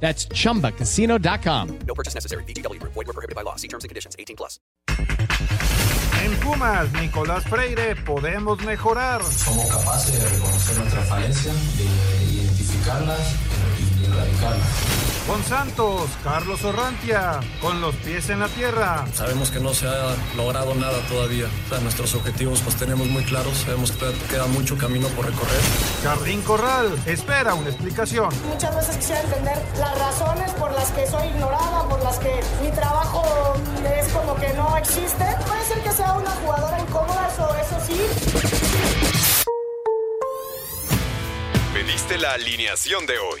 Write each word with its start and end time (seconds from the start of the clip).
That's 0.00 0.28
chumbacasino.com. 0.28 1.78
No 1.86 1.94
purchase 1.94 2.14
necessary. 2.14 2.44
BGW. 2.44 2.80
Void 2.82 2.94
were 2.94 3.12
prohibited 3.12 3.34
by 3.34 3.42
law. 3.42 3.56
See 3.56 3.68
terms 3.68 3.82
and 3.82 3.88
conditions. 3.88 4.14
18 4.18 4.36
plus. 4.36 4.60
En 6.22 6.34
Pumas, 6.40 6.90
Nicolás 6.94 7.44
Freire, 7.44 7.94
podemos 7.94 8.60
mejorar. 8.64 9.22
Somos 9.22 9.66
capaces 9.70 10.18
de 10.18 10.28
reconocer 10.28 10.78
nuestras 10.78 11.08
falencias, 11.08 11.54
de 11.78 11.84
identificarlas 12.34 13.20
erradicarlas. 14.16 15.06
Con 15.26 15.42
Santos, 15.42 16.08
Carlos 16.22 16.62
Orrantia, 16.62 17.40
con 17.60 17.80
los 17.80 17.96
pies 17.96 18.30
en 18.30 18.38
la 18.38 18.46
tierra. 18.46 19.04
Sabemos 19.12 19.50
que 19.50 19.58
no 19.58 19.74
se 19.74 19.88
ha 19.88 20.14
logrado 20.36 20.72
nada 20.76 21.00
todavía. 21.08 21.46
O 21.66 21.68
sea, 21.68 21.80
nuestros 21.80 22.14
objetivos 22.14 22.64
los 22.64 22.76
tenemos 22.76 23.08
muy 23.08 23.24
claros. 23.24 23.56
Sabemos 23.58 23.90
que 23.90 23.98
todavía 23.98 24.20
queda 24.28 24.46
mucho 24.46 24.78
camino 24.78 25.08
por 25.08 25.26
recorrer. 25.26 25.60
Jardín 26.04 26.42
Corral, 26.42 26.96
espera 27.06 27.54
una 27.54 27.70
explicación. 27.70 28.28
Muchas 28.48 28.76
veces 28.76 28.96
quisiera 28.98 29.20
entender 29.22 29.60
las 29.80 29.98
razones 29.98 30.52
por 30.52 30.72
las 30.72 30.92
que 30.92 31.04
soy 31.08 31.26
ignorada, 31.26 31.88
por 31.88 32.00
las 32.04 32.18
que 32.20 32.40
mi 32.62 32.70
trabajo 32.70 33.54
es 33.98 34.06
como 34.12 34.36
que 34.36 34.52
no 34.52 34.76
existe. 34.76 35.24
Puede 35.44 35.64
ser 35.64 35.82
que 35.82 35.90
sea 35.90 36.12
una 36.12 36.30
jugadora 36.30 36.80
incómoda, 36.80 37.28
eso, 37.32 37.52
eso 37.56 37.76
sí. 37.84 38.00
Pediste 41.74 42.16
la 42.16 42.34
alineación 42.34 43.06
de 43.06 43.18
hoy. 43.18 43.40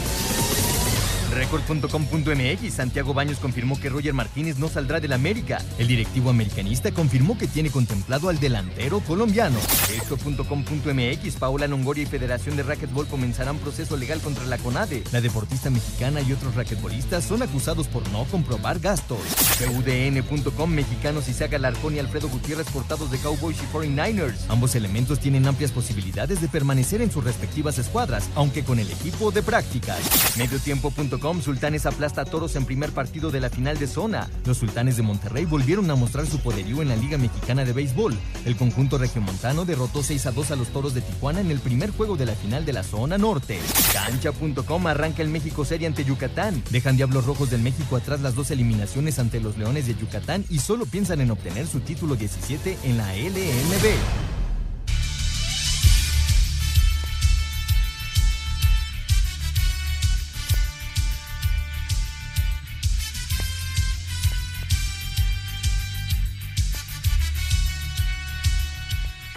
Record.com.mx 1.31 2.73
Santiago 2.73 3.13
Baños 3.13 3.39
confirmó 3.39 3.79
que 3.79 3.89
Roger 3.89 4.13
Martínez 4.13 4.57
no 4.57 4.67
saldrá 4.67 4.99
del 4.99 5.13
América. 5.13 5.63
El 5.77 5.87
directivo 5.87 6.29
americanista 6.29 6.91
confirmó 6.91 7.37
que 7.37 7.47
tiene 7.47 7.69
contemplado 7.69 8.27
al 8.27 8.39
delantero 8.39 8.99
colombiano. 8.99 9.57
Esto.com.mx 9.95 11.35
Paola 11.37 11.67
Longoria 11.67 12.03
y 12.03 12.07
Federación 12.07 12.57
de 12.57 12.63
Racquetball 12.63 13.07
comenzarán 13.07 13.57
proceso 13.59 13.95
legal 13.95 14.19
contra 14.19 14.45
la 14.45 14.57
CONADE. 14.57 15.03
La 15.13 15.21
deportista 15.21 15.69
mexicana 15.69 16.21
y 16.21 16.33
otros 16.33 16.55
raquetbolistas 16.55 17.23
son 17.23 17.41
acusados 17.41 17.87
por 17.87 18.07
no 18.09 18.25
comprobar 18.25 18.79
gastos. 18.79 19.19
UDN.com 19.61 20.69
Mexicanos 20.69 21.29
Isaac 21.29 21.53
Alarcón 21.53 21.95
y 21.95 21.99
Alfredo 21.99 22.27
Gutiérrez 22.27 22.67
cortados 22.71 23.09
de 23.09 23.17
Cowboys 23.19 23.57
y 23.57 23.73
49ers. 23.73 24.35
Ambos 24.49 24.75
elementos 24.75 25.19
tienen 25.19 25.47
amplias 25.47 25.71
posibilidades 25.71 26.41
de 26.41 26.49
permanecer 26.49 27.01
en 27.01 27.11
sus 27.11 27.23
respectivas 27.23 27.77
escuadras, 27.77 28.29
aunque 28.35 28.63
con 28.63 28.79
el 28.79 28.91
equipo 28.91 29.31
de 29.31 29.41
prácticas. 29.43 29.99
Mediotiempo.com 30.37 31.20
Sultanes 31.41 31.85
aplasta 31.85 32.21
a 32.21 32.25
Toros 32.25 32.55
en 32.55 32.65
primer 32.65 32.91
partido 32.91 33.29
de 33.29 33.39
la 33.39 33.49
final 33.49 33.77
de 33.77 33.85
zona. 33.85 34.27
Los 34.45 34.57
Sultanes 34.57 34.97
de 34.97 35.03
Monterrey 35.03 35.45
volvieron 35.45 35.89
a 35.91 35.95
mostrar 35.95 36.25
su 36.25 36.39
poderío 36.39 36.81
en 36.81 36.89
la 36.89 36.95
Liga 36.95 37.17
Mexicana 37.17 37.63
de 37.63 37.73
Béisbol. 37.73 38.17
El 38.45 38.55
conjunto 38.55 38.97
regiomontano 38.97 39.63
derrotó 39.63 40.01
6 40.01 40.25
a 40.25 40.31
2 40.31 40.51
a 40.51 40.55
los 40.55 40.69
Toros 40.69 40.93
de 40.95 41.01
Tijuana 41.01 41.39
en 41.39 41.51
el 41.51 41.59
primer 41.59 41.91
juego 41.91 42.17
de 42.17 42.25
la 42.25 42.33
final 42.33 42.65
de 42.65 42.73
la 42.73 42.83
zona 42.83 43.19
norte. 43.19 43.59
Cancha.com 43.93 44.87
arranca 44.87 45.21
el 45.21 45.29
México 45.29 45.63
Serie 45.63 45.87
ante 45.87 46.03
Yucatán. 46.03 46.63
Dejan 46.71 46.97
Diablos 46.97 47.25
Rojos 47.25 47.51
del 47.51 47.61
México 47.61 47.95
atrás 47.95 48.21
las 48.21 48.33
dos 48.33 48.49
eliminaciones 48.49 49.19
ante 49.19 49.39
los 49.39 49.57
Leones 49.57 49.85
de 49.87 49.95
Yucatán 49.95 50.43
y 50.49 50.57
solo 50.57 50.85
piensan 50.87 51.21
en 51.21 51.31
obtener 51.31 51.67
su 51.67 51.81
título 51.81 52.15
17 52.15 52.79
en 52.83 52.97
la 52.97 53.13
LMB. 53.13 54.40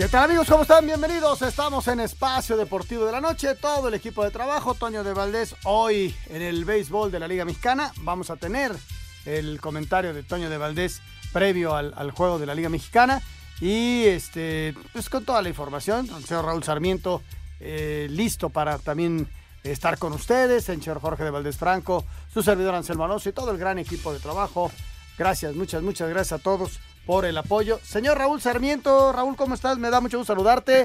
¿Qué 0.05 0.11
tal 0.11 0.25
amigos? 0.25 0.51
¿Cómo 0.51 0.65
están? 0.65 0.85
Bienvenidos. 0.85 1.41
Estamos 1.41 1.89
en 1.89 1.99
Espacio 1.99 2.59
Deportivo 2.59 3.07
de 3.07 3.13
la 3.13 3.23
Noche. 3.23 3.55
Todo 3.55 3.89
el 3.89 3.95
equipo 3.95 4.23
de 4.23 4.31
trabajo, 4.31 4.75
Toño 4.75 5.03
de 5.03 5.15
Valdés, 5.15 5.57
hoy 5.65 6.15
en 6.29 6.43
el 6.43 6.67
béisbol 6.67 7.11
de 7.11 7.19
la 7.19 7.27
Liga 7.27 7.47
Mexicana. 7.47 7.91
Vamos 8.03 8.29
a 8.29 8.37
tener 8.37 8.77
el 9.25 9.59
comentario 9.63 10.13
de 10.13 10.23
Toño 10.23 10.51
de 10.51 10.59
Valdés 10.59 11.01
previo 11.33 11.75
al, 11.75 12.11
juego 12.11 12.39
de 12.39 12.45
la 12.45 12.55
Liga 12.55 12.69
Mexicana. 12.69 13.23
Y 13.63 14.03
este, 14.05 14.75
pues 14.93 15.09
con 15.09 15.25
toda 15.25 15.41
la 15.41 15.49
información, 15.49 16.07
el 16.15 16.25
señor 16.27 16.45
Raúl 16.45 16.63
Sarmiento 16.63 17.23
eh, 17.59 18.07
listo 18.11 18.51
para 18.51 18.77
también 18.77 19.27
estar 19.63 19.97
con 19.97 20.13
ustedes, 20.13 20.69
el 20.69 20.83
señor 20.83 21.01
Jorge 21.01 21.25
de 21.25 21.31
Valdés 21.31 21.57
Franco, 21.57 22.05
su 22.31 22.43
servidor 22.43 22.75
Anselmo 22.75 23.07
Alonso 23.07 23.31
y 23.31 23.33
todo 23.33 23.53
el 23.53 23.57
gran 23.57 23.79
equipo 23.79 24.13
de 24.13 24.19
trabajo. 24.19 24.71
Gracias, 25.17 25.55
muchas, 25.55 25.83
muchas 25.83 26.11
gracias 26.11 26.39
a 26.39 26.43
todos 26.43 26.79
por 27.07 27.25
el 27.25 27.37
apoyo. 27.37 27.79
Señor 27.83 28.19
Raúl 28.19 28.41
Sarmiento, 28.41 29.13
Raúl, 29.13 29.37
¿cómo 29.37 29.55
estás? 29.55 29.79
Me 29.79 29.91
da 29.91 30.01
mucho 30.01 30.19
gusto 30.19 30.33
saludarte. 30.33 30.85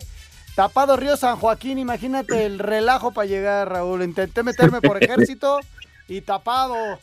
Tapado 0.56 0.97
Río 0.97 1.16
San 1.16 1.38
Joaquín, 1.38 1.78
imagínate 1.78 2.46
el 2.46 2.59
relajo 2.59 3.12
para 3.12 3.28
llegar, 3.28 3.69
Raúl. 3.69 4.03
Intenté 4.03 4.44
meterme 4.44 4.81
por 4.81 4.97
ejército 5.03 5.59
y 6.07 6.22
tapado. 6.22 7.00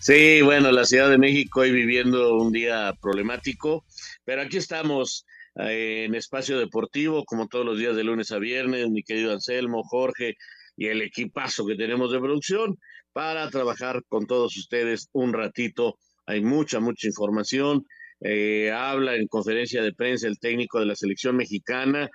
Sí, 0.00 0.40
bueno, 0.42 0.70
la 0.70 0.84
Ciudad 0.84 1.10
de 1.10 1.18
México 1.18 1.60
hoy 1.60 1.72
viviendo 1.72 2.36
un 2.36 2.52
día 2.52 2.94
problemático, 3.00 3.84
pero 4.24 4.42
aquí 4.42 4.56
estamos 4.56 5.26
eh, 5.56 6.04
en 6.06 6.14
espacio 6.14 6.58
deportivo, 6.58 7.24
como 7.24 7.48
todos 7.48 7.66
los 7.66 7.78
días 7.78 7.96
de 7.96 8.04
lunes 8.04 8.30
a 8.30 8.38
viernes, 8.38 8.88
mi 8.88 9.02
querido 9.02 9.32
Anselmo, 9.32 9.82
Jorge 9.82 10.36
y 10.76 10.86
el 10.86 11.02
equipazo 11.02 11.66
que 11.66 11.74
tenemos 11.74 12.12
de 12.12 12.20
producción 12.20 12.78
para 13.12 13.50
trabajar 13.50 14.02
con 14.08 14.26
todos 14.26 14.56
ustedes 14.56 15.08
un 15.12 15.32
ratito 15.32 15.98
hay 16.26 16.42
mucha, 16.42 16.80
mucha 16.80 17.06
información. 17.06 17.86
Eh, 18.20 18.70
habla 18.72 19.14
en 19.14 19.28
conferencia 19.28 19.82
de 19.82 19.92
prensa 19.92 20.26
el 20.26 20.38
técnico 20.38 20.80
de 20.80 20.86
la 20.86 20.96
selección 20.96 21.36
mexicana 21.36 22.08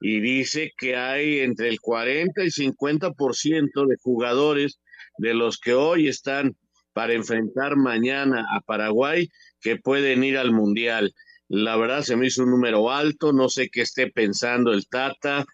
y 0.00 0.20
dice 0.20 0.72
que 0.76 0.96
hay 0.96 1.40
entre 1.40 1.68
el 1.68 1.80
40 1.80 2.44
y 2.44 2.50
50% 2.50 3.86
de 3.86 3.96
jugadores 4.02 4.78
de 5.18 5.34
los 5.34 5.58
que 5.58 5.74
hoy 5.74 6.08
están 6.08 6.56
para 6.92 7.14
enfrentar 7.14 7.76
mañana 7.76 8.46
a 8.54 8.60
Paraguay 8.60 9.28
que 9.60 9.76
pueden 9.76 10.24
ir 10.24 10.38
al 10.38 10.52
Mundial. 10.52 11.14
La 11.48 11.76
verdad 11.76 12.02
se 12.02 12.16
me 12.16 12.26
hizo 12.26 12.42
un 12.42 12.50
número 12.50 12.90
alto, 12.90 13.32
no 13.32 13.48
sé 13.48 13.68
qué 13.70 13.82
esté 13.82 14.10
pensando 14.10 14.72
el 14.72 14.86
Tata. 14.88 15.44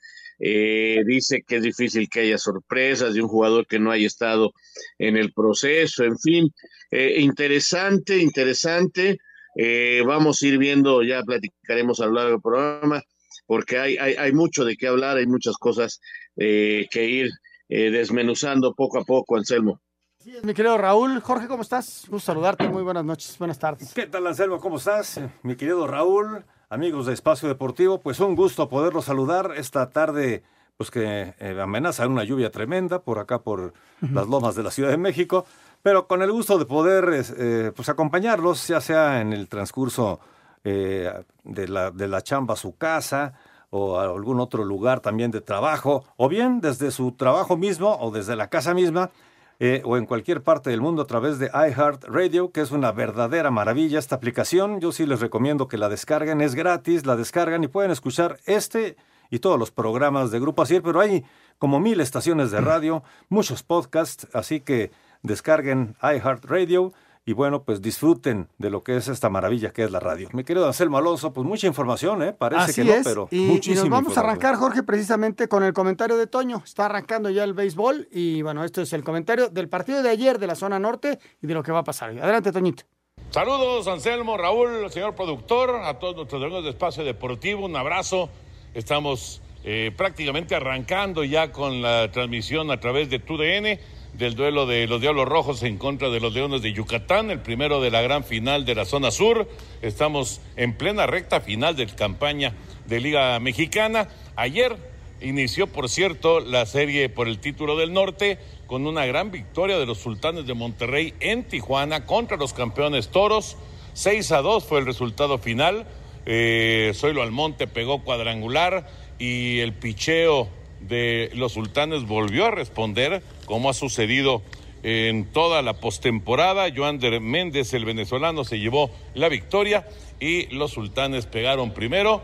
Eh, 0.44 1.04
dice 1.06 1.44
que 1.47 1.58
es 1.58 1.62
difícil 1.62 2.08
que 2.08 2.22
haya 2.22 2.36
sorpresas 2.36 3.14
de 3.14 3.22
un 3.22 3.28
jugador 3.28 3.65
que 3.65 3.78
no 3.78 3.92
haya 3.92 4.09
estado 4.09 4.50
en 4.98 5.16
el 5.16 5.33
proceso, 5.33 6.03
en 6.03 6.18
fin, 6.18 6.53
eh, 6.91 7.21
interesante, 7.21 8.18
interesante. 8.18 9.18
Eh, 9.54 10.03
vamos 10.04 10.42
a 10.42 10.47
ir 10.48 10.59
viendo, 10.59 11.04
ya 11.04 11.22
platicaremos 11.22 12.00
a 12.00 12.06
lo 12.06 12.15
largo 12.15 12.30
del 12.33 12.41
programa, 12.41 13.03
porque 13.47 13.78
hay, 13.78 13.97
hay, 13.98 14.15
hay 14.15 14.33
mucho 14.33 14.65
de 14.65 14.77
qué 14.77 14.89
hablar, 14.89 15.16
hay 15.16 15.27
muchas 15.27 15.56
cosas 15.59 16.00
que 16.36 16.89
ir 16.92 17.30
desmenuzando 17.68 18.74
poco 18.74 18.98
a 18.98 19.04
poco, 19.04 19.36
Anselmo. 19.36 19.80
Sí, 20.18 20.34
mi 20.42 20.54
querido 20.54 20.77
Raúl, 20.77 21.21
Jorge, 21.21 21.47
¿cómo 21.47 21.62
estás? 21.62 22.06
Gusto 22.09 22.33
saludarte, 22.33 22.68
muy 22.68 22.83
buenas 22.83 23.04
noches, 23.04 23.39
buenas 23.39 23.59
tardes. 23.59 23.92
¿Qué 23.94 24.06
tal, 24.06 24.27
Anselmo? 24.27 24.60
¿Cómo 24.60 24.78
estás? 24.78 25.21
Mi 25.42 25.56
querido 25.56 25.86
Raúl, 25.86 26.44
amigos 26.72 27.04
de 27.04 27.13
Espacio 27.13 27.48
Deportivo, 27.48 28.01
pues 28.01 28.19
un 28.19 28.34
gusto 28.34 28.66
poderlos 28.71 29.04
saludar 29.04 29.53
esta 29.57 29.91
tarde, 29.91 30.42
pues 30.78 30.91
que 30.91 31.34
eh, 31.39 31.60
amenaza 31.60 32.09
una 32.09 32.24
lluvia 32.24 32.51
tremenda 32.51 33.01
por 33.03 33.19
acá, 33.19 33.42
por 33.42 33.74
las 34.01 34.27
lomas 34.27 34.54
de 34.54 34.63
la 34.63 34.71
Ciudad 34.71 34.89
de 34.89 34.97
México, 34.97 35.45
pero 35.83 36.09
con 36.09 36.22
el 36.22 36.33
gusto 36.33 36.57
de 36.57 36.65
poder 36.65 37.24
eh, 37.36 37.72
pues 37.77 37.91
acompañarlos, 37.91 38.66
ya 38.69 38.80
sea 38.80 39.21
en 39.21 39.34
el 39.34 39.48
transcurso 39.48 40.19
eh, 40.65 41.13
de, 41.45 41.69
la, 41.69 41.91
de 41.91 42.09
la 42.09 42.22
chamba 42.22 42.54
a 42.54 42.57
su 42.57 42.75
casa, 42.75 43.34
o 43.68 43.98
a 43.98 44.04
algún 44.04 44.41
otro 44.41 44.65
lugar 44.65 45.01
también 45.01 45.30
de 45.30 45.42
trabajo, 45.42 46.04
o 46.16 46.30
bien 46.30 46.63
desde 46.63 46.91
su 46.91 47.13
trabajo 47.13 47.59
mismo 47.59 47.98
o 48.01 48.10
desde 48.10 48.34
la 48.34 48.48
casa 48.48 48.72
misma, 48.72 49.10
eh, 49.59 49.83
o 49.84 49.97
en 49.97 50.07
cualquier 50.07 50.43
parte 50.43 50.71
del 50.71 50.81
mundo 50.81 51.03
a 51.03 51.07
través 51.07 51.39
de 51.39 51.47
iHeartRadio, 51.47 52.51
que 52.51 52.60
es 52.60 52.71
una 52.71 52.93
verdadera 52.93 53.51
maravilla 53.51 53.99
esta 53.99 54.16
aplicación. 54.16 54.81
Yo 54.81 54.93
sí 54.93 55.07
les 55.07 55.21
recomiendo 55.21 55.69
que 55.69 55.78
la 55.78 55.89
descarguen, 55.89 56.41
es 56.41 56.54
gratis, 56.54 57.07
la 57.07 57.16
descargan 57.16 57.63
y 57.65 57.69
pueden 57.69 57.91
escuchar 57.91 58.39
este 58.47 58.97
y 59.31 59.39
todos 59.39 59.59
los 59.59 59.71
programas 59.71 60.31
de 60.31 60.41
Grupo 60.41 60.63
Asir, 60.63 60.83
pero 60.83 61.01
hay 61.01 61.25
como 61.59 61.81
mil 61.81 62.01
estaciones 62.01 62.51
de 62.51 62.60
radio, 62.60 63.03
muchos 63.31 63.63
podcasts, 63.63 64.28
así 64.34 64.60
que 64.60 64.91
descarguen 65.22 65.97
iHeartRadio 66.03 66.93
y 67.24 67.34
bueno, 67.34 67.63
pues 67.63 67.80
disfruten 67.80 68.48
de 68.59 68.71
lo 68.71 68.83
que 68.83 68.97
es 68.97 69.09
esta 69.09 69.28
maravilla 69.30 69.72
que 69.72 69.84
es 69.84 69.91
la 69.91 70.01
radio. 70.01 70.28
Mi 70.33 70.42
querido 70.42 70.66
Anselmo 70.66 70.98
Alonso, 70.98 71.33
pues 71.33 71.47
mucha 71.47 71.66
información, 71.66 72.22
¿eh? 72.22 72.33
Parece 72.33 72.63
Así 72.63 72.83
que 72.83 72.89
no, 72.89 72.95
es. 72.95 73.04
pero 73.04 73.28
y, 73.30 73.36
y 73.36 73.47
muchísimo. 73.47 73.83
nos 73.83 73.91
vamos 73.91 74.16
a 74.16 74.21
arrancar, 74.21 74.57
Jorge, 74.57 74.83
precisamente 74.83 75.47
con 75.48 75.63
el 75.63 75.72
comentario 75.72 76.16
de 76.16 76.27
Toño. 76.27 76.63
Está 76.65 76.86
arrancando 76.86 77.30
ya 77.30 77.45
el 77.45 77.54
béisbol 77.54 78.09
y 78.10 78.42
bueno, 78.42 78.65
esto 78.65 78.83
es 78.83 78.92
el 78.92 79.04
comentario 79.04 79.48
del 79.48 79.69
partido 79.69 80.03
de 80.03 80.10
ayer 80.10 80.39
de 80.39 80.47
la 80.48 80.54
zona 80.57 80.78
norte 80.78 81.19
y 81.41 81.47
de 81.47 81.54
lo 81.54 81.63
que 81.63 81.71
va 81.71 81.80
a 81.80 81.84
pasar. 81.84 82.10
Adelante, 82.10 82.51
Toñito. 82.51 82.84
Saludos, 83.30 83.86
Anselmo, 83.89 84.36
Raúl, 84.36 84.91
señor 84.91 85.15
productor, 85.15 85.77
a 85.84 85.98
todos 85.98 86.16
nuestros 86.16 86.42
amigos 86.42 86.65
de 86.65 86.71
Espacio 86.71 87.04
Deportivo, 87.04 87.65
un 87.65 87.77
abrazo. 87.77 88.28
Estamos 88.75 89.41
eh, 89.65 89.91
prácticamente 89.97 90.54
arrancando 90.54 91.25
ya 91.25 91.53
con 91.53 91.80
la 91.83 92.10
transmisión 92.10 92.71
a 92.71 92.80
través 92.80 93.09
de 93.09 93.21
TUDN 93.21 93.78
del 94.12 94.34
duelo 94.34 94.66
de 94.66 94.86
los 94.86 95.00
Diablos 95.00 95.26
Rojos 95.26 95.62
en 95.62 95.78
contra 95.78 96.10
de 96.10 96.20
los 96.20 96.34
Leones 96.34 96.62
de 96.62 96.72
Yucatán, 96.72 97.30
el 97.30 97.41
primero 97.41 97.80
de 97.80 97.91
la 97.91 98.03
gran 98.03 98.24
final 98.24 98.64
de 98.64 98.74
la 98.74 98.84
zona 98.84 99.10
sur. 99.10 99.48
Estamos 99.80 100.41
en 100.56 100.74
plena 100.74 101.06
recta 101.06 101.41
final 101.41 101.76
de 101.76 101.86
campaña 101.86 102.53
de 102.86 103.00
Liga 103.00 103.38
Mexicana. 103.41 104.09
Ayer 104.36 104.76
inició, 105.20 105.66
por 105.66 105.88
cierto, 105.88 106.41
la 106.41 106.66
serie 106.66 107.09
por 107.09 107.26
el 107.26 107.38
título 107.38 107.76
del 107.76 107.92
norte 107.92 108.38
con 108.66 108.86
una 108.86 109.06
gran 109.06 109.30
victoria 109.30 109.78
de 109.78 109.86
los 109.86 109.98
Sultanes 109.98 110.47
de 110.47 110.54
Monterrey 110.54 111.15
en 111.20 111.44
Tijuana 111.44 112.04
contra 112.04 112.36
los 112.36 112.53
campeones 112.53 113.08
Toros. 113.08 113.56
6 113.94 114.32
a 114.32 114.42
2 114.42 114.65
fue 114.65 114.80
el 114.80 114.86
resultado 114.86 115.38
final. 115.38 115.86
Eh, 116.26 116.92
Zoilo 116.94 117.22
Almonte 117.22 117.66
pegó 117.66 118.03
cuadrangular 118.03 118.88
y 119.18 119.60
el 119.60 119.72
picheo 119.72 120.48
de 120.82 121.30
los 121.34 121.52
sultanes 121.52 122.06
volvió 122.06 122.46
a 122.46 122.50
responder, 122.50 123.22
como 123.46 123.70
ha 123.70 123.74
sucedido 123.74 124.42
en 124.82 125.26
toda 125.26 125.62
la 125.62 125.74
postemporada. 125.74 126.68
Joander 126.74 127.20
Méndez, 127.20 127.72
el 127.74 127.84
venezolano, 127.84 128.44
se 128.44 128.58
llevó 128.58 128.90
la 129.14 129.28
victoria 129.28 129.86
y 130.20 130.46
los 130.54 130.72
sultanes 130.72 131.26
pegaron 131.26 131.72
primero, 131.72 132.22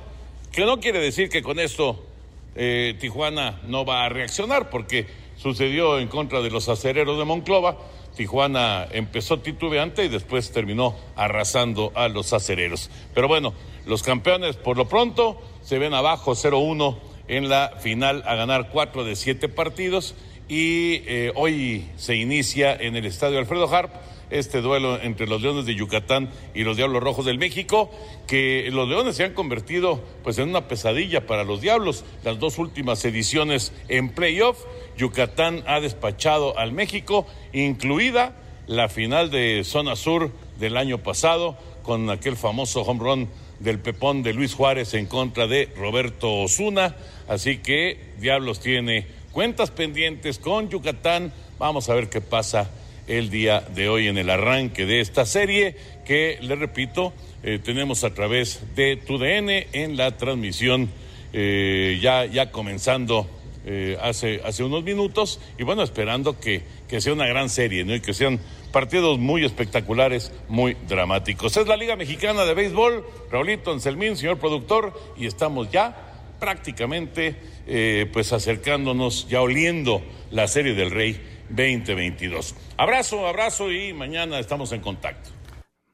que 0.52 0.64
no 0.64 0.80
quiere 0.80 1.00
decir 1.00 1.28
que 1.28 1.42
con 1.42 1.58
esto 1.58 2.04
eh, 2.54 2.94
Tijuana 3.00 3.60
no 3.66 3.84
va 3.84 4.04
a 4.04 4.08
reaccionar, 4.08 4.70
porque 4.70 5.06
sucedió 5.36 5.98
en 5.98 6.08
contra 6.08 6.40
de 6.40 6.50
los 6.50 6.68
acereros 6.68 7.18
de 7.18 7.24
Monclova. 7.24 7.78
Tijuana 8.16 8.88
empezó 8.90 9.38
titubeante 9.38 10.04
y 10.04 10.08
después 10.08 10.50
terminó 10.50 10.96
arrasando 11.14 11.92
a 11.94 12.08
los 12.08 12.32
acereros. 12.32 12.90
Pero 13.14 13.28
bueno, 13.28 13.54
los 13.86 14.02
campeones 14.02 14.56
por 14.56 14.76
lo 14.76 14.88
pronto 14.88 15.40
se 15.62 15.78
ven 15.78 15.94
abajo 15.94 16.32
0-1 16.32 16.96
en 17.28 17.48
la 17.48 17.74
final 17.80 18.22
a 18.26 18.34
ganar 18.34 18.70
cuatro 18.70 19.04
de 19.04 19.16
siete 19.16 19.48
partidos 19.48 20.14
y 20.48 21.02
eh, 21.06 21.32
hoy 21.34 21.86
se 21.96 22.16
inicia 22.16 22.74
en 22.74 22.96
el 22.96 23.04
estadio 23.04 23.38
Alfredo 23.38 23.72
Harp 23.72 23.92
este 24.30 24.60
duelo 24.60 25.00
entre 25.00 25.26
los 25.26 25.40
Leones 25.40 25.66
de 25.66 25.74
Yucatán 25.74 26.28
y 26.54 26.62
los 26.62 26.76
Diablos 26.76 27.02
Rojos 27.02 27.24
del 27.24 27.38
México, 27.38 27.90
que 28.26 28.68
los 28.72 28.88
Leones 28.88 29.16
se 29.16 29.24
han 29.24 29.34
convertido 29.34 30.02
pues 30.22 30.38
en 30.38 30.50
una 30.50 30.68
pesadilla 30.68 31.26
para 31.26 31.44
los 31.44 31.60
Diablos. 31.60 32.04
Las 32.24 32.38
dos 32.38 32.58
últimas 32.58 33.04
ediciones 33.04 33.72
en 33.88 34.10
playoff, 34.10 34.58
Yucatán 34.96 35.62
ha 35.66 35.80
despachado 35.80 36.58
al 36.58 36.72
México, 36.72 37.26
incluida 37.52 38.34
la 38.66 38.88
final 38.88 39.30
de 39.30 39.62
zona 39.64 39.96
sur 39.96 40.30
del 40.58 40.76
año 40.76 40.98
pasado 40.98 41.56
con 41.82 42.10
aquel 42.10 42.36
famoso 42.36 42.82
home 42.82 43.00
run 43.00 43.28
del 43.60 43.78
pepón 43.78 44.22
de 44.22 44.34
Luis 44.34 44.54
Juárez 44.54 44.94
en 44.94 45.06
contra 45.06 45.46
de 45.46 45.72
Roberto 45.76 46.32
Osuna. 46.34 46.94
Así 47.28 47.58
que 47.58 47.98
Diablos 48.18 48.60
tiene 48.60 49.06
cuentas 49.32 49.70
pendientes 49.70 50.38
con 50.38 50.70
Yucatán. 50.70 51.32
Vamos 51.58 51.88
a 51.88 51.94
ver 51.94 52.08
qué 52.08 52.20
pasa 52.20 52.70
el 53.06 53.30
día 53.30 53.60
de 53.60 53.88
hoy 53.88 54.08
en 54.08 54.18
el 54.18 54.30
arranque 54.30 54.86
de 54.86 55.00
esta 55.00 55.26
serie 55.26 55.76
que, 56.04 56.38
le 56.40 56.56
repito, 56.56 57.12
eh, 57.42 57.58
tenemos 57.62 58.04
a 58.04 58.14
través 58.14 58.62
de 58.74 58.96
TUDN 58.96 59.50
en 59.72 59.96
la 59.96 60.16
transmisión 60.16 60.90
eh, 61.32 61.98
ya, 62.00 62.24
ya 62.24 62.50
comenzando 62.50 63.28
eh, 63.66 63.98
hace, 64.00 64.40
hace 64.44 64.64
unos 64.64 64.82
minutos 64.82 65.40
y 65.58 65.62
bueno, 65.62 65.82
esperando 65.82 66.40
que, 66.40 66.62
que 66.88 67.02
sea 67.02 67.12
una 67.12 67.26
gran 67.26 67.50
serie 67.50 67.84
¿no? 67.84 67.94
y 67.94 68.00
que 68.00 68.14
sean 68.14 68.40
partidos 68.72 69.18
muy 69.18 69.44
espectaculares, 69.44 70.32
muy 70.48 70.76
dramáticos. 70.88 71.56
Es 71.56 71.66
la 71.66 71.76
Liga 71.76 71.96
Mexicana 71.96 72.44
de 72.44 72.54
Béisbol, 72.54 73.04
Raulito 73.30 73.72
Anselmín, 73.72 74.16
señor 74.16 74.38
productor, 74.38 74.98
y 75.16 75.26
estamos 75.26 75.70
ya 75.70 76.07
prácticamente 76.38 77.36
pues 78.12 78.32
acercándonos, 78.32 79.28
ya 79.28 79.42
oliendo 79.42 80.02
la 80.30 80.48
serie 80.48 80.74
del 80.74 80.90
Rey 80.90 81.20
2022. 81.50 82.54
Abrazo, 82.76 83.26
abrazo 83.26 83.70
y 83.72 83.92
mañana 83.92 84.38
estamos 84.38 84.72
en 84.72 84.80
contacto. 84.80 85.30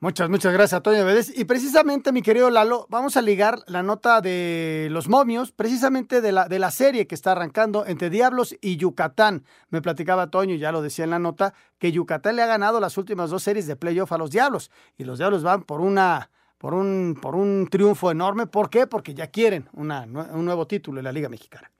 Muchas, 0.05 0.29
muchas 0.29 0.52
gracias, 0.52 0.76
Antonio 0.76 1.02
Vélez. 1.06 1.32
Y 1.35 1.46
precisamente, 1.46 2.12
mi 2.12 2.20
querido 2.20 2.50
Lalo, 2.50 2.87
vamos 2.91 3.17
a 3.17 3.23
ligar 3.23 3.61
la 3.69 3.82
nota 3.82 4.20
de 4.20 4.88
los 4.91 5.08
momios, 5.08 5.50
precisamente 5.50 6.20
de 6.20 6.31
la, 6.31 6.47
de 6.47 6.58
la 6.58 6.70
serie 6.70 7.06
que 7.06 7.14
está 7.14 7.32
arrancando 7.32 7.87
entre 7.87 8.11
Diablos 8.11 8.55
y 8.61 8.76
Yucatán. 8.76 9.47
Me 9.70 9.81
platicaba 9.81 10.31
Toño, 10.31 10.56
ya 10.56 10.73
lo 10.73 10.82
decía 10.82 11.05
en 11.05 11.11
la 11.11 11.19
nota, 11.19 11.55
que 11.79 11.90
Yucatán 11.90 12.37
le 12.37 12.43
ha 12.43 12.47
ganado 12.47 12.81
las 12.81 12.99
últimas 12.99 13.31
dos 13.31 13.44
series 13.44 13.67
de 13.67 13.76
playoff 13.76 14.12
a 14.12 14.19
los 14.19 14.31
Diablos. 14.31 14.70
Y 14.99 15.05
los 15.05 15.17
Diablos 15.17 15.43
van 15.43 15.62
por 15.62 15.81
una 15.81 16.29
por 16.64 16.72
un, 16.72 17.19
por 17.20 17.34
un 17.34 17.69
triunfo 17.70 18.11
enorme. 18.11 18.46
¿Por 18.46 18.70
qué? 18.70 18.87
Porque 18.87 19.12
ya 19.12 19.26
quieren 19.26 19.69
una, 19.75 20.05
un 20.05 20.46
nuevo 20.46 20.66
título 20.66 20.99
en 20.99 21.05
la 21.05 21.12
Liga 21.12 21.28
Mexicana. 21.28 21.70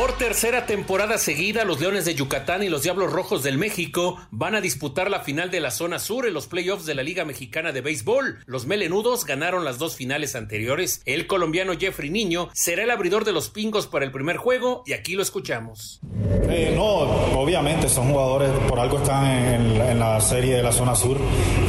Por 0.00 0.16
tercera 0.16 0.64
temporada 0.64 1.18
seguida, 1.18 1.66
los 1.66 1.78
Leones 1.78 2.06
de 2.06 2.14
Yucatán 2.14 2.62
y 2.62 2.70
los 2.70 2.84
Diablos 2.84 3.12
Rojos 3.12 3.42
del 3.42 3.58
México 3.58 4.16
van 4.30 4.54
a 4.54 4.62
disputar 4.62 5.10
la 5.10 5.20
final 5.20 5.50
de 5.50 5.60
la 5.60 5.70
zona 5.70 5.98
sur 5.98 6.26
en 6.26 6.32
los 6.32 6.46
playoffs 6.46 6.86
de 6.86 6.94
la 6.94 7.02
Liga 7.02 7.26
Mexicana 7.26 7.70
de 7.72 7.82
Béisbol. 7.82 8.38
Los 8.46 8.64
melenudos 8.64 9.26
ganaron 9.26 9.62
las 9.62 9.76
dos 9.76 9.96
finales 9.96 10.36
anteriores. 10.36 11.02
El 11.04 11.26
colombiano 11.26 11.74
Jeffrey 11.78 12.08
Niño 12.08 12.48
será 12.54 12.84
el 12.84 12.90
abridor 12.90 13.26
de 13.26 13.32
los 13.32 13.50
pingos 13.50 13.88
para 13.88 14.06
el 14.06 14.10
primer 14.10 14.38
juego 14.38 14.84
y 14.86 14.94
aquí 14.94 15.16
lo 15.16 15.22
escuchamos. 15.22 16.00
Eh, 16.48 16.72
no, 16.74 16.84
obviamente 17.38 17.86
son 17.90 18.10
jugadores, 18.10 18.50
por 18.68 18.80
algo 18.80 18.98
están 19.00 19.26
en, 19.26 19.80
en, 19.82 19.98
la 19.98 20.18
serie 20.22 20.56
de 20.56 20.62
la 20.62 20.72
zona 20.72 20.94
sur 20.94 21.18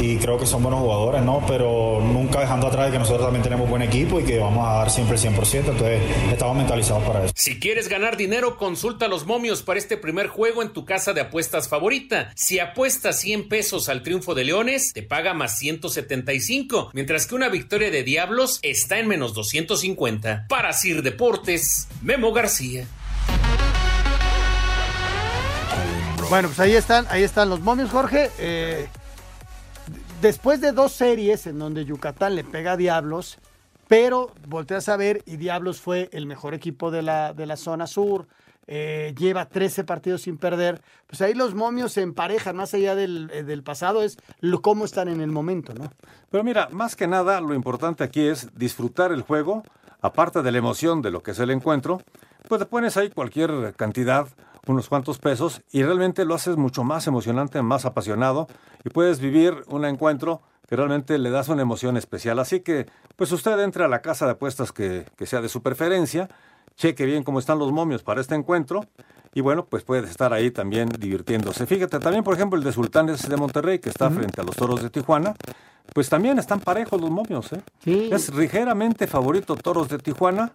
y 0.00 0.16
creo 0.16 0.38
que 0.38 0.46
son 0.46 0.62
buenos 0.62 0.80
jugadores, 0.80 1.22
¿no? 1.22 1.44
Pero 1.46 2.00
nunca 2.00 2.40
dejando 2.40 2.68
atrás 2.68 2.86
de 2.86 2.92
que 2.92 2.98
nosotros 2.98 3.26
también 3.26 3.42
tenemos 3.42 3.68
buen 3.68 3.82
equipo 3.82 4.18
y 4.18 4.24
que 4.24 4.38
vamos 4.38 4.66
a 4.66 4.72
dar 4.78 4.90
siempre 4.90 5.16
el 5.16 5.22
100%, 5.22 5.54
entonces 5.54 6.00
estamos 6.32 6.56
mentalizados 6.56 7.04
para 7.04 7.24
eso. 7.24 7.34
Si 7.36 7.60
quieres 7.60 7.88
ganar 7.88 8.16
dinero, 8.22 8.56
consulta 8.56 9.08
los 9.08 9.26
momios 9.26 9.62
para 9.62 9.80
este 9.80 9.96
primer 9.96 10.28
juego 10.28 10.62
en 10.62 10.72
tu 10.72 10.84
casa 10.84 11.12
de 11.12 11.22
apuestas 11.22 11.68
favorita. 11.68 12.30
Si 12.36 12.60
apuestas 12.60 13.18
100 13.20 13.48
pesos 13.48 13.88
al 13.88 14.04
triunfo 14.04 14.36
de 14.36 14.44
Leones, 14.44 14.92
te 14.92 15.02
paga 15.02 15.34
más 15.34 15.58
175, 15.58 16.90
mientras 16.92 17.26
que 17.26 17.34
una 17.34 17.48
victoria 17.48 17.90
de 17.90 18.04
Diablos 18.04 18.60
está 18.62 19.00
en 19.00 19.08
menos 19.08 19.34
250. 19.34 20.46
Para 20.48 20.72
Sir 20.72 21.02
Deportes, 21.02 21.88
Memo 22.00 22.32
García. 22.32 22.86
Bueno, 26.30 26.48
pues 26.48 26.60
ahí 26.60 26.76
están, 26.76 27.04
ahí 27.10 27.24
están 27.24 27.50
los 27.50 27.58
momios, 27.58 27.90
Jorge. 27.90 28.30
Eh, 28.38 28.86
después 30.20 30.60
de 30.60 30.70
dos 30.70 30.92
series 30.92 31.48
en 31.48 31.58
donde 31.58 31.84
Yucatán 31.84 32.36
le 32.36 32.44
pega 32.44 32.72
a 32.72 32.76
Diablos, 32.76 33.38
pero 33.92 34.30
volteas 34.48 34.88
a 34.88 34.96
ver 34.96 35.22
y 35.26 35.36
Diablos 35.36 35.82
fue 35.82 36.08
el 36.14 36.24
mejor 36.24 36.54
equipo 36.54 36.90
de 36.90 37.02
la, 37.02 37.34
de 37.34 37.44
la 37.44 37.58
zona 37.58 37.86
sur, 37.86 38.26
eh, 38.66 39.14
lleva 39.18 39.44
13 39.50 39.84
partidos 39.84 40.22
sin 40.22 40.38
perder, 40.38 40.80
pues 41.06 41.20
ahí 41.20 41.34
los 41.34 41.54
momios 41.54 41.92
se 41.92 42.00
emparejan, 42.00 42.56
más 42.56 42.72
allá 42.72 42.94
del, 42.94 43.30
eh, 43.34 43.42
del 43.42 43.62
pasado, 43.62 44.02
es 44.02 44.16
lo, 44.40 44.62
cómo 44.62 44.86
están 44.86 45.08
en 45.08 45.20
el 45.20 45.30
momento, 45.30 45.74
¿no? 45.74 45.92
Pero 46.30 46.42
mira, 46.42 46.70
más 46.72 46.96
que 46.96 47.06
nada, 47.06 47.38
lo 47.42 47.52
importante 47.52 48.02
aquí 48.02 48.22
es 48.26 48.48
disfrutar 48.56 49.12
el 49.12 49.20
juego, 49.20 49.62
aparte 50.00 50.40
de 50.40 50.50
la 50.50 50.56
emoción 50.56 51.02
de 51.02 51.10
lo 51.10 51.22
que 51.22 51.32
es 51.32 51.38
el 51.38 51.50
encuentro, 51.50 52.00
pues 52.48 52.60
te 52.60 52.64
pones 52.64 52.96
ahí 52.96 53.10
cualquier 53.10 53.74
cantidad, 53.76 54.26
unos 54.66 54.88
cuantos 54.88 55.18
pesos, 55.18 55.60
y 55.70 55.82
realmente 55.82 56.24
lo 56.24 56.34
haces 56.34 56.56
mucho 56.56 56.82
más 56.82 57.06
emocionante, 57.06 57.60
más 57.60 57.84
apasionado, 57.84 58.48
y 58.86 58.88
puedes 58.88 59.20
vivir 59.20 59.64
un 59.66 59.84
encuentro 59.84 60.40
que 60.68 60.76
realmente 60.76 61.18
le 61.18 61.30
das 61.30 61.48
una 61.48 61.62
emoción 61.62 61.96
especial. 61.96 62.38
Así 62.38 62.60
que, 62.60 62.86
pues 63.16 63.32
usted 63.32 63.58
entre 63.60 63.84
a 63.84 63.88
la 63.88 64.02
casa 64.02 64.26
de 64.26 64.32
apuestas 64.32 64.72
que, 64.72 65.06
que 65.16 65.26
sea 65.26 65.40
de 65.40 65.48
su 65.48 65.62
preferencia, 65.62 66.28
cheque 66.76 67.04
bien 67.04 67.22
cómo 67.22 67.38
están 67.38 67.58
los 67.58 67.72
momios 67.72 68.02
para 68.02 68.20
este 68.20 68.34
encuentro 68.34 68.86
y 69.34 69.40
bueno, 69.40 69.64
pues 69.64 69.82
puede 69.82 70.06
estar 70.08 70.32
ahí 70.32 70.50
también 70.50 70.88
divirtiéndose. 70.88 71.66
Fíjate, 71.66 71.98
también 71.98 72.24
por 72.24 72.34
ejemplo 72.34 72.58
el 72.58 72.64
de 72.64 72.72
Sultanes 72.72 73.28
de 73.28 73.36
Monterrey, 73.36 73.78
que 73.78 73.88
está 73.88 74.10
frente 74.10 74.40
a 74.40 74.44
los 74.44 74.56
Toros 74.56 74.82
de 74.82 74.90
Tijuana, 74.90 75.34
pues 75.94 76.08
también 76.08 76.38
están 76.38 76.60
parejos 76.60 77.00
los 77.00 77.10
momios, 77.10 77.52
¿eh? 77.52 77.62
Es 78.12 78.34
ligeramente 78.34 79.06
favorito 79.06 79.56
Toros 79.56 79.88
de 79.88 79.98
Tijuana, 79.98 80.52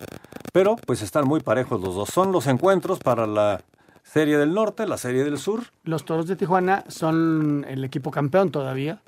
pero 0.53 0.75
pues 0.75 1.01
están 1.01 1.27
muy 1.27 1.41
parejos 1.41 1.81
los 1.81 1.95
dos. 1.95 2.09
Son 2.09 2.31
los 2.31 2.47
encuentros 2.47 2.99
para 2.99 3.25
la 3.25 3.61
Serie 4.03 4.37
del 4.37 4.53
Norte, 4.53 4.87
la 4.87 4.97
Serie 4.97 5.23
del 5.23 5.37
Sur. 5.37 5.63
Los 5.83 6.05
Toros 6.05 6.27
de 6.27 6.35
Tijuana 6.35 6.83
son 6.87 7.65
el 7.67 7.83
equipo 7.83 8.11
campeón 8.11 8.51
todavía. 8.51 9.01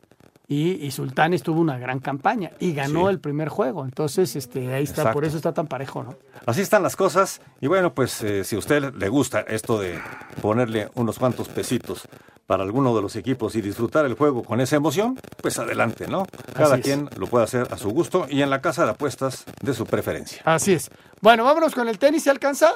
Y, 0.52 0.72
y 0.84 0.90
Sultanes 0.90 1.44
tuvo 1.44 1.62
una 1.62 1.78
gran 1.78 2.00
campaña 2.00 2.50
y 2.60 2.74
ganó 2.74 3.04
Sí. 3.06 3.12
el 3.12 3.20
primer 3.20 3.50
juego. 3.50 3.86
Entonces, 3.86 4.36
este, 4.36 4.74
ahí 4.74 4.84
está, 4.84 5.14
por 5.14 5.24
eso 5.24 5.38
está 5.38 5.54
tan 5.54 5.68
parejo, 5.68 6.04
¿no? 6.04 6.16
Así 6.48 6.62
están 6.62 6.82
las 6.82 6.96
cosas. 6.96 7.40
Y 7.62 7.68
bueno, 7.68 7.94
pues 7.94 8.22
eh, 8.24 8.44
si 8.44 8.56
a 8.56 8.60
usted 8.60 8.96
le 8.96 9.10
gusta 9.10 9.42
esto 9.42 9.80
de 9.80 10.00
ponerle 10.42 10.90
unos 10.96 11.20
cuantos 11.20 11.48
pesitos 11.50 12.08
para 12.48 12.64
alguno 12.64 12.96
de 12.96 13.02
los 13.04 13.16
equipos 13.16 13.56
y 13.56 13.62
disfrutar 13.62 14.06
el 14.08 14.16
juego 14.16 14.42
con 14.44 14.60
esa 14.60 14.76
emoción, 14.76 15.20
pues 15.40 15.60
adelante, 15.60 16.08
¿no? 16.08 16.26
Cada 16.56 16.74
Así 16.76 16.82
es. 16.82 16.86
quien 16.88 17.10
lo 17.20 17.28
puede 17.28 17.44
hacer 17.44 17.68
a 17.70 17.78
su 17.78 17.92
gusto 17.92 18.26
y 18.28 18.42
en 18.42 18.50
la 18.50 18.60
casa 18.60 18.86
de 18.86 18.90
apuestas 18.90 19.46
de 19.62 19.76
su 19.76 19.86
preferencia. 19.86 20.42
Así 20.46 20.74
es. 20.74 20.90
Bueno, 21.22 21.44
vámonos 21.44 21.76
con 21.76 21.88
el 21.88 22.00
tenis, 22.00 22.24
¿se 22.24 22.32
alcanza? 22.32 22.72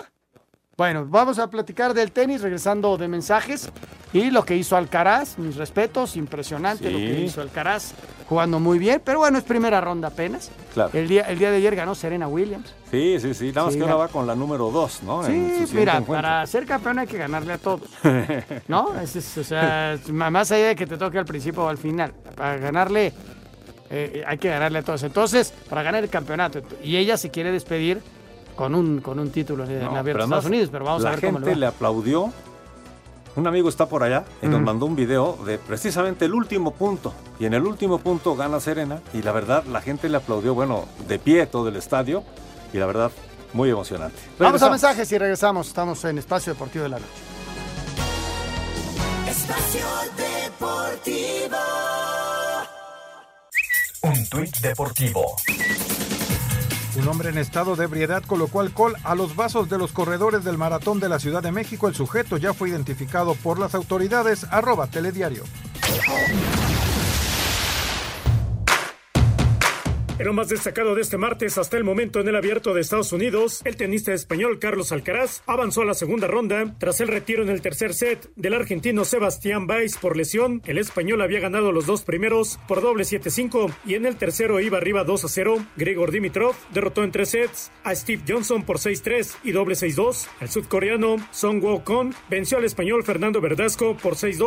Bueno, 0.75 1.05
vamos 1.07 1.37
a 1.37 1.47
platicar 1.51 1.93
del 1.93 2.11
tenis 2.11 2.41
regresando 2.41 2.97
de 2.97 3.07
mensajes 3.07 3.69
y 4.11 4.31
lo 4.31 4.43
que 4.43 4.55
hizo 4.57 4.75
Alcaraz, 4.75 5.37
mis 5.37 5.55
respetos, 5.55 6.15
impresionante 6.15 6.89
lo 6.89 6.97
que 6.97 7.19
hizo 7.21 7.41
Alcaraz, 7.41 7.93
jugando 8.27 8.59
muy 8.59 8.79
bien, 8.79 8.99
pero 9.05 9.19
bueno, 9.19 9.37
es 9.37 9.43
primera 9.43 9.79
ronda 9.81 10.07
apenas. 10.07 10.49
Claro. 10.73 10.89
El 10.93 11.07
día, 11.07 11.23
el 11.29 11.37
día 11.37 11.51
de 11.51 11.57
ayer 11.57 11.75
ganó 11.75 11.93
Serena 11.93 12.27
Williams. 12.27 12.73
Sí, 12.89 13.17
sí, 13.19 13.35
sí. 13.35 13.47
Nada 13.51 13.65
más 13.65 13.73
Sí, 13.73 13.79
que 13.79 13.83
ahora 13.85 13.95
va 13.97 14.07
con 14.07 14.25
la 14.25 14.33
número 14.33 14.71
dos, 14.71 15.03
¿no? 15.03 15.23
En 15.27 15.59
su 15.59 15.67
Sí, 15.67 15.75
mira, 15.75 15.91
encuentro. 15.97 16.15
para 16.15 16.47
ser 16.47 16.65
campeón 16.65 16.97
hay 16.97 17.05
que 17.07 17.19
ganarle 17.19 17.53
a 17.53 17.57
todos. 17.59 17.87
¿No? 18.67 18.99
Es- 18.99 19.15
es- 19.15 19.37
o 19.37 19.43
sea, 19.43 19.99
más 20.11 20.51
allá 20.51 20.69
de 20.69 20.75
que 20.75 20.87
te 20.87 20.97
toque 20.97 21.19
al 21.19 21.25
principio 21.25 21.65
o 21.65 21.69
al 21.69 21.77
final. 21.77 22.13
Para 22.35 22.57
ganarle, 22.57 23.13
eh, 23.91 24.23
hay 24.25 24.39
que 24.39 24.49
ganarle 24.49 24.79
a 24.79 24.83
todos. 24.83 25.03
Entonces, 25.03 25.53
para 25.69 25.83
ganar 25.83 26.03
el 26.03 26.09
campeonato. 26.09 26.63
Y 26.83 26.97
ella 26.97 27.15
se 27.17 27.29
quiere 27.29 27.51
despedir 27.51 28.01
con 28.55 28.75
un, 28.75 29.01
con 29.01 29.19
un 29.19 29.31
título 29.31 29.65
en 29.65 29.83
No, 29.83 29.95
abierto 29.95 30.19
de 30.19 30.23
Estados 30.25 30.45
Unidos, 30.45 30.69
pero 30.71 30.85
vamos 30.85 31.03
la 31.03 31.09
a 31.09 31.11
ver 31.13 31.21
cómo 31.21 31.39
gente 31.39 31.55
le 31.55 31.65
aplaudió. 31.65 32.31
Un 33.35 33.47
amigo 33.47 33.67
está 33.67 33.87
por 33.87 34.03
allá 34.03 34.25
y 34.43 34.47
nos 34.47 34.61
mandó 34.61 34.85
un 34.85 34.95
video 34.95 35.39
de 35.43 35.57
precisamente 35.57 36.25
el 36.25 36.35
último 36.35 36.71
punto. 36.71 37.13
Y 37.39 37.45
en 37.45 37.55
el 37.55 37.65
último 37.65 37.97
punto 37.97 38.35
gana 38.35 38.59
Serena. 38.59 39.01
Y 39.11 39.23
la 39.23 39.31
verdad, 39.31 39.63
la 39.65 39.81
gente 39.81 40.07
le 40.07 40.17
aplaudió, 40.17 40.53
bueno, 40.53 40.85
de 41.07 41.17
pie 41.17 41.47
todo 41.47 41.67
el 41.69 41.75
estadio. 41.75 42.23
Y 42.73 42.77
la 42.77 42.85
verdad, 42.85 43.11
muy 43.53 43.71
emocionante. 43.71 44.17
Vamos 44.37 44.61
a 44.61 44.69
mensajes 44.69 45.11
y 45.11 45.17
regresamos. 45.17 45.67
Estamos 45.67 46.03
en 46.05 46.19
Espacio 46.19 46.53
Deportivo 46.53 46.83
de 46.83 46.89
la 46.89 46.99
Noche. 46.99 47.11
Espacio 49.27 49.85
Deportivo. 50.15 51.57
Un 54.03 54.29
tuit 54.29 54.57
deportivo. 54.59 55.35
Un 56.95 57.07
hombre 57.07 57.29
en 57.29 57.39
estado 57.39 57.75
de 57.75 57.85
ebriedad 57.85 58.23
colocó 58.23 58.61
alcohol 58.61 58.95
a 59.03 59.15
los 59.15 59.35
vasos 59.35 59.67
de 59.67 59.79
los 59.79 59.91
corredores 59.91 60.43
del 60.43 60.59
maratón 60.59 60.99
de 60.99 61.09
la 61.09 61.17
Ciudad 61.17 61.41
de 61.41 61.51
México. 61.51 61.87
El 61.87 61.95
sujeto 61.95 62.37
ya 62.37 62.53
fue 62.53 62.69
identificado 62.69 63.33
por 63.33 63.57
las 63.57 63.73
autoridades. 63.73 64.45
Arroba 64.51 64.85
telediario. 64.87 65.43
En 70.19 70.27
lo 70.27 70.33
más 70.33 70.47
destacado 70.47 70.93
de 70.93 71.01
este 71.01 71.17
martes 71.17 71.57
hasta 71.57 71.75
el 71.75 71.83
momento 71.83 72.19
en 72.19 72.27
el 72.27 72.35
abierto 72.35 72.75
de 72.75 72.81
Estados 72.81 73.11
Unidos, 73.13 73.61
el 73.65 73.75
tenista 73.75 74.13
español 74.13 74.59
Carlos 74.59 74.91
Alcaraz 74.91 75.41
avanzó 75.47 75.81
a 75.81 75.85
la 75.85 75.95
segunda 75.95 76.27
ronda 76.27 76.75
tras 76.77 77.01
el 77.01 77.07
retiro 77.07 77.41
en 77.41 77.49
el 77.49 77.61
tercer 77.61 77.95
set 77.95 78.29
del 78.35 78.53
argentino 78.53 79.05
Sebastián 79.05 79.65
Baez 79.65 79.97
por 79.97 80.15
lesión. 80.15 80.61
El 80.65 80.77
español 80.77 81.23
había 81.23 81.39
ganado 81.39 81.71
los 81.71 81.87
dos 81.87 82.03
primeros 82.03 82.59
por 82.67 82.81
doble 82.81 83.05
7-5 83.05 83.73
y 83.87 83.95
en 83.95 84.05
el 84.05 84.15
tercero 84.15 84.59
iba 84.59 84.77
arriba 84.77 85.03
2-0. 85.03 85.65
Grigor 85.77 86.11
Dimitrov 86.11 86.53
derrotó 86.71 87.03
en 87.03 87.11
tres 87.11 87.29
sets 87.29 87.71
a 87.83 87.95
Steve 87.95 88.21
Johnson 88.27 88.63
por 88.63 88.77
6-3 88.77 89.37
y 89.43 89.51
doble 89.51 89.73
6-2. 89.73 90.27
El 90.41 90.49
sudcoreano 90.49 91.15
Song 91.31 91.59
Woo-kon 91.63 92.13
venció 92.29 92.59
al 92.59 92.65
español 92.65 93.03
Fernando 93.03 93.41
Verdasco 93.41 93.97
por 93.97 94.13
6-2, 94.13 94.37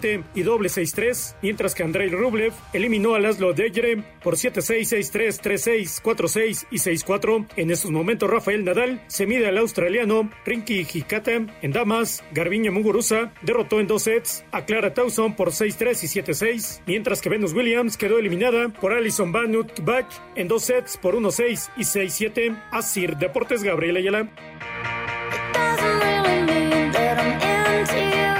6-7 0.00 0.24
y 0.34 0.42
doble 0.42 0.70
6-3, 0.70 1.36
mientras 1.42 1.74
que 1.74 1.82
Andrei 1.82 2.08
Rublev 2.08 2.54
eliminó 2.72 3.14
a 3.14 3.20
Laszlo 3.20 3.52
Dejere 3.52 4.02
por 4.22 4.36
7-6, 4.36 4.85
6-3, 4.86 5.40
3-6, 5.42 6.02
4-6 6.02 6.66
y 6.70 6.76
6-4. 6.76 7.46
En 7.56 7.70
estos 7.70 7.90
momentos 7.90 8.30
Rafael 8.30 8.64
Nadal 8.64 9.02
se 9.08 9.26
mide 9.26 9.46
al 9.48 9.58
australiano 9.58 10.30
Rinky 10.44 10.86
Hikata. 10.92 11.46
En 11.62 11.72
damas, 11.72 12.24
Garbiñe 12.32 12.70
Muguruza 12.70 13.32
derrotó 13.42 13.80
en 13.80 13.86
dos 13.86 14.02
sets 14.02 14.44
a 14.52 14.64
Clara 14.64 14.94
Towson 14.94 15.36
por 15.36 15.50
6-3 15.50 16.04
y 16.04 16.22
7-6, 16.22 16.82
mientras 16.86 17.20
que 17.20 17.28
Venus 17.28 17.52
Williams 17.52 17.96
quedó 17.96 18.18
eliminada 18.18 18.68
por 18.68 18.92
Alison 18.92 19.32
Van 19.32 19.52
Bach 19.82 20.06
en 20.34 20.48
dos 20.48 20.64
sets 20.64 20.96
por 20.96 21.14
1-6 21.14 21.70
y 21.76 21.82
6-7. 21.82 22.62
Asir 22.70 23.16
Deportes 23.16 23.62
Gabriel 23.62 23.96
Ayala. 23.96 24.30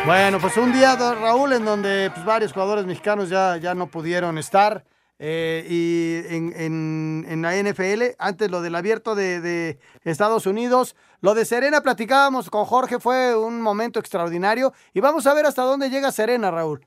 Bueno, 0.06 0.38
pues 0.38 0.56
un 0.56 0.72
día, 0.72 0.94
Raúl, 0.94 1.52
en 1.52 1.64
donde 1.64 2.10
pues, 2.14 2.24
varios 2.24 2.52
jugadores 2.52 2.86
mexicanos 2.86 3.28
ya, 3.28 3.56
ya 3.56 3.74
no 3.74 3.88
pudieron 3.88 4.38
estar. 4.38 4.84
Eh, 5.18 5.64
y 5.68 6.35
en, 6.35 6.52
en- 6.56 7.26
en 7.28 7.42
la 7.42 7.56
NFL, 7.56 8.14
antes 8.18 8.50
lo 8.50 8.61
del 8.62 8.75
abierto 8.75 9.14
de, 9.14 9.40
de 9.40 9.78
Estados 10.04 10.46
Unidos, 10.46 10.94
lo 11.20 11.35
de 11.35 11.44
Serena 11.44 11.80
platicábamos 11.82 12.50
con 12.50 12.64
Jorge, 12.66 13.00
fue 13.00 13.35
un 13.37 13.61
momento 13.61 13.99
extraordinario. 13.99 14.73
Y 14.92 15.00
vamos 15.00 15.26
a 15.26 15.35
ver 15.35 15.46
hasta 15.46 15.62
dónde 15.62 15.90
llega 15.90 16.12
Serena, 16.12 16.50
Raúl. 16.50 16.85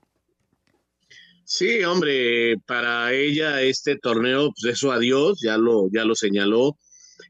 Sí, 1.44 1.82
hombre, 1.82 2.56
para 2.66 3.12
ella 3.12 3.60
este 3.62 3.96
torneo, 3.96 4.50
pues 4.52 4.74
eso 4.74 4.92
adiós, 4.92 5.40
ya 5.42 5.58
lo, 5.58 5.88
ya 5.92 6.04
lo 6.04 6.14
señaló. 6.14 6.76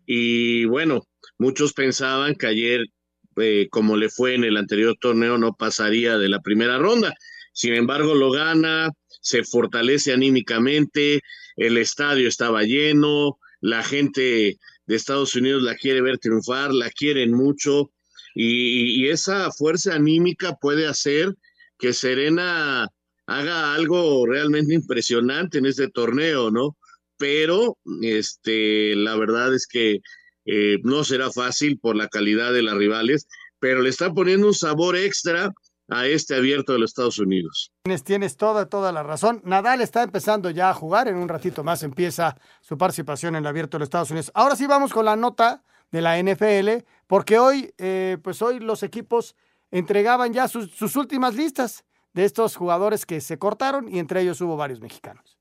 Y 0.05 0.67
bueno, 0.67 1.07
muchos 1.39 1.73
pensaban 1.73 2.35
que 2.35 2.47
ayer, 2.47 2.85
eh, 3.37 3.69
como 3.71 3.97
le 3.97 4.11
fue 4.11 4.35
en 4.35 4.45
el 4.45 4.59
anterior 4.59 4.95
torneo, 5.01 5.39
no 5.39 5.55
pasaría 5.55 6.19
de 6.19 6.29
la 6.29 6.41
primera 6.41 6.77
ronda. 6.77 7.15
Sin 7.55 7.73
embargo, 7.75 8.15
lo 8.15 8.31
gana, 8.31 8.91
se 9.21 9.45
fortalece 9.45 10.13
anímicamente, 10.13 11.23
el 11.57 11.77
estadio 11.77 12.29
estaba 12.29 12.63
lleno, 12.63 13.39
la 13.61 13.83
gente 13.83 14.59
de 14.87 14.97
Estados 14.97 15.35
Unidos 15.35 15.63
la 15.63 15.77
quiere 15.77 16.01
ver 16.01 16.19
triunfar, 16.19 16.73
la 16.73 16.91
quieren 16.91 17.33
mucho, 17.33 17.91
y, 18.35 19.09
esa 19.09 19.51
fuerza 19.51 19.95
anímica 19.95 20.57
puede 20.57 20.87
hacer 20.87 21.35
que 21.79 21.93
Serena 21.93 22.89
haga 23.27 23.75
algo 23.75 24.27
realmente 24.27 24.75
impresionante 24.75 25.59
en 25.59 25.67
este 25.67 25.89
torneo, 25.89 26.51
¿no? 26.51 26.77
Pero, 27.17 27.77
este, 28.03 28.95
la 28.97 29.17
verdad 29.17 29.55
es 29.55 29.67
que 29.67 30.01
eh, 30.47 30.79
no 30.83 31.05
será 31.05 31.31
fácil 31.31 31.79
por 31.79 31.97
la 31.97 32.09
calidad 32.09 32.53
de 32.53 32.63
las 32.63 32.75
rivales, 32.75 33.27
pero 33.59 33.83
le 33.83 33.91
está 33.91 34.13
poniendo 34.13 34.47
un 34.47 34.55
sabor 34.55 34.97
extra 34.97 35.53
a 35.91 36.07
este 36.07 36.37
abierto 36.37 36.73
de 36.73 36.79
los 36.79 36.91
Estados 36.91 37.19
Unidos. 37.19 37.73
Tienes, 38.05 38.37
toda, 38.37 38.67
toda 38.67 38.93
la 38.93 39.03
razón. 39.03 39.41
Nadal 39.45 39.81
está 39.81 40.03
empezando 40.03 40.51
ya 40.51 40.71
a 40.71 40.75
jugar. 40.75 41.09
En 41.09 41.17
un 41.17 41.29
ratito 41.29 41.65
más 41.65 41.83
empieza 41.83 42.37
su 42.61 42.79
participación 42.79 43.35
en 43.35 43.43
el 43.43 43.47
abierto 43.47 43.77
de 43.77 43.81
los 43.81 43.87
Estados 43.87 44.11
Unidos. 44.11 44.31
Ahora 44.35 44.57
sí 44.57 44.67
vamos 44.67 44.93
con 44.93 45.05
la 45.05 45.17
nota 45.17 45.63
de 45.91 46.01
la 46.01 46.23
NFL, 46.23 46.85
porque 47.07 47.39
hoy, 47.39 47.75
eh, 47.79 48.19
pues 48.23 48.41
hoy 48.43 48.61
los 48.61 48.83
equipos 48.83 49.35
entregaban 49.71 50.33
ya 50.33 50.47
sus, 50.47 50.71
sus 50.71 50.95
últimas 50.97 51.35
listas 51.35 51.85
de 52.13 52.25
estos 52.25 52.57
jugadores 52.57 53.07
que 53.07 53.21
se 53.21 53.39
cortaron 53.39 53.89
y 53.93 53.99
entre 53.99 54.23
ellos 54.23 54.41
hubo 54.41 54.57
varios 54.57 54.81
mexicanos. 54.81 55.40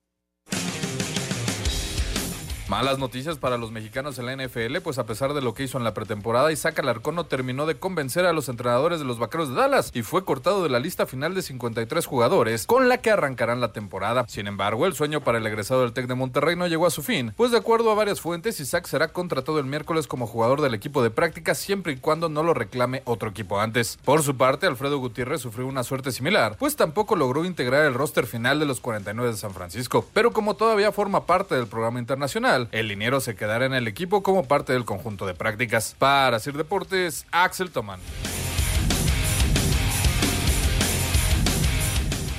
Malas 2.69 2.99
noticias 2.99 3.39
para 3.39 3.57
los 3.57 3.71
mexicanos 3.71 4.19
en 4.19 4.27
la 4.27 4.35
NFL, 4.35 4.77
pues 4.83 4.99
a 4.99 5.07
pesar 5.07 5.33
de 5.33 5.41
lo 5.41 5.55
que 5.55 5.63
hizo 5.63 5.79
en 5.79 5.83
la 5.83 5.95
pretemporada, 5.95 6.51
Isaac 6.51 6.77
Alarcón 6.77 7.15
no 7.15 7.23
terminó 7.23 7.65
de 7.65 7.79
convencer 7.79 8.27
a 8.27 8.31
los 8.31 8.47
entrenadores 8.47 8.99
de 8.99 9.05
los 9.05 9.17
Vaqueros 9.17 9.49
de 9.49 9.55
Dallas 9.55 9.89
y 9.95 10.03
fue 10.03 10.23
cortado 10.23 10.61
de 10.61 10.69
la 10.69 10.77
lista 10.77 11.07
final 11.07 11.33
de 11.33 11.41
53 11.41 12.05
jugadores 12.05 12.67
con 12.67 12.87
la 12.87 12.99
que 12.99 13.09
arrancarán 13.09 13.59
la 13.59 13.73
temporada. 13.73 14.25
Sin 14.27 14.45
embargo, 14.45 14.85
el 14.85 14.93
sueño 14.93 15.21
para 15.21 15.39
el 15.39 15.47
egresado 15.47 15.81
del 15.81 15.93
TEC 15.93 16.05
de 16.05 16.13
Monterrey 16.13 16.55
no 16.55 16.67
llegó 16.67 16.85
a 16.85 16.91
su 16.91 17.01
fin, 17.01 17.33
pues 17.35 17.49
de 17.49 17.57
acuerdo 17.57 17.89
a 17.89 17.95
varias 17.95 18.21
fuentes, 18.21 18.59
Isaac 18.59 18.85
será 18.85 19.07
contratado 19.07 19.57
el 19.57 19.65
miércoles 19.65 20.05
como 20.05 20.27
jugador 20.27 20.61
del 20.61 20.75
equipo 20.75 21.01
de 21.01 21.09
práctica 21.09 21.55
siempre 21.55 21.93
y 21.93 21.97
cuando 21.97 22.29
no 22.29 22.43
lo 22.43 22.53
reclame 22.53 23.01
otro 23.05 23.29
equipo 23.29 23.59
antes. 23.59 23.97
Por 24.05 24.21
su 24.21 24.37
parte, 24.37 24.67
Alfredo 24.67 24.99
Gutiérrez 24.99 25.41
sufrió 25.41 25.65
una 25.65 25.83
suerte 25.83 26.11
similar, 26.11 26.55
pues 26.59 26.75
tampoco 26.75 27.15
logró 27.15 27.45
integrar 27.45 27.85
el 27.85 27.95
roster 27.95 28.27
final 28.27 28.59
de 28.59 28.67
los 28.67 28.79
49 28.79 29.31
de 29.31 29.37
San 29.37 29.55
Francisco, 29.55 30.05
pero 30.13 30.33
como 30.33 30.53
todavía 30.53 30.91
forma 30.91 31.25
parte 31.25 31.55
del 31.55 31.65
programa 31.65 31.97
internacional, 31.97 32.58
el 32.71 32.87
liniero 32.89 33.21
se 33.21 33.35
quedará 33.35 33.65
en 33.65 33.73
el 33.73 33.87
equipo 33.87 34.21
como 34.23 34.43
parte 34.47 34.73
del 34.73 34.83
conjunto 34.85 35.25
de 35.25 35.33
prácticas. 35.35 35.95
Para 35.97 36.39
Sir 36.39 36.57
Deportes, 36.57 37.25
Axel 37.31 37.69
Toman. 37.71 37.99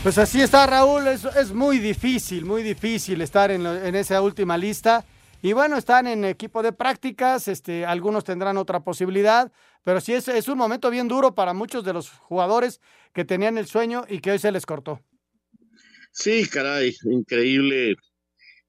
Pues 0.03 0.17
así 0.17 0.41
está 0.41 0.67
Raúl, 0.67 1.07
es, 1.09 1.25
es 1.25 1.53
muy 1.53 1.79
difícil, 1.79 2.47
muy 2.47 2.62
difícil 2.62 3.21
estar 3.21 3.50
en, 3.50 3.62
lo- 3.62 3.77
en 3.77 3.95
esa 3.95 4.23
última 4.23 4.57
lista. 4.57 5.05
Y 5.43 5.53
bueno, 5.53 5.77
están 5.77 6.07
en 6.07 6.25
equipo 6.25 6.62
de 6.62 6.73
prácticas, 6.73 7.49
este, 7.49 7.85
algunos 7.85 8.25
tendrán 8.25 8.57
otra 8.57 8.81
posibilidad, 8.81 9.53
pero 9.85 10.00
sí 10.00 10.15
es, 10.15 10.29
es 10.29 10.49
un 10.49 10.57
momento 10.59 10.91
bien 10.91 11.07
duro 11.09 11.35
para 11.35 11.53
muchos 11.55 11.85
de 11.85 11.93
los 11.93 12.11
jugadores 12.11 12.81
que 13.12 13.25
tenían 13.25 13.59
el 13.59 13.67
sueño 13.67 14.05
y 14.09 14.21
que 14.21 14.31
hoy 14.33 14.39
se 14.39 14.53
les 14.53 14.65
cortó. 14.65 15.00
Sí, 16.12 16.47
caray, 16.49 16.95
increíble 17.05 17.97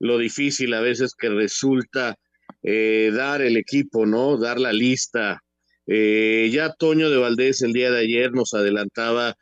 lo 0.01 0.17
difícil 0.17 0.74
a 0.74 0.81
veces 0.81 1.13
que 1.13 1.29
resulta 1.29 2.17
eh, 2.63 3.12
dar 3.13 3.41
el 3.41 3.55
equipo, 3.55 4.08
¿no? 4.08 4.36
Dar 4.38 4.60
la 4.60 4.74
lista. 4.74 5.43
Eh, 5.86 6.50
ya 6.51 6.74
Toño 6.74 7.10
de 7.10 7.17
Valdés 7.17 7.62
el 7.62 7.72
día 7.72 7.91
de 7.91 8.00
ayer 8.00 8.31
nos 8.31 8.53
adelantaba 8.53 9.36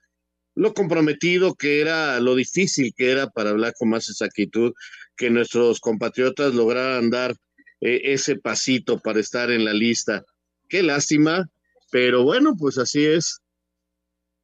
lo 0.56 0.74
comprometido 0.74 1.56
que 1.56 1.80
era, 1.80 2.20
lo 2.20 2.36
difícil 2.36 2.94
que 2.94 3.12
era 3.12 3.28
para 3.28 3.52
hablar 3.52 3.74
con 3.80 3.90
más 3.90 4.10
exactitud, 4.10 4.74
que 5.16 5.30
nuestros 5.30 5.80
compatriotas 5.80 6.54
lograran 6.54 7.10
dar 7.10 7.32
eh, 7.80 8.02
ese 8.04 8.36
pasito 8.36 9.00
para 9.00 9.22
estar 9.22 9.52
en 9.52 9.64
la 9.64 9.74
lista. 9.74 10.26
Qué 10.68 10.84
lástima, 10.84 11.50
pero 11.90 12.24
bueno, 12.24 12.56
pues 12.58 12.78
así 12.78 13.06
es. 13.06 13.40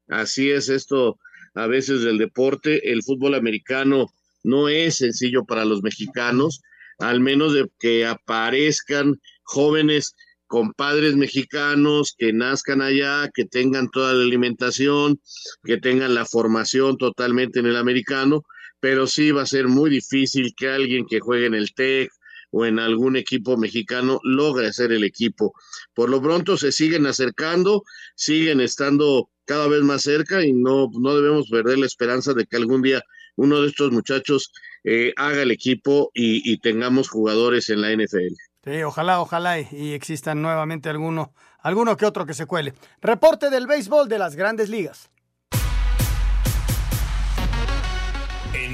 Así 0.08 0.50
es 0.50 0.70
esto 0.70 1.18
a 1.56 1.68
veces 1.68 2.04
del 2.04 2.18
deporte. 2.18 2.90
El 2.90 3.04
fútbol 3.04 3.36
americano 3.36 4.08
no 4.46 4.70
es 4.70 4.98
sencillo 4.98 5.44
para 5.44 5.66
los 5.66 5.82
mexicanos, 5.82 6.62
al 7.00 7.20
menos 7.20 7.54
de 7.54 7.68
que 7.80 8.06
aparezcan 8.06 9.20
jóvenes 9.44 10.16
con 10.48 10.74
padres 10.74 11.16
mexicanos 11.16 12.14
que 12.18 12.32
nazcan 12.32 12.82
allá, 12.82 13.30
que 13.34 13.46
tengan 13.46 13.90
toda 13.90 14.14
la 14.14 14.24
alimentación, 14.24 15.20
que 15.64 15.78
tengan 15.78 16.14
la 16.14 16.26
formación 16.26 16.98
totalmente 16.98 17.60
en 17.60 17.66
el 17.66 17.76
americano, 17.76 18.44
pero 18.80 19.08
sí 19.08 19.32
va 19.32 19.42
a 19.42 19.48
ser 19.48 19.68
muy 19.68 19.90
difícil 19.90 20.54
que 20.56 20.70
alguien 20.70 21.08
que 21.08 21.20
juegue 21.20 21.48
en 21.48 21.56
el 21.56 21.74
TEC 21.74 22.12
o 22.52 22.66
en 22.66 22.80
algún 22.80 23.18
equipo 23.18 23.58
mexicano 23.58 24.20
logre 24.24 24.68
hacer 24.68 24.92
el 24.92 25.04
equipo. 25.04 25.54
Por 25.94 26.10
lo 26.10 26.22
pronto 26.22 26.56
se 26.56 26.72
siguen 26.72 27.08
acercando, 27.08 27.84
siguen 28.16 28.62
estando 28.62 29.30
cada 29.46 29.68
vez 29.68 29.82
más 29.82 30.04
cerca 30.04 30.46
y 30.46 30.54
no, 30.54 30.90
no 31.00 31.16
debemos 31.16 31.50
perder 31.50 31.80
la 31.80 31.86
esperanza 31.88 32.34
de 32.34 32.46
que 32.46 32.58
algún 32.58 32.82
día 32.82 33.02
uno 33.36 33.62
de 33.62 33.68
estos 33.68 33.92
muchachos 33.92 34.52
eh, 34.84 35.14
haga 35.18 35.42
el 35.42 35.52
equipo 35.52 36.12
y, 36.14 36.58
tengamos 36.60 37.10
jugadores 37.10 37.70
en 37.70 37.82
la 37.82 37.92
NFL. 37.92 38.36
Sí, 38.64 38.84
ojalá, 38.84 39.22
ojalá 39.22 39.60
y, 39.60 39.68
y 39.72 39.94
existan 39.94 40.42
nuevamente 40.42 40.90
alguno, 40.90 41.34
alguno 41.60 41.98
que 41.98 42.06
otro 42.06 42.26
que 42.26 42.34
se 42.34 42.46
cuele. 42.46 42.74
Reporte 43.02 43.50
del 43.50 43.68
béisbol 43.68 44.08
de 44.10 44.20
las 44.20 44.36
grandes 44.36 44.70
ligas. 44.70 45.10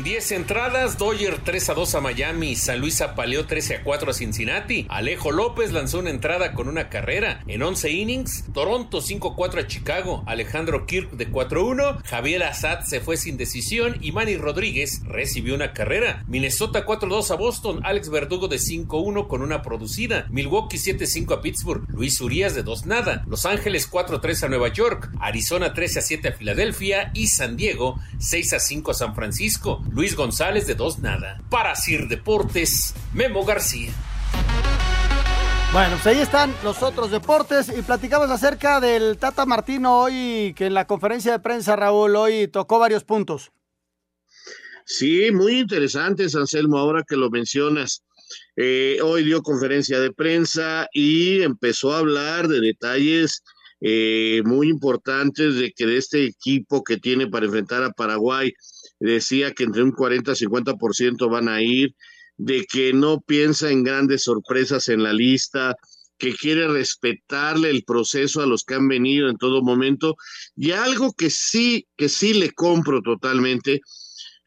En 0.02 0.06
10 0.06 0.32
entradas, 0.32 0.98
Dodger 0.98 1.38
3 1.44 1.70
a 1.70 1.74
2 1.76 1.94
a 1.94 2.02
Miami, 2.02 2.56
San 2.56 2.80
Luis 2.80 3.02
apaleó 3.02 3.46
13 3.46 3.76
a 3.76 3.84
4 3.84 4.10
a 4.10 4.14
Cincinnati, 4.16 4.88
Alejo 4.90 5.30
López 5.30 5.74
lanzó 5.74 6.00
una 6.00 6.10
entrada 6.10 6.54
con 6.54 6.68
una 6.68 6.90
carrera. 6.90 7.44
En 7.46 7.62
11 7.62 7.92
innings, 7.92 8.46
Toronto 8.52 9.00
5 9.00 9.28
a 9.28 9.36
4 9.36 9.62
a 9.62 9.68
Chicago, 9.68 10.24
Alejandro 10.26 10.88
Kirk 10.88 11.12
de 11.12 11.30
4 11.30 11.62
a 11.62 11.64
1, 11.66 11.98
Javier 12.04 12.42
Assad 12.42 12.80
se 12.84 13.00
fue 13.00 13.16
sin 13.16 13.38
decisión 13.38 14.00
y 14.02 14.12
Manny 14.12 14.38
Rodríguez 14.38 15.04
recibió 15.06 15.54
una 15.54 15.72
carrera. 15.72 16.24
Minnesota 16.26 16.84
4 16.84 17.06
a 17.06 17.16
2 17.18 17.30
a 17.30 17.36
Boston, 17.36 17.82
Alex 17.84 18.10
Verdugo 18.10 18.48
de 18.48 18.58
5 18.58 18.98
a 18.98 19.02
1 19.02 19.28
con 19.28 19.44
una 19.44 19.62
producida, 19.62 20.26
Milwaukee 20.32 20.80
7 20.80 21.04
a 21.04 21.08
5 21.08 21.32
a 21.36 21.42
Pittsburgh, 21.44 21.88
Luis 21.90 22.20
Urias 22.22 22.56
de 22.56 22.64
2 22.64 22.88
nada, 22.88 23.24
Los 23.28 23.46
Ángeles 23.46 23.86
4 23.86 24.18
a 24.18 24.20
3 24.20 24.46
a 24.46 24.50
Nueva 24.50 24.70
York, 24.70 25.12
Arizona 25.20 25.76
13 25.76 26.00
a 26.00 26.02
7 26.02 26.28
a 26.30 26.32
Filadelfia 26.32 27.12
y 27.14 27.28
San 27.28 27.56
Diego 27.56 28.00
6 28.18 28.54
a 28.54 28.60
5 28.60 28.90
a 28.90 28.94
San 28.96 29.14
Francisco. 29.14 29.84
Luis 29.94 30.16
González 30.16 30.68
de 30.68 30.76
dos 30.76 31.00
nada. 31.00 31.42
Para 31.50 31.76
Sir 31.76 32.08
Deportes, 32.08 32.94
Memo 33.14 33.44
García. 33.44 33.92
Bueno, 35.74 35.96
pues 35.96 36.08
ahí 36.08 36.22
están 36.22 36.54
los 36.64 36.82
otros 36.84 37.12
deportes 37.12 37.72
y 37.78 37.82
platicamos 37.82 38.30
acerca 38.30 38.80
del 38.80 39.18
Tata 39.18 39.46
Martino 39.46 40.02
hoy, 40.02 40.54
que 40.56 40.66
en 40.66 40.74
la 40.74 40.86
conferencia 40.86 41.32
de 41.34 41.40
prensa, 41.40 41.76
Raúl, 41.76 42.16
hoy 42.16 42.48
tocó 42.48 42.80
varios 42.80 43.04
puntos. 43.04 43.52
Sí, 44.86 45.32
muy 45.32 45.60
interesante, 45.60 46.26
Anselmo, 46.34 46.78
ahora 46.78 47.04
que 47.08 47.16
lo 47.16 47.30
mencionas. 47.30 48.04
Eh, 48.56 49.00
hoy 49.04 49.24
dio 49.24 49.42
conferencia 49.42 50.00
de 50.00 50.12
prensa 50.12 50.88
y 50.94 51.42
empezó 51.42 51.94
a 51.94 52.00
hablar 52.00 52.48
de 52.48 52.60
detalles 52.60 53.42
eh, 53.80 54.42
muy 54.46 54.70
importantes 54.70 55.56
de 55.56 55.72
que 55.72 55.86
de 55.86 55.98
este 55.98 56.26
equipo 56.26 56.84
que 56.84 56.98
tiene 56.98 57.28
para 57.28 57.46
enfrentar 57.46 57.84
a 57.84 57.92
Paraguay, 57.92 58.54
decía 59.02 59.52
que 59.52 59.64
entre 59.64 59.84
un 59.84 59.92
40 59.92 60.32
y 60.32 60.36
50% 60.36 61.30
van 61.30 61.50
a 61.50 61.62
ir, 61.62 61.96
de 62.38 62.66
que 62.66 62.94
no 62.94 63.22
piensa 63.22 63.70
en 63.70 63.84
grandes 63.84 64.24
sorpresas 64.24 64.88
en 64.90 65.04
la 65.04 65.14
lista, 65.14 65.76
que 66.18 66.36
quiere 66.36 66.68
respetarle 66.68 67.72
el 67.72 67.84
proceso 67.84 68.42
a 68.42 68.46
los 68.46 68.64
que 68.64 68.76
han 68.76 68.88
venido 68.88 69.28
en 69.28 69.38
todo 69.38 69.64
momento, 69.64 70.16
y 70.56 70.72
algo 70.72 71.14
que 71.14 71.32
sí, 71.32 71.88
que 71.98 72.10
sí 72.10 72.36
le 72.36 72.52
compro 72.52 73.02
totalmente, 73.02 73.82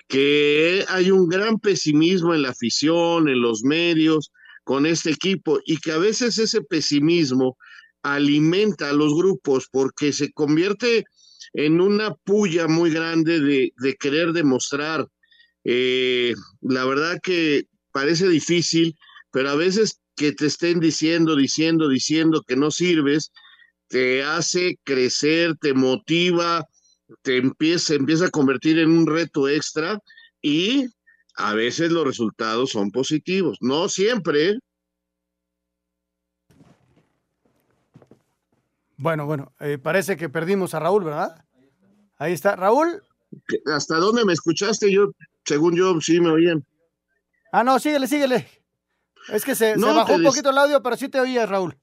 que 0.07 0.85
hay 0.89 1.11
un 1.11 1.29
gran 1.29 1.59
pesimismo 1.59 2.33
en 2.33 2.43
la 2.43 2.51
afición, 2.51 3.29
en 3.29 3.41
los 3.41 3.65
medios, 3.65 4.31
con 4.63 4.87
este 4.87 5.11
equipo, 5.11 5.59
y 5.65 5.79
que 5.79 5.93
a 5.93 5.99
veces 5.99 6.39
ese 6.39 6.63
pesimismo 6.63 7.57
alimenta 8.03 8.91
a 8.91 8.93
los 8.93 9.15
grupos 9.15 9.67
porque 9.71 10.13
se 10.13 10.31
convierte 10.33 11.05
en 11.55 11.81
una 11.81 12.15
puya 12.15 12.67
muy 12.69 12.91
grande 12.91 13.41
de, 13.41 13.73
de 13.79 13.95
querer 13.95 14.33
demostrar. 14.33 15.07
Eh, 15.65 16.35
la 16.61 16.85
verdad 16.85 17.19
que 17.23 17.69
parece 17.93 18.29
difícil, 18.29 18.97
pero 19.31 19.51
a 19.51 19.55
veces 19.55 20.01
que 20.17 20.33
te 20.33 20.47
estén 20.47 20.81
diciendo, 20.81 21.37
diciendo, 21.37 21.89
diciendo 21.89 22.43
que 22.47 22.57
no 22.57 22.71
sirves, 22.71 23.33
te 23.89 24.23
hace 24.23 24.79
crecer, 24.85 25.57
te 25.61 25.75
motiva, 25.75 26.67
te 27.23 27.37
empieza, 27.37 27.95
empieza 27.95 28.27
a 28.27 28.31
convertir 28.31 28.79
en 28.79 28.91
un 28.91 29.07
reto 29.07 29.49
extra 29.49 29.99
y 30.43 30.87
a 31.37 31.55
veces 31.55 31.93
los 31.93 32.05
resultados 32.05 32.71
son 32.71 32.91
positivos. 32.91 33.59
No 33.61 33.89
siempre. 33.89 34.59
Bueno, 38.97 39.27
bueno, 39.27 39.53
eh, 39.61 39.79
parece 39.79 40.17
que 40.17 40.29
perdimos 40.29 40.75
a 40.75 40.81
Raúl, 40.81 41.05
¿verdad? 41.05 41.45
Ahí 42.19 42.33
está. 42.33 42.57
Raúl. 42.57 43.03
¿Hasta 43.67 43.97
dónde 43.97 44.25
me 44.25 44.33
escuchaste? 44.33 44.93
Yo, 44.93 45.13
según 45.45 45.75
yo, 45.75 46.01
sí 46.01 46.21
me 46.21 46.31
oían. 46.31 46.65
Ah, 47.53 47.65
no, 47.65 47.79
síguele, 47.79 48.07
síguele. 48.07 48.49
Es 49.29 49.45
que 49.45 49.55
se, 49.55 49.77
No, 49.77 49.89
se 49.89 49.95
bajó 49.95 50.15
un 50.15 50.23
poquito 50.23 50.51
el 50.51 50.59
audio, 50.59 50.83
pero 50.83 50.97
sí 50.97 51.09
te 51.09 51.21
oías, 51.21 51.49
Raúl. 51.49 51.77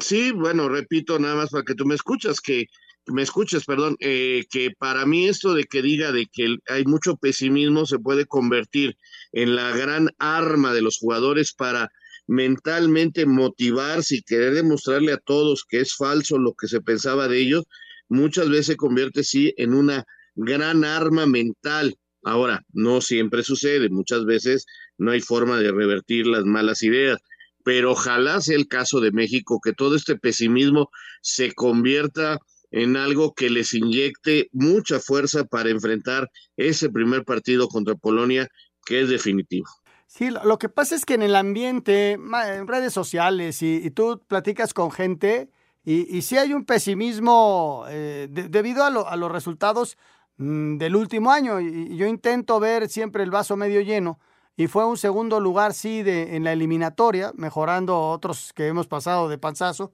Sí, 0.00 0.32
bueno, 0.32 0.68
repito 0.68 1.18
nada 1.18 1.36
más 1.36 1.50
para 1.50 1.64
que 1.64 1.74
tú 1.74 1.86
me 1.86 1.94
escuchas, 1.94 2.40
que 2.40 2.66
me 3.06 3.22
escuches, 3.22 3.64
perdón, 3.64 3.96
eh, 4.00 4.44
que 4.50 4.70
para 4.78 5.06
mí 5.06 5.28
esto 5.28 5.54
de 5.54 5.64
que 5.64 5.80
diga 5.80 6.12
de 6.12 6.26
que 6.26 6.56
hay 6.68 6.84
mucho 6.84 7.16
pesimismo 7.16 7.86
se 7.86 7.98
puede 7.98 8.26
convertir 8.26 8.96
en 9.32 9.56
la 9.56 9.74
gran 9.74 10.10
arma 10.18 10.74
de 10.74 10.82
los 10.82 10.98
jugadores 10.98 11.54
para 11.54 11.90
mentalmente 12.28 13.26
motivarse 13.26 14.16
y 14.16 14.22
querer 14.22 14.54
demostrarle 14.54 15.12
a 15.12 15.16
todos 15.16 15.64
que 15.64 15.80
es 15.80 15.96
falso 15.96 16.38
lo 16.38 16.54
que 16.54 16.68
se 16.68 16.80
pensaba 16.80 17.26
de 17.26 17.38
ellos, 17.40 17.64
muchas 18.08 18.48
veces 18.48 18.66
se 18.66 18.76
convierte 18.76 19.24
sí 19.24 19.54
en 19.56 19.74
una 19.74 20.04
gran 20.34 20.84
arma 20.84 21.26
mental. 21.26 21.96
Ahora, 22.22 22.62
no 22.72 23.00
siempre 23.00 23.42
sucede, 23.42 23.88
muchas 23.88 24.24
veces 24.26 24.66
no 24.98 25.10
hay 25.10 25.20
forma 25.20 25.58
de 25.58 25.72
revertir 25.72 26.26
las 26.26 26.44
malas 26.44 26.82
ideas, 26.82 27.18
pero 27.64 27.92
ojalá 27.92 28.40
sea 28.42 28.56
el 28.56 28.68
caso 28.68 29.00
de 29.00 29.10
México, 29.10 29.60
que 29.62 29.72
todo 29.72 29.96
este 29.96 30.16
pesimismo 30.16 30.90
se 31.22 31.52
convierta 31.52 32.38
en 32.70 32.98
algo 32.98 33.32
que 33.34 33.48
les 33.48 33.72
inyecte 33.72 34.48
mucha 34.52 35.00
fuerza 35.00 35.44
para 35.44 35.70
enfrentar 35.70 36.28
ese 36.58 36.90
primer 36.90 37.24
partido 37.24 37.68
contra 37.68 37.94
Polonia, 37.94 38.48
que 38.84 39.00
es 39.00 39.08
definitivo. 39.08 39.66
Sí, 40.10 40.30
lo, 40.30 40.58
que 40.58 40.70
pasa 40.70 40.94
es 40.94 41.04
que 41.04 41.14
en 41.14 41.22
el 41.22 41.36
ambiente, 41.36 42.12
en 42.12 42.66
redes 42.66 42.94
sociales, 42.94 43.60
y, 43.62 43.90
tú 43.90 44.22
platicas 44.26 44.72
con 44.72 44.90
gente, 44.90 45.50
y, 45.84 46.16
y 46.16 46.22
sí 46.22 46.38
hay 46.38 46.54
un 46.54 46.64
pesimismo 46.64 47.84
eh, 47.88 48.26
de- 48.30 48.48
debido 48.48 48.84
a, 48.84 48.90
lo- 48.90 49.06
a 49.06 49.16
los 49.16 49.30
resultados 49.30 49.98
mm, 50.38 50.78
del 50.78 50.96
último 50.96 51.30
año. 51.30 51.60
Y, 51.60 51.66
y 51.92 51.96
yo 51.98 52.06
intento 52.06 52.58
ver 52.58 52.88
siempre 52.88 53.22
el 53.22 53.30
vaso 53.30 53.54
medio 53.56 53.82
lleno. 53.82 54.18
Y 54.56 54.66
fue 54.66 54.86
un 54.86 54.96
segundo 54.96 55.40
lugar, 55.40 55.74
sí, 55.74 56.02
de, 56.02 56.36
en 56.36 56.42
la 56.44 56.52
eliminatoria, 56.54 57.32
mejorando 57.36 58.00
otros 58.10 58.52
que 58.54 58.66
hemos 58.66 58.86
pasado 58.88 59.28
de 59.28 59.36
panzazo. 59.38 59.92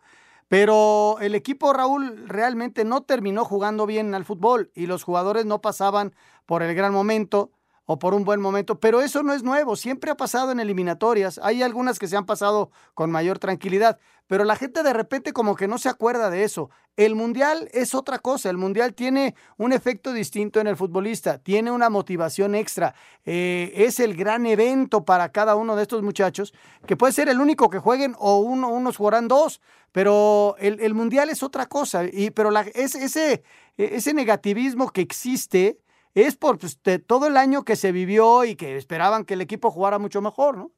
Pero 0.48 1.16
el 1.20 1.34
equipo, 1.34 1.72
Raúl, 1.72 2.28
realmente 2.28 2.84
no 2.84 3.02
terminó 3.02 3.44
jugando 3.44 3.84
bien 3.86 4.14
al 4.14 4.24
fútbol 4.24 4.70
y 4.74 4.86
los 4.86 5.02
jugadores 5.02 5.44
no 5.46 5.60
pasaban 5.60 6.14
por 6.46 6.62
el 6.62 6.74
gran 6.76 6.92
momento. 6.92 7.50
O 7.86 7.98
por 7.98 8.14
un 8.14 8.24
buen 8.24 8.40
momento, 8.40 8.80
pero 8.80 9.02
eso 9.02 9.22
no 9.22 9.32
es 9.32 9.42
nuevo, 9.42 9.76
siempre 9.76 10.10
ha 10.10 10.16
pasado 10.16 10.52
en 10.52 10.60
eliminatorias, 10.60 11.38
hay 11.42 11.62
algunas 11.62 11.98
que 11.98 12.08
se 12.08 12.16
han 12.16 12.24
pasado 12.24 12.70
con 12.94 13.10
mayor 13.10 13.38
tranquilidad, 13.38 13.98
pero 14.26 14.44
la 14.44 14.56
gente 14.56 14.82
de 14.82 14.92
repente 14.92 15.32
como 15.32 15.54
que 15.54 15.68
no 15.68 15.76
se 15.76 15.90
acuerda 15.90 16.30
de 16.30 16.44
eso. 16.44 16.70
El 16.96 17.14
mundial 17.14 17.68
es 17.72 17.94
otra 17.94 18.18
cosa, 18.18 18.48
el 18.48 18.56
mundial 18.56 18.94
tiene 18.94 19.34
un 19.58 19.72
efecto 19.72 20.12
distinto 20.12 20.60
en 20.60 20.66
el 20.66 20.76
futbolista, 20.76 21.38
tiene 21.38 21.70
una 21.72 21.90
motivación 21.90 22.54
extra, 22.54 22.94
eh, 23.26 23.72
es 23.74 24.00
el 24.00 24.14
gran 24.16 24.46
evento 24.46 25.04
para 25.04 25.30
cada 25.30 25.56
uno 25.56 25.76
de 25.76 25.82
estos 25.82 26.02
muchachos, 26.02 26.54
que 26.86 26.96
puede 26.96 27.12
ser 27.12 27.28
el 27.28 27.40
único 27.40 27.68
que 27.68 27.80
jueguen 27.80 28.14
o 28.18 28.38
uno, 28.38 28.68
unos 28.68 28.96
jugarán 28.96 29.28
dos, 29.28 29.60
pero 29.92 30.56
el, 30.58 30.80
el 30.80 30.94
mundial 30.94 31.28
es 31.30 31.42
otra 31.42 31.66
cosa, 31.66 32.04
y, 32.04 32.30
pero 32.30 32.50
la, 32.50 32.62
ese, 32.62 33.04
ese, 33.04 33.42
ese 33.76 34.14
negativismo 34.14 34.90
que 34.90 35.02
existe 35.02 35.80
es 36.14 36.36
por 36.36 36.58
pues, 36.58 36.82
de 36.82 36.98
todo 36.98 37.26
el 37.26 37.36
año 37.36 37.64
que 37.64 37.76
se 37.76 37.92
vivió 37.92 38.44
y 38.44 38.56
que 38.56 38.76
esperaban 38.76 39.24
que 39.24 39.34
el 39.34 39.40
equipo 39.40 39.70
jugara 39.70 39.98
mucho 39.98 40.22
mejor, 40.22 40.56
¿no? 40.56 40.72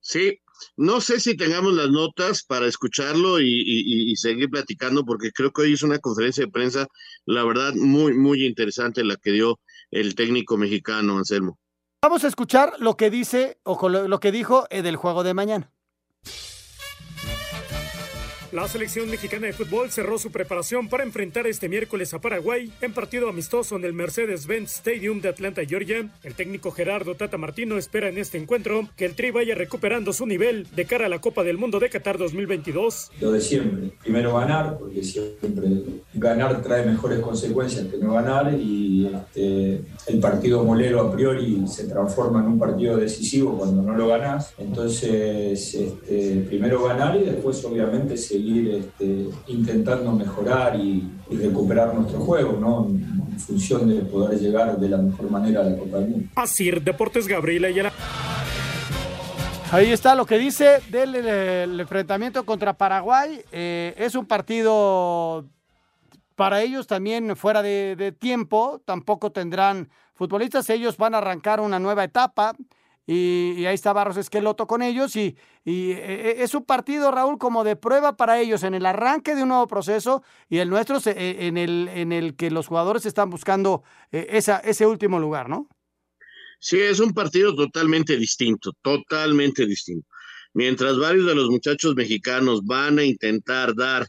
Sí, 0.00 0.40
no 0.76 1.00
sé 1.00 1.20
si 1.20 1.36
tengamos 1.36 1.74
las 1.74 1.88
notas 1.88 2.42
para 2.42 2.66
escucharlo 2.66 3.40
y, 3.40 3.46
y, 3.46 4.10
y, 4.10 4.16
seguir 4.16 4.50
platicando, 4.50 5.04
porque 5.04 5.30
creo 5.30 5.52
que 5.52 5.62
hoy 5.62 5.72
es 5.74 5.82
una 5.82 5.98
conferencia 5.98 6.44
de 6.44 6.50
prensa, 6.50 6.88
la 7.24 7.44
verdad, 7.44 7.72
muy, 7.74 8.12
muy 8.14 8.44
interesante 8.44 9.04
la 9.04 9.16
que 9.16 9.30
dio 9.30 9.60
el 9.90 10.14
técnico 10.14 10.56
mexicano, 10.56 11.18
Anselmo. 11.18 11.58
Vamos 12.02 12.24
a 12.24 12.28
escuchar 12.28 12.74
lo 12.80 12.96
que 12.96 13.10
dice 13.10 13.60
o 13.62 13.88
lo 13.88 14.18
que 14.18 14.32
dijo 14.32 14.66
eh, 14.70 14.82
del 14.82 14.96
juego 14.96 15.22
de 15.22 15.34
mañana. 15.34 15.70
La 18.52 18.68
selección 18.68 19.08
mexicana 19.08 19.46
de 19.46 19.54
fútbol 19.54 19.90
cerró 19.90 20.18
su 20.18 20.30
preparación 20.30 20.90
para 20.90 21.04
enfrentar 21.04 21.46
este 21.46 21.70
miércoles 21.70 22.12
a 22.12 22.20
Paraguay 22.20 22.70
en 22.82 22.92
partido 22.92 23.30
amistoso 23.30 23.76
en 23.76 23.84
el 23.86 23.94
Mercedes-Benz 23.94 24.76
Stadium 24.76 25.22
de 25.22 25.30
Atlanta, 25.30 25.62
Georgia. 25.66 26.10
El 26.22 26.34
técnico 26.34 26.70
Gerardo 26.70 27.14
Tata 27.14 27.38
Martino 27.38 27.78
espera 27.78 28.10
en 28.10 28.18
este 28.18 28.36
encuentro 28.36 28.90
que 28.94 29.06
el 29.06 29.14
Tri 29.14 29.30
vaya 29.30 29.54
recuperando 29.54 30.12
su 30.12 30.26
nivel 30.26 30.66
de 30.76 30.84
cara 30.84 31.06
a 31.06 31.08
la 31.08 31.22
Copa 31.22 31.44
del 31.44 31.56
Mundo 31.56 31.80
de 31.80 31.88
Qatar 31.88 32.18
2022. 32.18 33.12
Lo 33.22 33.32
de 33.32 33.40
siempre, 33.40 33.94
primero 34.02 34.36
ganar, 34.36 34.76
porque 34.76 35.02
siempre 35.02 35.70
ganar 36.12 36.60
trae 36.60 36.84
mejores 36.84 37.20
consecuencias 37.20 37.86
que 37.86 37.96
no 37.96 38.12
ganar 38.12 38.52
y 38.52 39.06
este, 39.06 39.80
el 40.08 40.20
partido 40.20 40.62
molero 40.62 41.00
a 41.00 41.10
priori 41.10 41.66
se 41.66 41.84
transforma 41.84 42.40
en 42.40 42.48
un 42.48 42.58
partido 42.58 42.98
decisivo 42.98 43.56
cuando 43.56 43.80
no 43.80 43.96
lo 43.96 44.08
ganas. 44.08 44.52
Entonces, 44.58 45.74
este, 45.74 46.44
primero 46.46 46.84
ganar 46.84 47.16
y 47.16 47.24
después 47.24 47.64
obviamente 47.64 48.18
seguir 48.18 48.41
seguir 48.42 48.74
este, 48.74 49.28
intentando 49.46 50.12
mejorar 50.12 50.76
y, 50.76 51.10
y, 51.30 51.36
recuperar 51.36 51.94
nuestro 51.94 52.20
juego, 52.20 52.58
¿no? 52.58 52.86
En 52.88 53.38
función 53.38 53.88
de 53.88 54.02
poder 54.02 54.38
llegar 54.38 54.78
de 54.78 54.88
la 54.88 54.98
mejor 54.98 55.30
manera 55.30 55.60
a 55.60 55.64
la 55.64 55.76
Copa 55.76 55.98
del 55.98 56.08
Mundo. 56.08 56.28
Así, 56.36 56.70
Deportes 56.70 57.28
Gabriela 57.28 57.68
Ayala. 57.68 57.92
Ahí 59.70 59.90
está 59.90 60.14
lo 60.14 60.26
que 60.26 60.38
dice 60.38 60.80
del 60.90 61.14
el 61.14 61.80
enfrentamiento 61.80 62.44
contra 62.44 62.76
Paraguay. 62.76 63.40
Eh, 63.52 63.94
es 63.96 64.14
un 64.14 64.26
partido 64.26 65.46
para 66.36 66.60
ellos 66.60 66.86
también 66.86 67.34
fuera 67.36 67.62
de, 67.62 67.96
de 67.96 68.12
tiempo. 68.12 68.82
Tampoco 68.84 69.32
tendrán 69.32 69.88
futbolistas. 70.12 70.68
Ellos 70.68 70.98
van 70.98 71.14
a 71.14 71.18
arrancar 71.18 71.60
una 71.60 71.78
nueva 71.78 72.04
etapa. 72.04 72.54
Y, 73.06 73.64
ahí 73.66 73.74
está 73.74 73.92
Barros 73.92 74.16
Esqueloto 74.16 74.66
con 74.66 74.80
ellos 74.80 75.16
y, 75.16 75.36
y, 75.64 75.92
es 75.92 76.54
un 76.54 76.64
partido, 76.64 77.10
Raúl, 77.10 77.36
como 77.38 77.64
de 77.64 77.74
prueba 77.74 78.16
para 78.16 78.40
ellos 78.40 78.62
en 78.62 78.74
el 78.74 78.86
arranque 78.86 79.34
de 79.34 79.42
un 79.42 79.48
nuevo 79.48 79.66
proceso 79.66 80.22
y 80.48 80.58
el 80.58 80.70
nuestro 80.70 80.98
en 81.04 81.56
el, 81.56 81.88
en 81.88 82.12
el 82.12 82.36
que 82.36 82.50
los 82.50 82.68
jugadores 82.68 83.04
están 83.04 83.30
buscando 83.30 83.82
eh, 84.12 84.26
esa, 84.30 84.58
ese 84.58 84.86
último 84.86 85.18
lugar, 85.18 85.48
¿no? 85.48 85.68
Sí, 86.60 86.78
es 86.78 87.00
un 87.00 87.12
partido 87.12 87.56
totalmente 87.56 88.16
distinto, 88.16 88.72
totalmente 88.82 89.66
distinto. 89.66 90.06
Mientras 90.54 90.96
varios 90.96 91.26
de 91.26 91.34
los 91.34 91.48
muchachos 91.48 91.96
mexicanos 91.96 92.64
van 92.64 93.00
a 93.00 93.04
intentar 93.04 93.74
dar 93.74 94.06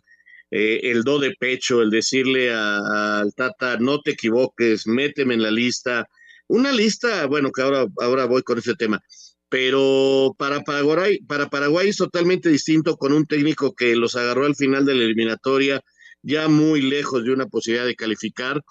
eh, 0.51 0.91
el 0.91 1.03
do 1.03 1.17
de 1.17 1.33
pecho, 1.39 1.81
el 1.81 1.89
decirle 1.89 2.53
al 2.53 3.33
Tata, 3.33 3.77
no 3.79 4.01
te 4.01 4.11
equivoques, 4.11 4.85
méteme 4.85 5.33
en 5.33 5.41
la 5.41 5.49
lista, 5.49 6.07
una 6.53 6.71
lista, 6.71 7.25
bueno, 7.25 7.51
que 7.51 7.63
ahora, 7.63 7.87
ahora 7.99 8.25
voy 8.25 8.43
con 8.43 8.59
ese 8.59 8.75
tema, 8.75 9.01
pero 9.49 10.35
para 10.37 10.61
Paraguay, 10.61 11.19
para 11.27 11.49
Paraguay 11.49 11.89
es 11.89 11.97
totalmente 11.97 12.49
distinto 12.49 12.95
con 12.95 13.11
un 13.11 13.25
técnico 13.25 13.73
que 13.73 13.95
los 13.95 14.15
agarró 14.15 14.45
al 14.45 14.55
final 14.55 14.85
de 14.85 14.93
la 14.93 15.03
eliminatoria, 15.03 15.81
ya 16.21 16.47
muy 16.47 16.81
lejos 16.81 17.23
de 17.23 17.33
una 17.33 17.47
posibilidad 17.47 17.87
de 17.87 17.95
calificar 17.95 18.61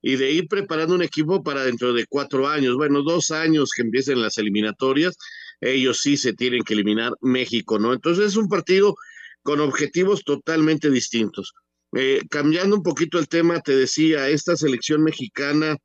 y 0.00 0.14
de 0.16 0.30
ir 0.30 0.46
preparando 0.46 0.94
un 0.94 1.02
equipo 1.02 1.42
para 1.42 1.64
dentro 1.64 1.92
de 1.92 2.06
cuatro 2.08 2.46
años, 2.46 2.76
bueno, 2.76 3.02
dos 3.02 3.32
años 3.32 3.72
que 3.74 3.82
empiecen 3.82 4.22
las 4.22 4.38
eliminatorias, 4.38 5.16
ellos 5.60 5.98
sí 5.98 6.16
se 6.16 6.34
tienen 6.34 6.62
que 6.62 6.74
eliminar 6.74 7.12
México, 7.20 7.80
¿no? 7.80 7.92
Entonces 7.92 8.26
es 8.26 8.36
un 8.36 8.48
partido 8.48 8.94
con 9.42 9.58
objetivos 9.58 10.22
totalmente 10.22 10.90
distintos. 10.90 11.54
Eh, 11.96 12.20
cambiando 12.30 12.76
un 12.76 12.84
poquito 12.84 13.18
el 13.18 13.26
tema, 13.26 13.60
te 13.60 13.74
decía, 13.74 14.28
esta 14.28 14.54
selección 14.56 15.02
mexicana 15.02 15.76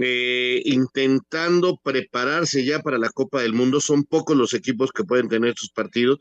eh, 0.00 0.62
intentando 0.64 1.78
prepararse 1.82 2.64
ya 2.64 2.80
para 2.80 2.98
la 2.98 3.10
Copa 3.10 3.42
del 3.42 3.52
Mundo. 3.52 3.80
Son 3.80 4.04
pocos 4.04 4.36
los 4.36 4.54
equipos 4.54 4.92
que 4.92 5.04
pueden 5.04 5.28
tener 5.28 5.54
sus 5.56 5.70
partidos 5.70 6.18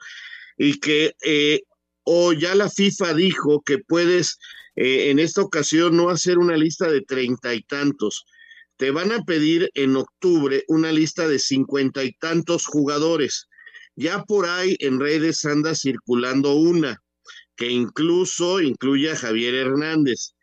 y 0.57 0.79
que 0.79 1.13
eh, 1.23 1.61
o 2.03 2.33
ya 2.33 2.55
la 2.55 2.69
FIFA 2.69 3.13
dijo 3.13 3.61
que 3.61 3.79
puedes 3.79 4.37
eh, 4.75 5.09
en 5.09 5.19
esta 5.19 5.41
ocasión 5.41 5.95
no 5.95 6.09
hacer 6.09 6.37
una 6.37 6.57
lista 6.57 6.89
de 6.89 7.01
treinta 7.01 7.53
y 7.53 7.61
tantos. 7.63 8.25
Te 8.77 8.91
van 8.91 9.11
a 9.11 9.23
pedir 9.23 9.69
en 9.75 9.95
octubre 9.95 10.63
una 10.67 10.91
lista 10.91 11.27
de 11.27 11.39
cincuenta 11.39 12.03
y 12.03 12.11
tantos 12.13 12.65
jugadores. 12.65 13.47
Ya 13.95 14.23
por 14.23 14.47
ahí 14.47 14.75
en 14.79 14.99
redes 14.99 15.45
anda 15.45 15.75
circulando 15.75 16.55
una 16.55 17.01
que 17.55 17.69
incluso 17.69 18.61
incluye 18.61 19.11
a 19.11 19.15
Javier 19.15 19.55
Hernández. 19.55 20.33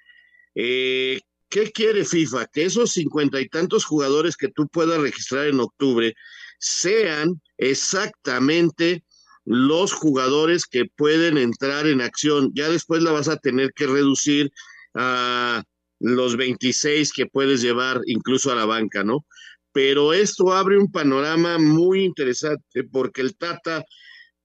¿Qué 1.51 1.73
quiere 1.73 2.05
FIFA? 2.05 2.47
Que 2.47 2.65
esos 2.65 2.93
cincuenta 2.93 3.41
y 3.41 3.49
tantos 3.49 3.85
jugadores 3.85 4.37
que 4.37 4.49
tú 4.49 4.69
puedas 4.69 5.01
registrar 5.01 5.49
en 5.49 5.59
octubre 5.59 6.15
sean 6.61 7.43
exactamente 7.59 9.05
los 9.45 9.93
jugadores 9.93 10.65
que 10.65 10.85
pueden 10.85 11.37
entrar 11.39 11.89
en 11.89 12.03
acción. 12.03 12.53
Ya 12.55 12.69
después 12.69 13.03
la 13.03 13.11
vas 13.11 13.27
a 13.29 13.37
tener 13.37 13.73
que 13.73 13.89
reducir 13.89 14.53
a 14.95 15.65
los 15.99 16.37
26 16.37 17.13
que 17.13 17.27
puedes 17.27 17.63
llevar 17.63 18.01
incluso 18.07 18.53
a 18.53 18.55
la 18.55 18.65
banca, 18.65 19.03
¿no? 19.03 19.27
Pero 19.73 20.13
esto 20.13 20.53
abre 20.53 20.79
un 20.79 20.91
panorama 20.91 21.59
muy 21.59 22.05
interesante 22.05 22.85
porque 22.85 23.23
el 23.23 23.37
Tata 23.37 23.85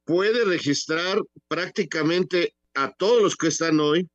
puede 0.05 0.43
registrar 0.43 1.21
prácticamente 1.47 2.55
a 2.73 2.91
todos 2.91 3.21
los 3.21 3.35
que 3.35 3.49
están 3.49 3.79
hoy, 3.79 4.09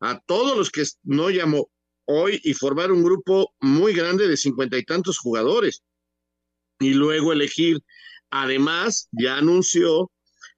a 0.00 0.18
todos 0.20 0.56
los 0.56 0.70
que 0.70 0.84
no 1.02 1.28
llamó, 1.28 1.68
hoy 2.10 2.40
y 2.42 2.54
formar 2.54 2.90
un 2.92 3.02
grupo 3.02 3.52
muy 3.60 3.92
grande 3.92 4.26
de 4.28 4.36
cincuenta 4.36 4.76
y 4.76 4.84
tantos 4.84 5.18
jugadores 5.18 5.82
y 6.78 6.94
luego 6.94 7.32
elegir. 7.32 7.78
Además, 8.30 9.08
ya 9.12 9.36
anunció 9.38 10.10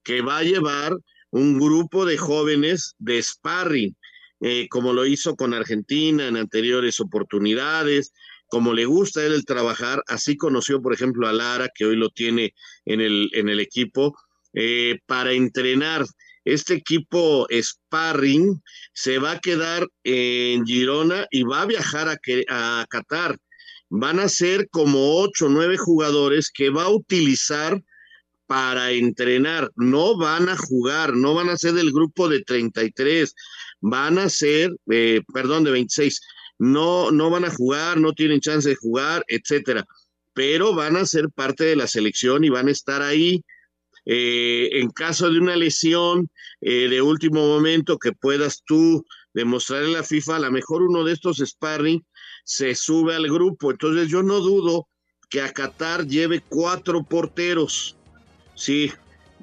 que 0.02 0.20
va 0.20 0.38
a 0.38 0.42
llevar 0.42 0.96
un 1.30 1.58
grupo 1.58 2.04
de 2.04 2.18
jóvenes 2.18 2.94
de 2.98 3.22
sparring, 3.22 3.96
eh, 4.40 4.68
como 4.68 4.92
lo 4.92 5.06
hizo 5.06 5.36
con 5.36 5.54
Argentina 5.54 6.26
en 6.26 6.36
anteriores 6.36 7.00
oportunidades, 7.00 8.12
como 8.48 8.74
le 8.74 8.84
gusta 8.84 9.24
él 9.24 9.32
el 9.32 9.46
trabajar, 9.46 10.02
así 10.08 10.36
conoció, 10.36 10.82
por 10.82 10.92
ejemplo, 10.92 11.26
a 11.26 11.32
Lara, 11.32 11.70
que 11.74 11.86
hoy 11.86 11.96
lo 11.96 12.10
tiene 12.10 12.54
en 12.84 13.00
el, 13.00 13.30
en 13.32 13.48
el 13.48 13.60
equipo, 13.60 14.14
eh, 14.52 14.98
para 15.06 15.32
entrenar 15.32 16.04
este 16.44 16.74
equipo 16.74 17.46
Sparring 17.50 18.62
se 18.92 19.18
va 19.18 19.32
a 19.32 19.38
quedar 19.38 19.86
en 20.04 20.64
Girona 20.66 21.26
y 21.30 21.42
va 21.44 21.62
a 21.62 21.66
viajar 21.66 22.08
a, 22.08 22.86
Qatar. 22.88 23.38
Van 23.88 24.18
a 24.18 24.28
ser 24.28 24.68
como 24.70 25.20
ocho 25.20 25.46
o 25.46 25.48
nueve 25.48 25.76
jugadores 25.76 26.50
que 26.50 26.70
va 26.70 26.84
a 26.84 26.88
utilizar 26.88 27.82
para 28.46 28.90
entrenar. 28.90 29.70
No 29.76 30.16
van 30.16 30.48
a 30.48 30.56
jugar, 30.56 31.14
no 31.14 31.34
van 31.34 31.50
a 31.50 31.56
ser 31.56 31.74
del 31.74 31.92
grupo 31.92 32.28
de 32.28 32.42
33, 32.42 33.34
van 33.80 34.18
a 34.18 34.28
ser, 34.28 34.74
eh, 34.90 35.20
perdón, 35.32 35.64
de 35.64 35.70
26. 35.70 36.20
No, 36.58 37.10
no 37.10 37.30
van 37.30 37.44
a 37.44 37.50
jugar, 37.50 37.98
no 37.98 38.12
tienen 38.12 38.40
chance 38.40 38.68
de 38.68 38.76
jugar, 38.76 39.24
etcétera. 39.28 39.84
Pero 40.32 40.74
van 40.74 40.96
a 40.96 41.06
ser 41.06 41.28
parte 41.30 41.64
de 41.64 41.76
la 41.76 41.86
selección 41.86 42.44
y 42.44 42.48
van 42.48 42.68
a 42.68 42.72
estar 42.72 43.02
ahí 43.02 43.44
eh, 44.04 44.68
en 44.72 44.90
caso 44.90 45.30
de 45.30 45.38
una 45.38 45.56
lesión 45.56 46.28
eh, 46.60 46.88
de 46.88 47.02
último 47.02 47.46
momento 47.46 47.98
que 47.98 48.12
puedas 48.12 48.62
tú 48.64 49.04
demostrar 49.34 49.84
en 49.84 49.92
la 49.92 50.02
FIFA, 50.02 50.36
a 50.36 50.40
lo 50.40 50.50
mejor 50.50 50.82
uno 50.82 51.04
de 51.04 51.12
estos 51.12 51.38
sparring 51.38 52.04
se 52.44 52.74
sube 52.74 53.14
al 53.14 53.28
grupo. 53.28 53.70
Entonces 53.70 54.08
yo 54.08 54.22
no 54.22 54.40
dudo 54.40 54.88
que 55.30 55.40
a 55.40 55.52
Qatar 55.52 56.06
lleve 56.06 56.42
cuatro 56.48 57.02
porteros. 57.04 57.96
Sí, 58.54 58.92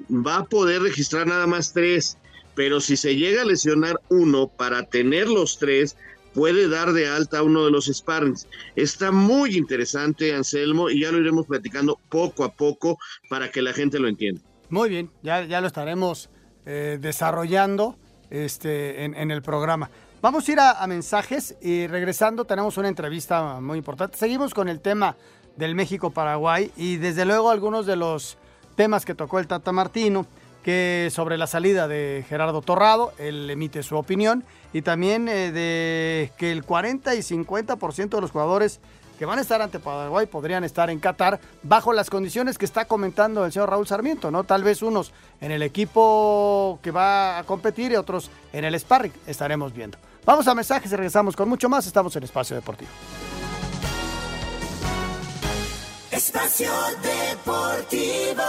va 0.08 0.38
a 0.38 0.44
poder 0.44 0.82
registrar 0.82 1.26
nada 1.26 1.46
más 1.46 1.72
tres, 1.72 2.16
pero 2.54 2.80
si 2.80 2.96
se 2.96 3.16
llega 3.16 3.42
a 3.42 3.46
lesionar 3.46 4.00
uno 4.08 4.48
para 4.48 4.84
tener 4.84 5.28
los 5.28 5.58
tres, 5.58 5.96
puede 6.32 6.68
dar 6.68 6.92
de 6.92 7.08
alta 7.08 7.42
uno 7.42 7.64
de 7.64 7.72
los 7.72 7.86
sparrings. 7.86 8.46
Está 8.76 9.10
muy 9.10 9.56
interesante, 9.56 10.32
Anselmo, 10.32 10.90
y 10.90 11.00
ya 11.00 11.10
lo 11.10 11.18
iremos 11.18 11.46
platicando 11.46 11.98
poco 12.08 12.44
a 12.44 12.52
poco 12.54 12.98
para 13.28 13.50
que 13.50 13.62
la 13.62 13.72
gente 13.72 13.98
lo 13.98 14.08
entienda. 14.08 14.42
Muy 14.70 14.88
bien, 14.88 15.10
ya, 15.22 15.42
ya 15.44 15.60
lo 15.60 15.66
estaremos 15.66 16.30
eh, 16.64 16.98
desarrollando 17.00 17.96
este, 18.30 19.04
en, 19.04 19.14
en 19.16 19.30
el 19.30 19.42
programa. 19.42 19.90
Vamos 20.22 20.46
a 20.48 20.52
ir 20.52 20.60
a, 20.60 20.86
mensajes 20.86 21.56
y 21.62 21.86
regresando 21.86 22.44
tenemos 22.44 22.76
una 22.76 22.88
entrevista 22.88 23.58
muy 23.60 23.78
importante. 23.78 24.18
Seguimos 24.18 24.52
con 24.52 24.68
el 24.68 24.80
tema 24.80 25.16
del 25.56 25.74
México-Paraguay 25.74 26.70
y 26.76 26.98
desde 26.98 27.24
luego 27.24 27.50
algunos 27.50 27.86
de 27.86 27.96
los 27.96 28.36
temas 28.76 29.04
que 29.04 29.14
tocó 29.14 29.38
el 29.38 29.46
Tata 29.46 29.72
Martino, 29.72 30.26
que 30.62 31.08
sobre 31.10 31.38
la 31.38 31.46
salida 31.46 31.88
de 31.88 32.24
Gerardo 32.28 32.60
Torrado, 32.60 33.12
él 33.18 33.48
emite 33.50 33.82
su 33.82 33.96
opinión, 33.96 34.44
y 34.74 34.82
también 34.82 35.26
eh, 35.26 35.52
de 35.52 36.32
que 36.36 36.52
el 36.52 36.64
40 36.64 37.14
y 37.14 37.20
50% 37.20 38.10
de 38.10 38.20
los 38.20 38.30
jugadores 38.30 38.80
que 39.20 39.26
van 39.26 39.38
a 39.38 39.42
estar 39.42 39.60
ante 39.60 39.78
Paraguay 39.78 40.24
podrían 40.24 40.64
estar 40.64 40.88
en 40.88 40.98
Qatar 40.98 41.38
bajo 41.62 41.92
las 41.92 42.08
condiciones 42.08 42.56
que 42.56 42.64
está 42.64 42.86
comentando 42.86 43.44
el 43.44 43.52
señor 43.52 43.68
Raúl 43.68 43.86
Sarmiento, 43.86 44.30
¿no? 44.30 44.44
Tal 44.44 44.64
vez 44.64 44.80
unos 44.80 45.12
en 45.42 45.52
el 45.52 45.62
equipo 45.62 46.78
que 46.82 46.90
va 46.90 47.36
a 47.36 47.44
competir 47.44 47.92
y 47.92 47.96
otros 47.96 48.30
en 48.50 48.64
el 48.64 48.80
sparring, 48.80 49.12
estaremos 49.26 49.74
viendo. 49.74 49.98
Vamos 50.24 50.48
a 50.48 50.54
mensajes 50.54 50.90
y 50.90 50.96
regresamos 50.96 51.36
con 51.36 51.50
mucho 51.50 51.68
más, 51.68 51.86
estamos 51.86 52.16
en 52.16 52.22
Espacio 52.22 52.56
Deportivo. 52.56 52.90
Espacio 56.10 56.72
Deportivo. 57.02 58.42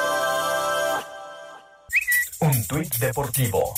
Un 2.39 2.67
tuit 2.67 2.95
deportivo. 2.95 3.73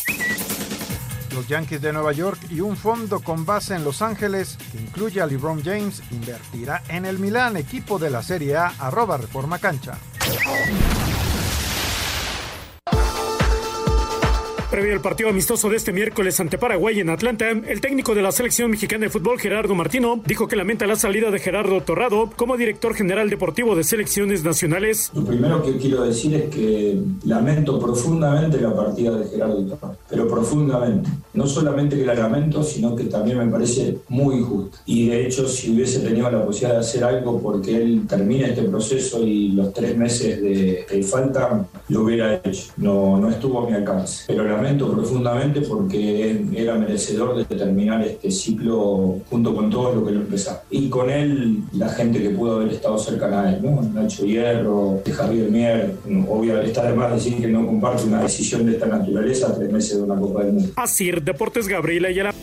Los 1.34 1.48
Yankees 1.48 1.82
de 1.82 1.93
Nueva 1.93 2.12
York 2.12 2.39
y 2.50 2.62
un 2.62 2.78
fondo 2.78 3.19
con 3.19 3.46
base 3.46 3.76
en 3.76 3.84
Los 3.84 4.02
Ángeles, 4.02 4.58
que 4.72 4.80
incluye 4.80 5.22
a 5.22 5.26
LeBron 5.26 5.63
James, 5.63 6.02
invertirá 6.12 6.84
en 6.88 7.06
el 7.06 7.19
Milán, 7.19 7.58
equipo 7.58 8.00
de 8.00 8.10
la 8.10 8.22
Serie 8.22 8.56
A, 8.56 8.74
arroba 8.80 9.17
Reforma 9.17 9.60
Cancha. 9.60 9.98
Previo 14.74 14.94
al 14.94 15.02
partido 15.02 15.30
amistoso 15.30 15.70
de 15.70 15.76
este 15.76 15.92
miércoles 15.92 16.40
ante 16.40 16.58
Paraguay 16.58 17.00
en 17.00 17.12
Atlanta, 17.12 17.52
el 17.52 17.80
técnico 17.80 18.16
de 18.16 18.24
la 18.24 18.32
selección 18.32 18.72
mexicana 18.72 19.04
de 19.04 19.12
fútbol, 19.12 19.40
Gerardo 19.40 19.76
Martino, 19.76 20.20
dijo 20.26 20.48
que 20.48 20.56
lamenta 20.56 20.88
la 20.88 20.96
salida 20.96 21.30
de 21.30 21.38
Gerardo 21.38 21.80
Torrado 21.82 22.32
como 22.36 22.58
director 22.58 22.96
general 22.96 23.30
deportivo 23.30 23.76
de 23.76 23.84
selecciones 23.84 24.44
nacionales. 24.44 25.12
Lo 25.14 25.24
primero 25.24 25.62
que 25.62 25.78
quiero 25.78 26.02
decir 26.04 26.34
es 26.34 26.50
que 26.50 27.00
lamento 27.24 27.80
profundamente 27.80 28.60
la 28.60 28.76
partida 28.76 29.16
de 29.16 29.28
Gerardo 29.28 29.64
Torrado, 29.64 29.98
pero 30.10 30.28
profundamente. 30.28 31.08
No 31.36 31.46
solamente 31.46 31.96
que 31.96 32.06
la 32.06 32.16
lamento, 32.16 32.64
sino 32.64 32.96
que 32.96 33.04
también 33.04 33.38
me 33.38 33.46
parece 33.46 34.00
muy 34.10 34.38
injusta. 34.38 34.80
Y 34.88 35.10
de 35.10 35.28
hecho, 35.28 35.48
si 35.48 35.72
hubiese 35.72 36.00
tenido 36.00 36.32
la 36.32 36.44
posibilidad 36.44 36.80
de 36.80 36.80
hacer 36.80 37.04
algo 37.04 37.40
porque 37.40 37.76
él 37.76 38.08
termine 38.10 38.50
este 38.50 38.64
proceso 38.64 39.22
y 39.22 39.50
los 39.50 39.72
tres 39.72 39.96
meses 39.96 40.42
de, 40.42 40.84
que 40.90 41.04
faltan, 41.04 41.68
lo 41.90 42.02
hubiera 42.02 42.42
hecho. 42.44 42.72
No, 42.78 43.20
no 43.20 43.30
estuvo 43.30 43.62
a 43.62 43.70
mi 43.70 43.76
alcance. 43.76 44.24
Pero 44.26 44.44
lamento 44.63 44.91
profundamente 44.91 45.62
porque 45.62 46.41
era 46.56 46.76
merecedor 46.76 47.36
de 47.36 47.43
terminar 47.43 48.02
este 48.02 48.32
ciclo 48.32 49.19
junto 49.30 49.54
con 49.54 49.69
todo 49.69 49.95
lo 49.95 50.06
que 50.06 50.12
lo 50.13 50.21
empezó. 50.21 50.62
Y 50.69 50.89
con 50.89 51.10
él, 51.10 51.63
la 51.73 51.89
gente 51.89 52.21
que 52.21 52.30
pudo 52.30 52.56
haber 52.56 52.71
estado 52.71 52.97
cercana 52.97 53.41
a 53.41 53.54
él, 53.54 53.62
¿no? 53.62 53.82
Nacho 53.82 54.26
Hierro, 54.26 55.02
Javier 55.12 55.52
Mier, 55.52 55.95
obvio, 56.30 56.62
está 56.62 56.89
de 56.89 56.95
más 56.95 57.12
decir 57.12 57.39
que 57.39 57.47
no 57.47 57.65
comparte 57.65 58.06
una 58.06 58.21
decisión 58.21 58.65
de 58.65 58.73
esta 58.73 58.86
naturaleza 58.86 59.47
a 59.47 59.56
tres 59.56 59.69
meses 59.71 59.97
de 59.97 60.04
una 60.04 60.15
Copa 60.15 60.43
del 60.43 60.54
Mundo. 60.54 60.73
Así, 60.78 61.12
Deportes 61.12 61.67
Gabriela 61.67 62.08
Ayala. 62.08 62.34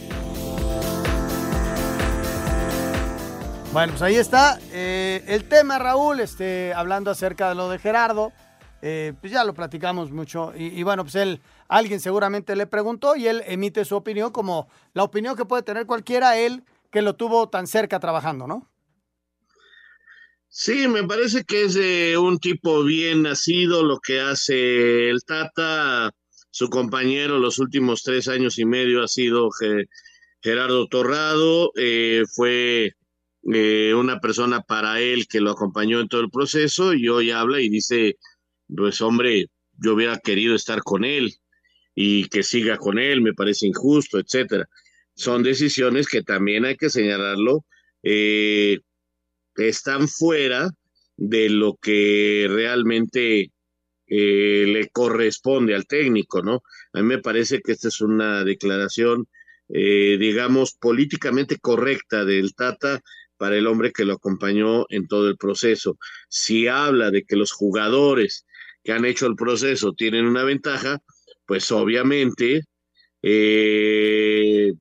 Bueno, 3.73 3.93
pues 3.93 4.03
ahí 4.03 4.17
está 4.17 4.59
eh, 4.73 5.23
el 5.29 5.45
tema, 5.45 5.79
Raúl, 5.79 6.21
este, 6.21 6.75
hablando 6.75 7.11
acerca 7.11 7.49
de 7.49 7.55
lo 7.55 7.71
de 7.71 7.79
Gerardo. 7.79 8.33
Eh, 8.83 9.13
pues 9.21 9.33
ya 9.33 9.45
lo 9.45 9.55
platicamos 9.55 10.11
mucho. 10.11 10.53
Y, 10.57 10.83
bueno, 10.83 11.05
pues 11.05 11.15
él, 11.17 11.41
alguien 11.69 12.01
seguramente 12.01 12.57
le 12.57 12.67
preguntó 12.67 13.17
y 13.17 13.27
él 13.27 13.43
emite 13.47 13.85
su 13.85 13.97
opinión 13.97 14.31
como 14.33 14.69
la 14.95 15.03
opinión 15.03 15.37
que 15.37 15.45
puede 15.45 15.63
tener 15.63 15.87
cualquiera, 15.87 16.39
él 16.39 16.65
que 16.91 17.03
lo 17.03 17.15
tuvo 17.15 17.49
tan 17.49 17.67
cerca 17.67 18.01
trabajando, 18.01 18.47
¿no? 18.47 18.69
Sí, 20.49 20.89
me 20.89 21.05
parece 21.05 21.45
que 21.45 21.65
es 21.65 21.75
de 21.75 22.19
un 22.19 22.39
tipo 22.39 22.83
bien 22.83 23.23
nacido 23.23 23.85
lo 23.85 24.01
que 24.01 24.21
hace 24.21 25.09
el 25.09 25.23
Tata. 25.25 26.11
Su 26.51 26.69
compañero 26.69 27.39
los 27.39 27.61
últimos 27.61 28.03
tres 28.03 28.27
años 28.27 28.59
y 28.59 28.65
medio 28.65 29.05
ha 29.05 29.09
sido 29.09 29.51
Gerardo 30.43 30.89
Torrado. 30.89 31.71
Eh, 31.77 32.25
fue 32.35 32.97
eh, 33.53 33.95
una 33.95 34.21
persona 34.21 34.61
para 34.63 35.01
él 35.01 35.29
que 35.29 35.41
lo 35.41 35.53
acompañó 35.53 36.01
en 36.01 36.09
todo 36.09 36.21
el 36.21 36.31
proceso 36.31 36.95
y 36.95 37.09
hoy 37.09 37.31
habla 37.31 37.61
y 37.61 37.69
dice, 37.69 38.17
pues 38.77 39.01
hombre, 39.01 39.47
yo 39.79 39.95
hubiera 39.95 40.19
querido 40.19 40.55
estar 40.55 40.81
con 40.83 41.05
él 41.05 41.35
y 41.95 42.29
que 42.29 42.43
siga 42.43 42.77
con 42.77 42.99
él, 42.99 43.21
me 43.21 43.35
parece 43.35 43.67
injusto, 43.67 44.19
etcétera. 44.19 44.69
Son 45.15 45.43
decisiones 45.43 46.09
que 46.09 46.23
también 46.23 46.65
hay 46.65 46.77
que 46.77 46.91
señalarlo, 46.91 47.65
eh, 48.03 48.79
están 49.57 50.09
fuera 50.09 50.71
de 51.17 51.51
lo 51.51 51.77
que 51.81 52.47
realmente 52.49 53.53
eh, 54.07 54.65
le 54.67 54.89
corresponde 54.89 55.75
al 55.75 55.87
técnico, 55.87 56.43
¿no? 56.43 56.63
A 56.93 57.01
mí 57.01 57.05
me 57.05 57.19
parece 57.19 57.61
que 57.61 57.73
esta 57.73 57.89
es 57.89 58.01
una 58.01 58.43
declaración, 58.45 59.29
eh, 59.69 60.17
digamos, 60.19 60.75
políticamente 60.75 61.59
correcta 61.59 62.25
del 62.25 62.55
Tata 62.55 63.01
para 63.37 63.57
el 63.57 63.67
hombre 63.67 63.93
que 63.93 64.05
lo 64.05 64.15
acompañó 64.15 64.87
en 64.89 65.07
todo 65.07 65.29
el 65.29 65.37
proceso. 65.37 65.99
Si 66.29 66.67
habla 66.67 67.11
de 67.11 67.25
que 67.25 67.37
los 67.37 67.53
jugadores 67.53 68.47
que 68.83 68.93
han 68.93 69.05
hecho 69.05 69.27
el 69.27 69.37
proceso 69.37 69.93
tienen 69.93 70.27
una 70.27 70.45
ventaja, 70.45 70.99
pues 71.47 71.71
obviamente 71.73 72.63
eh, 73.23 74.73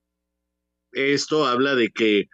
esto 0.91 1.45
habla 1.45 1.75
de 1.75 1.89
que 1.89 2.27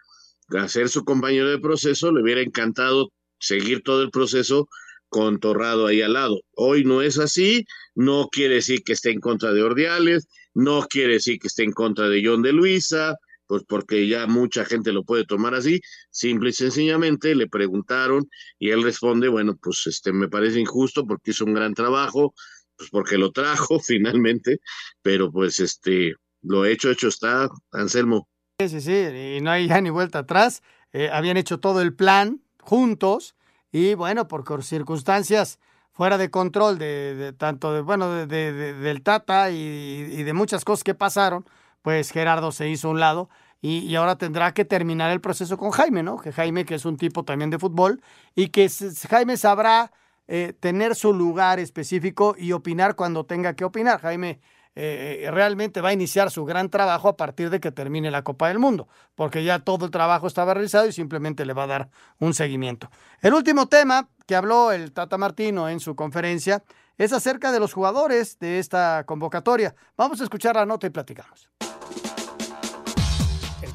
a 0.56 0.68
ser 0.68 0.88
su 0.88 1.04
compañero 1.04 1.50
de 1.50 1.58
proceso 1.58 2.12
le 2.12 2.22
hubiera 2.22 2.40
encantado 2.40 3.10
seguir 3.38 3.82
todo 3.82 4.02
el 4.02 4.10
proceso 4.10 4.68
con 5.08 5.40
Torrado 5.40 5.86
ahí 5.86 6.02
al 6.02 6.14
lado. 6.14 6.40
Hoy 6.52 6.84
no 6.84 7.02
es 7.02 7.18
así, 7.18 7.64
no 7.94 8.28
quiere 8.30 8.56
decir 8.56 8.82
que 8.84 8.92
esté 8.92 9.10
en 9.10 9.20
contra 9.20 9.52
de 9.52 9.62
Ordiales, 9.62 10.28
no 10.54 10.86
quiere 10.88 11.14
decir 11.14 11.38
que 11.38 11.48
esté 11.48 11.64
en 11.64 11.72
contra 11.72 12.08
de 12.08 12.22
John 12.24 12.42
de 12.42 12.52
Luisa, 12.52 13.16
pues 13.46 13.62
porque 13.66 14.06
ya 14.08 14.26
mucha 14.26 14.64
gente 14.64 14.92
lo 14.92 15.04
puede 15.04 15.24
tomar 15.24 15.54
así, 15.54 15.80
simple 16.10 16.50
y 16.50 16.52
sencillamente 16.52 17.34
le 17.34 17.48
preguntaron 17.48 18.28
y 18.58 18.70
él 18.70 18.82
responde, 18.82 19.28
bueno, 19.28 19.56
pues 19.60 19.86
este 19.86 20.12
me 20.12 20.28
parece 20.28 20.60
injusto 20.60 21.06
porque 21.06 21.30
hizo 21.30 21.44
un 21.44 21.54
gran 21.54 21.74
trabajo, 21.74 22.34
pues 22.76 22.90
porque 22.90 23.18
lo 23.18 23.32
trajo 23.32 23.78
finalmente, 23.86 24.60
pero 25.02 25.30
pues 25.30 25.60
este 25.60 26.14
lo 26.42 26.64
hecho 26.64 26.90
hecho 26.90 27.08
está, 27.08 27.48
Anselmo. 27.72 28.28
Sí, 28.60 28.68
sí, 28.68 28.80
sí, 28.80 29.36
y 29.36 29.40
no 29.40 29.50
hay 29.50 29.68
ya 29.68 29.80
ni 29.80 29.90
vuelta 29.90 30.20
atrás. 30.20 30.62
Eh, 30.92 31.10
habían 31.12 31.36
hecho 31.36 31.58
todo 31.60 31.82
el 31.82 31.94
plan 31.94 32.40
juntos 32.60 33.34
y 33.72 33.94
bueno, 33.94 34.28
por 34.28 34.62
circunstancias 34.62 35.58
fuera 35.96 36.18
de 36.18 36.30
control 36.30 36.78
de, 36.78 37.14
de 37.14 37.32
tanto 37.32 37.72
de, 37.72 37.80
bueno, 37.80 38.10
de, 38.10 38.26
de, 38.26 38.74
del 38.74 39.02
Tata 39.02 39.50
y, 39.50 40.22
de 40.22 40.32
muchas 40.34 40.64
cosas 40.64 40.84
que 40.84 40.94
pasaron, 40.94 41.46
pues 41.86 42.10
Gerardo 42.10 42.50
se 42.50 42.68
hizo 42.68 42.88
a 42.88 42.90
un 42.90 42.98
lado 42.98 43.28
y, 43.62 43.94
ahora 43.94 44.18
tendrá 44.18 44.52
que 44.52 44.64
terminar 44.64 45.12
el 45.12 45.20
proceso 45.20 45.56
con 45.56 45.70
Jaime, 45.70 46.02
¿no? 46.02 46.16
Que 46.16 46.32
Jaime, 46.32 46.64
que 46.64 46.74
es 46.74 46.84
un 46.84 46.96
tipo 46.96 47.22
también 47.22 47.48
de 47.48 47.60
fútbol 47.60 48.02
y 48.34 48.48
que 48.48 48.68
Jaime 49.08 49.36
sabrá 49.36 49.92
eh, 50.26 50.52
tener 50.58 50.96
su 50.96 51.12
lugar 51.12 51.60
específico 51.60 52.34
y 52.36 52.50
opinar 52.50 52.96
cuando 52.96 53.24
tenga 53.24 53.54
que 53.54 53.64
opinar. 53.64 54.00
Jaime 54.00 54.40
eh, 54.74 55.28
realmente 55.32 55.80
va 55.80 55.90
a 55.90 55.92
iniciar 55.92 56.32
su 56.32 56.44
gran 56.44 56.70
trabajo 56.70 57.08
a 57.08 57.16
partir 57.16 57.50
de 57.50 57.60
que 57.60 57.70
termine 57.70 58.10
la 58.10 58.24
Copa 58.24 58.48
del 58.48 58.58
Mundo, 58.58 58.88
porque 59.14 59.44
ya 59.44 59.60
todo 59.60 59.84
el 59.84 59.92
trabajo 59.92 60.26
estaba 60.26 60.54
realizado 60.54 60.88
y 60.88 60.92
simplemente 60.92 61.46
le 61.46 61.52
va 61.52 61.62
a 61.62 61.68
dar 61.68 61.90
un 62.18 62.34
seguimiento. 62.34 62.90
El 63.20 63.32
último 63.32 63.68
tema 63.68 64.08
que 64.26 64.34
habló 64.34 64.72
el 64.72 64.90
Tata 64.90 65.18
Martino 65.18 65.68
en 65.68 65.78
su 65.78 65.94
conferencia 65.94 66.64
es 66.98 67.12
acerca 67.12 67.52
de 67.52 67.60
los 67.60 67.72
jugadores 67.72 68.40
de 68.40 68.58
esta 68.58 69.04
convocatoria. 69.06 69.76
Vamos 69.96 70.20
a 70.20 70.24
escuchar 70.24 70.56
la 70.56 70.66
nota 70.66 70.88
y 70.88 70.90
platicamos 70.90 71.48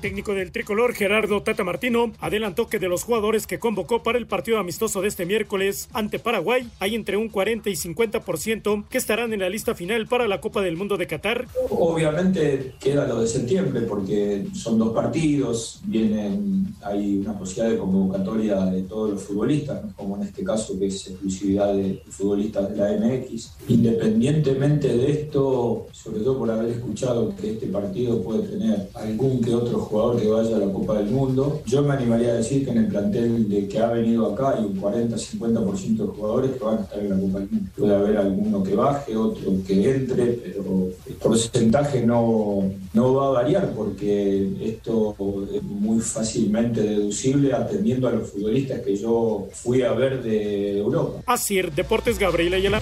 técnico 0.02 0.34
del 0.34 0.52
tricolor 0.52 0.94
Gerardo 0.94 1.44
Tata 1.44 1.64
Martino 1.64 2.12
adelantó 2.20 2.68
que 2.68 2.80
de 2.80 2.90
los 2.90 3.04
jugadores 3.04 3.48
que 3.48 3.60
convocó 3.60 4.04
para 4.04 4.18
el 4.18 4.26
partido 4.26 4.58
amistoso 4.58 5.02
de 5.02 5.08
este 5.08 5.26
miércoles 5.26 5.88
ante 5.94 6.20
Paraguay, 6.20 6.68
hay 6.80 6.96
entre 6.96 7.18
un 7.18 7.30
40 7.30 7.70
y 7.70 7.74
50% 7.74 8.86
que 8.90 8.98
estarán 8.98 9.32
en 9.32 9.40
la 9.40 9.50
lista 9.50 9.76
final 9.76 10.08
para 10.08 10.28
la 10.28 10.42
Copa 10.42 10.62
del 10.62 10.76
Mundo 10.76 10.98
de 10.98 11.08
Qatar. 11.08 11.48
Obviamente 11.70 12.74
queda 12.80 13.08
lo 13.08 13.22
de 13.22 13.28
septiembre 13.28 13.82
porque 13.82 14.48
son 14.54 14.80
dos 14.80 14.94
partidos, 14.94 15.82
vienen, 15.86 16.74
hay 16.82 17.18
una 17.18 17.38
posibilidad 17.38 17.72
de 17.72 17.78
convocatoria 17.78 18.66
de 18.66 18.82
todos 18.84 19.12
los 19.12 19.24
futbolistas, 19.24 19.82
como 19.96 20.18
en 20.18 20.24
este 20.24 20.44
caso 20.44 20.78
que 20.80 20.88
es 20.88 21.08
exclusividad 21.08 21.74
de 21.74 22.02
futbolistas 22.10 22.72
de 22.72 22.76
la 22.76 22.92
MX. 22.98 23.52
Independientemente 23.68 24.88
de 24.88 25.12
esto, 25.12 25.88
sobre 25.92 26.22
todo 26.22 26.40
por 26.40 26.50
haber 26.50 26.72
escuchado 26.72 27.36
que 27.36 27.52
este 27.52 27.68
partido 27.68 28.22
puede 28.24 28.48
tener 28.48 28.90
algún 28.96 29.42
que 29.42 29.54
otro 29.54 29.80
jugador 29.92 30.22
que 30.22 30.28
vaya 30.28 30.56
a 30.56 30.60
la 30.60 30.74
Copa 30.74 30.98
del 30.98 31.08
Mundo. 31.08 31.62
Yo 31.66 31.82
me 31.84 31.94
animaría 31.94 32.30
a 32.30 32.36
decir 32.36 32.64
que 32.64 32.72
en 32.72 32.78
el 32.78 32.88
plantel 32.88 33.50
de 33.50 33.68
que 33.68 33.80
ha 33.80 33.88
venido 33.88 34.32
acá 34.32 34.56
hay 34.58 34.64
un 34.64 34.82
40-50% 34.82 35.98
de 35.98 36.08
jugadores 36.08 36.52
que 36.52 36.64
van 36.64 36.78
a 36.78 36.82
estar 36.82 37.00
en 37.00 37.10
la 37.10 37.16
Copa 37.18 37.40
del 37.40 37.50
Mundo. 37.50 37.70
Puede 37.78 37.96
haber 37.96 38.18
alguno 38.18 38.64
que 38.64 38.76
baje, 38.76 39.18
otro 39.18 39.52
que 39.68 39.92
entre, 39.92 40.26
pero 40.28 40.88
el 41.06 41.14
porcentaje 41.16 42.06
no, 42.06 42.72
no 42.94 43.14
va 43.14 43.28
a 43.28 43.30
variar 43.32 43.74
porque 43.76 44.50
esto 44.62 45.16
es 45.54 45.64
muy 45.64 46.00
fácilmente 46.00 46.82
deducible 46.82 47.54
atendiendo 47.54 48.08
a 48.08 48.12
los 48.12 48.30
futbolistas 48.30 48.80
que 48.80 48.96
yo 48.96 49.48
fui 49.52 49.82
a 49.82 49.92
ver 49.92 50.24
de 50.24 50.80
Europa. 50.80 51.22
Así, 51.26 51.62
Deportes 51.62 52.18
Gabriela 52.18 52.56
Ayala. 52.56 52.82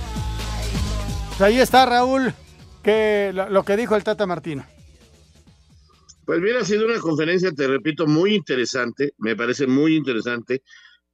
Pues 1.30 1.41
ahí 1.41 1.60
está 1.60 1.86
Raúl, 1.86 2.34
que 2.84 3.32
lo, 3.34 3.50
lo 3.50 3.63
que 3.63 3.76
dijo 3.78 3.95
el 3.95 4.04
Tata 4.04 4.28
Martino. 4.28 4.63
Pues 6.29 6.41
bien, 6.41 6.57
ha 6.57 6.63
sido 6.63 6.85
una 6.85 6.99
conferencia, 6.99 7.51
te 7.51 7.67
repito, 7.67 8.05
muy 8.05 8.35
interesante, 8.35 9.13
me 9.17 9.35
parece 9.35 9.65
muy 9.65 9.95
interesante, 9.95 10.61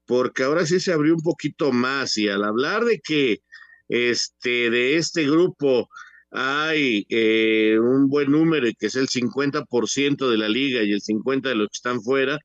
porque 0.05 0.43
ahora 0.43 0.65
sí 0.65 0.81
se 0.81 0.91
abrió 0.91 1.13
un 1.15 1.21
poquito 1.21 1.71
más 1.71 2.17
y 2.17 2.27
al 2.27 2.43
hablar 2.43 2.83
de 2.83 2.99
que 2.99 3.39
este, 3.87 4.69
de 4.69 4.97
este 4.97 5.23
grupo 5.23 5.87
hay 6.31 7.05
eh, 7.07 7.77
un 7.79 8.09
buen 8.09 8.29
número 8.29 8.67
que 8.77 8.87
es 8.87 8.97
el 8.97 9.07
50% 9.07 10.29
de 10.29 10.37
la 10.37 10.49
liga 10.49 10.83
y 10.83 10.91
el 10.91 11.01
50% 11.01 11.47
de 11.47 11.55
los 11.55 11.69
que 11.69 11.77
están 11.77 12.01
fuera, 12.01 12.37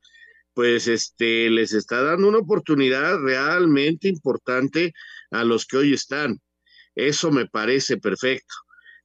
pues 0.55 0.87
este, 0.87 1.51
les 1.51 1.73
está 1.73 2.05
dando 2.05 2.29
una 2.29 2.39
oportunidad 2.39 3.19
realmente 3.19 4.07
importante 4.07 4.93
a 5.33 5.43
los 5.43 5.67
que 5.67 5.79
hoy 5.79 5.93
están. 5.93 6.39
Eso 6.95 7.33
me 7.33 7.47
parece 7.47 7.97
perfecto. 7.97 8.55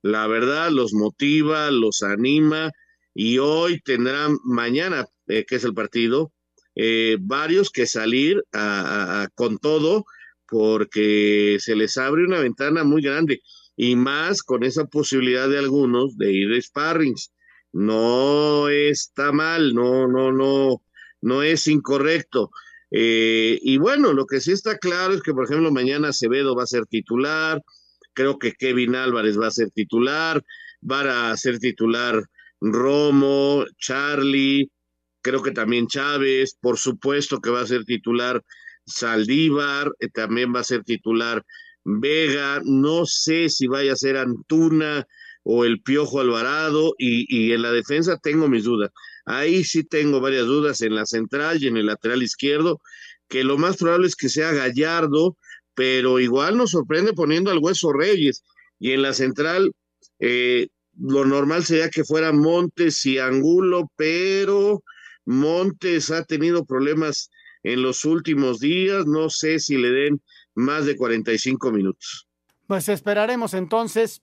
La 0.04 0.28
verdad 0.28 0.69
los 0.69 0.93
motiva, 0.93 1.71
los 1.71 2.04
anima 2.04 2.71
y 3.15 3.39
hoy 3.39 3.80
tendrán 3.80 4.38
mañana, 4.43 5.08
eh, 5.28 5.45
que 5.47 5.56
es 5.56 5.63
el 5.63 5.73
partido, 5.73 6.34
eh, 6.75 7.17
varios 7.21 7.71
que 7.71 7.88
salir 7.88 8.43
con 9.34 9.58
todo 9.58 10.06
porque 10.47 11.58
se 11.60 11.75
les 11.75 11.97
abre 11.97 12.25
una 12.25 12.39
ventana 12.39 12.84
muy 12.84 13.01
grande 13.01 13.41
y 13.78 13.95
más 13.95 14.43
con 14.43 14.63
esa 14.63 14.86
posibilidad 14.86 15.49
de 15.49 15.58
algunos 15.58 16.17
de 16.17 16.34
ir 16.34 16.54
a 16.54 16.62
sparrings. 16.62 17.32
No 17.71 18.69
está 18.69 19.32
mal, 19.32 19.73
no, 19.73 20.08
no, 20.08 20.32
no, 20.32 20.82
no 21.21 21.43
es 21.43 21.67
incorrecto. 21.67 22.51
Eh, 22.91 23.60
y 23.62 23.78
bueno, 23.78 24.13
lo 24.13 24.25
que 24.25 24.39
sí 24.39 24.51
está 24.51 24.78
claro 24.78 25.13
es 25.13 25.21
que, 25.21 25.34
por 25.34 25.45
ejemplo, 25.45 25.71
mañana 25.71 26.10
Acevedo 26.10 26.56
va 26.56 26.63
a 26.63 26.67
ser 26.67 26.86
titular, 26.86 27.62
creo 28.13 28.39
que 28.39 28.54
Kevin 28.54 28.95
Álvarez 28.95 29.39
va 29.39 29.47
a 29.47 29.51
ser 29.51 29.71
titular, 29.71 30.43
va 30.89 31.32
a 31.32 31.38
ser 31.38 31.60
titular 31.60 32.23
Romo, 32.62 33.65
Charlie, 33.78 34.70
creo 35.22 35.41
que 35.41 35.52
también 35.52 35.88
Chávez, 35.88 36.58
por 36.60 36.78
supuesto 36.78 37.39
que 37.41 37.50
va 37.50 37.62
a 37.62 37.68
ser 37.68 37.86
titular 37.86 38.44
Saldívar, 38.86 39.91
eh, 40.00 40.10
también 40.10 40.54
va 40.54 40.60
a 40.60 40.63
ser 40.63 40.84
titular 40.84 41.44
Vega, 41.84 42.62
no 42.63 43.06
sé 43.06 43.50
si 43.50 43.68
vaya 43.68 43.94
a 43.94 43.98
ser 43.98 44.18
Antuna 44.18 45.06
o 45.44 45.65
el 45.65 45.82
Piojo 45.82 46.20
Alvarado, 46.20 46.96
y, 46.98 47.26
y 47.30 47.52
en 47.54 47.62
la 47.62 47.72
defensa 47.72 48.18
tengo 48.18 48.48
mis 48.48 48.63
dudas. 48.63 48.91
Ahí 49.26 49.63
sí 49.63 49.84
tengo 49.84 50.20
varias 50.20 50.46
dudas 50.46 50.82
en 50.82 50.96
la 50.96 51.06
central 51.06 51.62
y 51.62 51.68
en 51.68 51.78
el 51.78 51.86
lateral 51.86 52.24
izquierdo, 52.24 52.82
que 53.28 53.44
lo 53.44 53.58
más 53.58 53.78
probable 53.78 54.08
es 54.08 54.15
que 54.15 54.30
sea 54.30 54.52
Gallardo, 54.52 55.38
pero 55.76 56.20
igual 56.20 56.58
nos 56.58 56.72
sorprende 56.72 57.13
poniendo 57.13 57.52
al 57.52 57.60
Hueso 57.60 57.91
Reyes. 57.94 58.44
Y 58.80 58.91
en 58.91 59.02
la 59.02 59.13
central, 59.13 59.72
eh, 60.20 60.68
lo 61.00 61.26
normal 61.26 61.64
sería 61.64 61.90
que 61.90 62.04
fuera 62.04 62.32
Montes 62.32 63.06
y 63.06 63.20
Angulo, 63.20 63.92
pero 63.96 64.84
Montes 65.26 66.12
ha 66.12 66.24
tenido 66.24 66.66
problemas 66.66 67.30
en 67.64 67.82
los 67.82 68.06
últimos 68.06 68.60
días, 68.60 69.06
no 69.06 69.30
sé 69.30 69.60
si 69.60 69.78
le 69.78 69.90
den 69.90 70.22
más 70.54 70.86
de 70.86 70.96
45 70.96 71.72
minutos. 71.72 72.28
Pues 72.68 72.90
esperaremos 72.90 73.54
entonces 73.54 74.22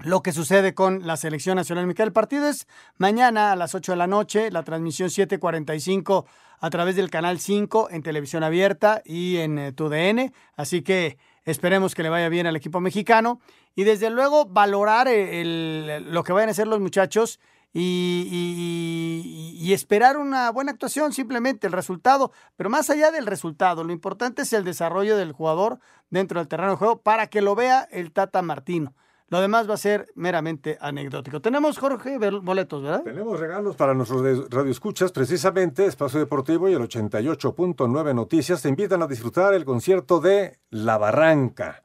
lo 0.00 0.22
que 0.22 0.32
sucede 0.32 0.74
con 0.74 1.06
la 1.06 1.16
selección 1.16 1.56
nacional. 1.56 1.86
Miquel, 1.86 2.08
el 2.08 2.12
partido 2.12 2.48
es 2.48 2.66
mañana 2.98 3.52
a 3.52 3.56
las 3.56 3.74
8 3.74 3.92
de 3.92 3.96
la 3.96 4.06
noche, 4.06 4.50
la 4.50 4.62
transmisión 4.62 5.08
7:45 5.08 6.26
a 6.58 6.70
través 6.70 6.96
del 6.96 7.10
canal 7.10 7.38
5 7.38 7.88
en 7.90 8.02
televisión 8.02 8.42
abierta 8.42 9.02
y 9.04 9.36
en 9.38 9.58
eh, 9.58 9.72
TUDN, 9.72 10.32
así 10.56 10.82
que 10.82 11.18
esperemos 11.46 11.94
que 11.94 12.02
le 12.02 12.10
vaya 12.10 12.28
bien 12.28 12.46
al 12.46 12.56
equipo 12.56 12.80
mexicano 12.80 13.40
y 13.74 13.84
desde 13.84 14.10
luego 14.10 14.44
valorar 14.44 15.08
eh, 15.08 15.40
el, 15.40 16.12
lo 16.12 16.22
que 16.24 16.32
vayan 16.32 16.50
a 16.50 16.52
hacer 16.52 16.66
los 16.66 16.80
muchachos 16.80 17.40
y, 17.72 18.28
y, 18.30 19.56
y, 19.58 19.72
esperar 19.74 20.16
una 20.16 20.50
buena 20.50 20.72
actuación, 20.72 21.12
simplemente 21.12 21.66
el 21.66 21.74
resultado. 21.74 22.32
Pero 22.56 22.70
más 22.70 22.88
allá 22.88 23.10
del 23.10 23.26
resultado, 23.26 23.84
lo 23.84 23.92
importante 23.92 24.42
es 24.42 24.52
el 24.54 24.64
desarrollo 24.64 25.16
del 25.18 25.32
jugador 25.32 25.78
dentro 26.08 26.40
del 26.40 26.48
terreno 26.48 26.70
de 26.70 26.76
juego 26.76 27.02
para 27.02 27.26
que 27.26 27.42
lo 27.42 27.54
vea 27.54 27.86
el 27.90 28.12
Tata 28.12 28.40
Martino. 28.40 28.94
Lo 29.28 29.40
demás 29.40 29.68
va 29.68 29.74
a 29.74 29.78
ser 29.78 30.06
meramente 30.14 30.78
anecdótico. 30.80 31.40
Tenemos, 31.40 31.78
Jorge, 31.78 32.16
boletos, 32.18 32.82
¿verdad? 32.82 33.02
Tenemos 33.02 33.40
regalos 33.40 33.74
para 33.74 33.92
nuestros 33.92 34.48
radioescuchas. 34.48 35.10
Precisamente, 35.10 35.84
Espacio 35.86 36.20
Deportivo 36.20 36.68
y 36.68 36.74
el 36.74 36.82
88.9 36.82 38.14
Noticias 38.14 38.62
te 38.62 38.68
invitan 38.68 39.02
a 39.02 39.08
disfrutar 39.08 39.52
el 39.54 39.64
concierto 39.64 40.20
de 40.20 40.60
La 40.70 40.96
Barranca. 40.96 41.82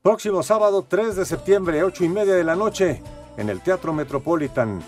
Próximo 0.00 0.44
sábado 0.44 0.86
3 0.88 1.16
de 1.16 1.24
septiembre, 1.24 1.82
8 1.82 2.04
y 2.04 2.08
media 2.08 2.34
de 2.34 2.44
la 2.44 2.54
noche, 2.54 3.02
en 3.36 3.48
el 3.48 3.62
Teatro 3.62 3.92
Metropolitan. 3.92 4.80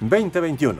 0312-2021. 0.00 0.76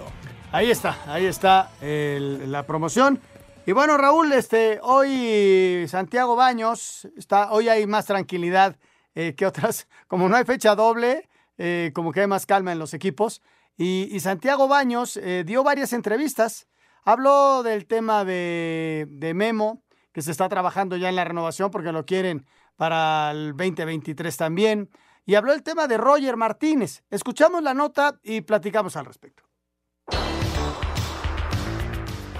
Ahí 0.53 0.70
está, 0.70 0.96
ahí 1.07 1.27
está 1.27 1.70
la 1.81 2.66
promoción. 2.66 3.20
Y 3.68 3.72
bueno, 3.72 3.98
Raúl, 3.98 4.33
este, 4.33 4.81
hoy 4.83 5.87
Santiago 5.88 6.37
Baños, 6.37 7.07
está, 7.18 7.53
hoy 7.53 7.68
hay 7.68 7.87
más 7.87 8.07
tranquilidad 8.07 8.77
eh, 9.14 9.35
que 9.35 9.44
otras. 9.44 9.88
Como 10.09 10.27
no 10.27 10.37
hay 10.37 10.44
fecha 10.44 10.74
doble, 10.74 11.29
eh, 11.59 11.90
como 11.92 12.12
que 12.12 12.20
hay 12.20 12.27
más 12.27 12.46
calma 12.46 12.72
en 12.72 12.79
los 12.79 12.94
equipos. 12.94 13.42
Y, 13.77 14.09
y 14.11 14.20
Santiago 14.20 14.68
Baños 14.68 15.18
eh, 15.18 15.44
dio 15.44 15.62
varias 15.62 15.92
entrevistas. 15.92 16.66
Habló 17.05 17.62
del 17.62 17.85
tema 17.85 18.24
de, 18.24 19.07
de 19.11 19.35
Memo, 19.35 19.83
que 20.12 20.22
se 20.22 20.31
está 20.31 20.48
trabajando 20.48 20.96
ya 20.96 21.11
en 21.11 21.16
la 21.16 21.24
renovación 21.24 21.70
porque 21.70 21.92
lo 21.92 22.07
quieren 22.07 22.46
para 22.77 23.33
el 23.33 23.51
2023 23.57 24.35
también 24.37 24.88
y 25.29 25.35
habló 25.35 25.53
el 25.53 25.62
tema 25.62 25.87
de 25.87 25.99
Roger 25.99 26.38
Martínez. 26.38 27.05
Escuchamos 27.11 27.62
la 27.62 27.75
nota 27.75 28.19
y 28.23 28.41
platicamos 28.41 28.97
al 28.97 29.05
respecto. 29.05 29.48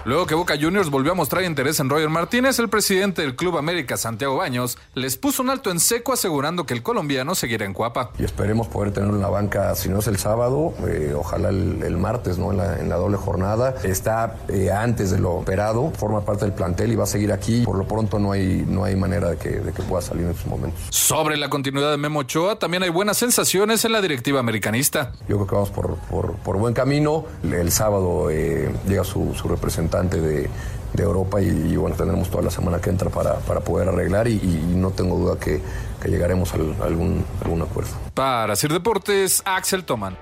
Luego 0.09 0.25
que 0.25 0.35
Boca 0.35 0.55
Juniors 0.59 0.88
volvió 0.88 1.12
a 1.12 1.14
mostrar 1.14 1.44
interés 1.44 1.81
en 1.81 1.90
Roger 1.90 2.09
Martínez, 2.09 2.59
el 2.59 2.71
presidente 2.71 3.21
del 3.21 3.37
Club 3.37 3.59
América, 3.59 3.99
Santiago 3.99 4.38
Baños, 4.38 4.79
les 4.94 5.18
puso 5.18 5.42
un 5.42 5.51
alto 5.51 5.71
en 5.71 5.81
seco 5.81 6.14
asegurando 6.14 6.64
que 6.64 6.73
el 6.73 6.83
colombiano 6.83 7.35
seguirá 7.35 7.66
en 7.66 7.75
Cuapa. 7.75 8.12
Y 8.18 8.25
esperemos 8.25 8.68
poder 8.68 8.90
tenerlo 8.94 9.16
en 9.16 9.21
la 9.21 9.29
banca, 9.29 9.75
si 9.75 9.90
no 9.90 9.99
es 9.99 10.07
el 10.07 10.16
sábado, 10.16 10.73
eh, 10.88 11.12
ojalá 11.14 11.51
el, 11.51 11.83
el, 11.83 11.99
martes, 11.99 12.38
¿no? 12.38 12.53
En 12.53 12.57
la, 12.57 12.79
en 12.79 12.88
la, 12.88 12.97
doble 12.97 13.18
jornada. 13.18 13.75
Está 13.85 14.37
eh, 14.49 14.71
antes 14.73 15.11
de 15.11 15.18
lo 15.18 15.33
operado, 15.33 15.90
forma 15.90 16.23
parte 16.23 16.47
del 16.47 16.55
plantel 16.55 16.90
y 16.90 16.97
va 16.97 17.05
a 17.05 17.07
seguir 17.07 17.31
aquí. 17.31 17.64
Por 17.66 17.77
lo 17.77 17.87
pronto 17.87 18.18
no 18.18 18.33
hay, 18.33 18.64
no 18.66 18.85
hay 18.85 18.97
manera 18.97 19.29
de 19.29 19.37
que, 19.37 19.61
de 19.61 19.75
que 19.75 19.83
pueda 19.83 20.01
salir 20.01 20.25
en 20.25 20.31
estos 20.31 20.47
momentos. 20.47 20.81
Sobre 20.88 21.37
la 21.37 21.51
continuidad 21.51 21.90
de 21.90 21.99
Memo 21.99 22.21
Ochoa, 22.21 22.59
también 22.59 22.83
hay 22.83 22.88
buenas 22.88 23.18
sensaciones 23.18 23.85
en 23.85 23.92
la 23.92 24.01
directiva 24.01 24.40
americanista. 24.40 25.12
Yo 25.29 25.37
creo 25.37 25.47
que 25.47 25.55
vamos 25.55 25.68
por, 25.68 25.97
por, 25.97 26.33
por 26.37 26.57
buen 26.57 26.73
camino. 26.73 27.27
El 27.42 27.71
sábado 27.71 28.31
eh, 28.31 28.75
llega 28.88 29.05
su, 29.05 29.35
su 29.35 29.49
representante 29.49 29.97
de, 30.06 30.48
de 30.92 31.02
Europa 31.02 31.40
y, 31.42 31.46
y, 31.46 31.76
bueno, 31.76 31.96
tendremos 31.96 32.30
toda 32.30 32.44
la 32.44 32.50
semana 32.50 32.80
que 32.80 32.90
entra 32.90 33.11
para, 33.11 33.38
para 33.40 33.61
poder 33.61 33.88
arreglar 33.88 34.28
y, 34.28 34.34
y, 34.34 34.74
no 34.74 34.90
tengo 34.90 35.18
duda 35.18 35.38
que, 35.38 35.61
que 36.00 36.08
llegaremos 36.08 36.52
a 36.52 36.56
algún, 36.84 37.24
algún 37.42 37.62
acuerdo. 37.62 37.90
Para 38.14 38.56
Sir 38.56 38.72
Deportes, 38.72 39.42
Axel 39.44 39.84
Toman. 39.84 40.16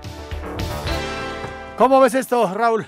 ¿Cómo 1.77 1.99
ves 1.99 2.15
esto, 2.15 2.51
Raúl? 2.53 2.87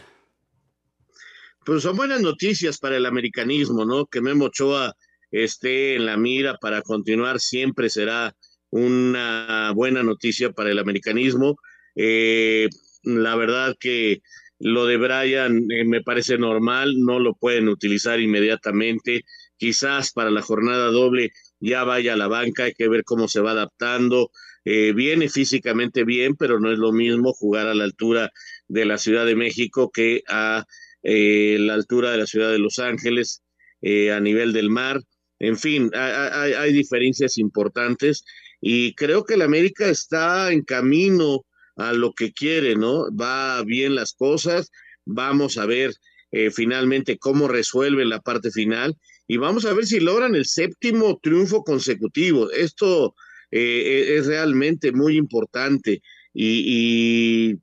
Pues 1.66 1.84
son 1.84 1.96
buenas 1.96 2.22
noticias 2.22 2.80
para 2.80 2.98
el 2.98 3.06
americanismo, 3.06 3.86
¿no? 3.86 4.08
Que 4.08 4.22
Memo 4.22 4.46
Ochoa 4.46 4.96
esté 5.32 5.96
en 5.96 6.06
la 6.06 6.18
mira 6.18 6.58
para 6.58 6.82
continuar 6.82 7.40
siempre 7.40 7.90
será 7.90 8.34
una 8.72 9.72
buena 9.76 10.04
noticia 10.04 10.52
para 10.52 10.72
el 10.72 10.80
americanismo. 10.80 11.56
Eh, 11.96 12.70
la 13.04 13.36
verdad 13.36 13.76
que 13.80 14.22
lo 14.60 14.86
de 14.86 14.98
Brian 14.98 15.72
eh, 15.72 15.86
me 15.86 16.02
parece 16.04 16.38
normal, 16.38 16.96
no 17.00 17.20
lo 17.20 17.34
pueden 17.34 17.70
utilizar 17.70 18.20
inmediatamente. 18.20 19.24
Quizás 19.58 20.12
para 20.12 20.32
la 20.32 20.42
jornada 20.42 20.88
doble 20.88 21.32
ya 21.60 21.84
vaya 21.84 22.14
a 22.14 22.18
la 22.18 22.28
banca, 22.28 22.66
hay 22.66 22.74
que 22.74 22.90
ver 22.90 23.04
cómo 23.04 23.28
se 23.28 23.42
va 23.42 23.52
adaptando. 23.52 24.32
Eh, 24.66 24.94
viene 24.94 25.30
físicamente 25.30 26.04
bien, 26.04 26.36
pero 26.36 26.60
no 26.60 26.72
es 26.72 26.78
lo 26.78 26.92
mismo 26.92 27.34
jugar 27.34 27.68
a 27.68 27.74
la 27.74 27.86
altura 27.86 28.32
de 28.68 28.86
la 28.86 28.98
Ciudad 28.98 29.26
de 29.26 29.36
México 29.36 29.90
que 29.92 30.24
a 30.28 30.66
la 31.02 31.74
altura 31.74 32.12
de 32.12 32.18
la 32.18 32.26
Ciudad 32.26 32.52
de 32.52 32.60
Los 32.60 32.78
Ángeles, 32.78 33.42
a 33.82 34.20
nivel 34.20 34.52
del 34.52 34.70
mar. 34.70 35.02
En 35.40 35.58
fin, 35.58 35.90
hay, 35.94 36.52
hay 36.54 36.74
diferencias 36.74 37.38
importantes 37.38 38.26
y 38.60 38.94
creo 38.96 39.24
que 39.24 39.36
el 39.36 39.42
América 39.42 39.88
está 39.88 40.52
en 40.52 40.64
camino 40.64 41.46
a 41.80 41.94
lo 41.94 42.14
que 42.14 42.32
quiere, 42.32 42.76
¿no? 42.76 43.06
Va 43.16 43.64
bien 43.64 43.96
las 43.96 44.14
cosas, 44.14 44.72
vamos 45.06 45.58
a 45.58 45.66
ver 45.66 45.94
eh, 46.32 46.52
finalmente 46.52 47.18
cómo 47.18 47.48
resuelven 47.48 48.10
la 48.10 48.20
parte 48.20 48.52
final 48.52 48.96
y 49.28 49.38
vamos 49.38 49.66
a 49.66 49.74
ver 49.74 49.86
si 49.86 50.00
logran 50.00 50.36
el 50.36 50.46
séptimo 50.46 51.20
triunfo 51.22 51.64
consecutivo. 51.64 52.52
Esto 52.52 53.16
eh, 53.52 54.16
es 54.18 54.28
realmente 54.28 54.92
muy 54.92 55.18
importante 55.18 56.02
y 56.34 57.56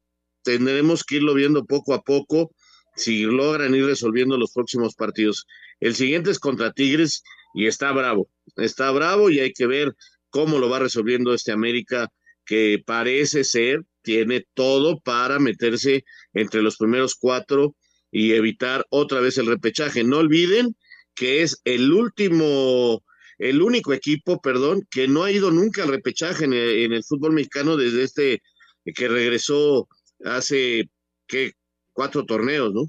tendremos 0.43 1.05
que 1.05 1.17
irlo 1.17 1.35
viendo 1.35 1.65
poco 1.65 1.95
a 1.95 2.03
poco 2.03 2.53
si 2.97 3.25
logran 3.25 3.75
ir 3.75 3.85
resolviendo 3.85 4.39
los 4.39 4.53
próximos 4.53 4.95
partidos. 4.95 5.47
El 5.79 5.95
siguiente 5.95 6.31
es 6.31 6.39
contra 6.39 6.73
Tigres 6.73 7.23
y 7.55 7.67
está 7.67 7.93
bravo, 7.93 8.31
está 8.57 8.91
bravo 8.91 9.29
y 9.29 9.41
hay 9.41 9.53
que 9.53 9.67
ver 9.67 9.95
cómo 10.31 10.59
lo 10.59 10.71
va 10.71 10.79
resolviendo 10.79 11.35
este 11.35 11.53
América 11.53 12.09
que 12.47 12.83
parece 12.85 13.45
ser, 13.45 13.83
tiene 14.07 14.47
todo 14.55 15.01
para 15.01 15.41
meterse 15.41 16.05
entre 16.33 16.63
los 16.63 16.77
primeros 16.77 17.17
cuatro 17.17 17.75
y 18.13 18.35
evitar 18.35 18.87
otra 18.89 19.19
vez 19.19 19.37
el 19.37 19.47
repechaje. 19.47 20.05
No 20.05 20.19
olviden 20.19 20.77
que 21.17 21.43
es 21.43 21.61
el 21.65 21.93
último, 21.93 23.03
el 23.39 23.61
único 23.61 23.93
equipo, 23.93 24.41
perdón, 24.41 24.87
que 24.93 25.09
no 25.09 25.25
ha 25.25 25.33
ido 25.33 25.51
nunca 25.51 25.83
al 25.83 25.89
repechaje 25.89 26.45
en 26.45 26.53
el, 26.53 27.03
fútbol 27.03 27.33
mexicano 27.33 27.77
desde 27.77 28.05
este 28.05 28.43
que 28.95 29.09
regresó 29.09 29.89
hace 30.25 30.89
cuatro 31.93 32.25
torneos, 32.25 32.73
¿no? 32.73 32.83